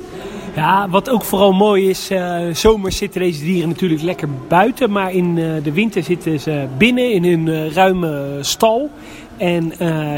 Ja, 0.57 0.89
wat 0.89 1.11
ook 1.11 1.25
vooral 1.25 1.53
mooi 1.53 1.89
is, 1.89 2.11
uh, 2.11 2.41
zomers 2.53 2.97
zitten 2.97 3.21
deze 3.21 3.45
dieren 3.45 3.69
natuurlijk 3.69 4.03
lekker 4.03 4.29
buiten. 4.49 4.91
Maar 4.91 5.13
in 5.13 5.37
uh, 5.37 5.63
de 5.63 5.73
winter 5.73 6.03
zitten 6.03 6.41
ze 6.41 6.67
binnen 6.79 7.13
in 7.13 7.25
hun 7.25 7.47
uh, 7.47 7.73
ruime 7.73 8.39
stal. 8.41 8.91
En 9.37 9.73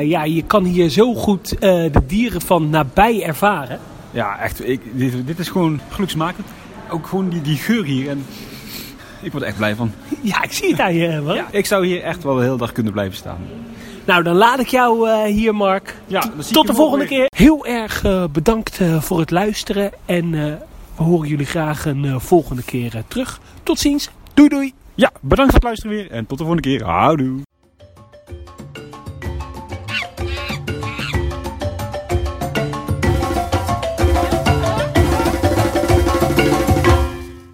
ja, 0.07 0.25
je 0.25 0.43
kan 0.43 0.65
hier 0.65 0.89
zo 0.89 1.15
goed 1.15 1.61
de 1.61 2.03
dieren 2.07 2.41
van 2.41 2.71
nabij 2.71 3.23
ervaren. 3.23 3.79
Ja, 4.11 4.39
echt. 4.39 4.69
Ik, 4.69 4.81
dit, 4.93 5.27
dit 5.27 5.39
is 5.39 5.49
gewoon 5.49 5.81
geluksmakend. 5.89 6.47
Ook 6.91 7.07
gewoon 7.07 7.29
die, 7.29 7.41
die 7.41 7.57
geur 7.57 7.85
hier. 7.85 8.09
En 8.09 8.27
ik 9.21 9.31
word 9.31 9.43
er 9.43 9.49
echt 9.49 9.57
blij 9.57 9.75
van. 9.75 9.93
Ja, 10.21 10.43
ik 10.43 10.53
zie 10.53 10.71
het 10.71 10.81
aan 10.81 10.95
je. 10.95 11.23
Ja, 11.25 11.47
ik 11.51 11.67
zou 11.67 11.87
hier 11.87 12.03
echt 12.03 12.23
wel 12.23 12.35
de 12.35 12.43
hele 12.43 12.57
dag 12.57 12.73
kunnen 12.73 12.93
blijven 12.93 13.17
staan. 13.17 13.39
Nou, 14.05 14.23
dan 14.23 14.37
laat 14.37 14.59
ik 14.59 14.69
jou 14.69 15.09
uh, 15.09 15.23
hier, 15.23 15.55
Mark. 15.55 15.97
Ja, 16.07 16.23
Tot 16.53 16.67
de 16.67 16.75
volgende 16.75 17.07
keer. 17.07 17.27
Heel 17.37 17.67
erg 17.67 18.05
uh, 18.05 18.25
bedankt 18.33 18.81
uh, 18.81 19.01
voor 19.01 19.19
het 19.19 19.31
luisteren. 19.31 19.93
En 20.05 20.31
we 20.97 21.03
horen 21.03 21.29
jullie 21.29 21.47
graag 21.47 21.87
een 21.87 22.21
volgende 22.21 22.63
keer 22.63 23.03
terug. 23.09 23.41
Tot 23.63 23.79
ziens. 23.79 24.11
Doei 24.35 24.49
doei. 24.49 24.73
Ja, 24.95 25.13
bedankt 25.21 25.53
voor 25.53 25.61
het 25.61 25.69
luisteren 25.69 25.97
weer. 25.97 26.11
En 26.11 26.27
tot 26.27 26.39
de 26.39 26.45
volgende 26.45 26.69
keer. 26.69 26.85
Houdoe. 26.85 27.41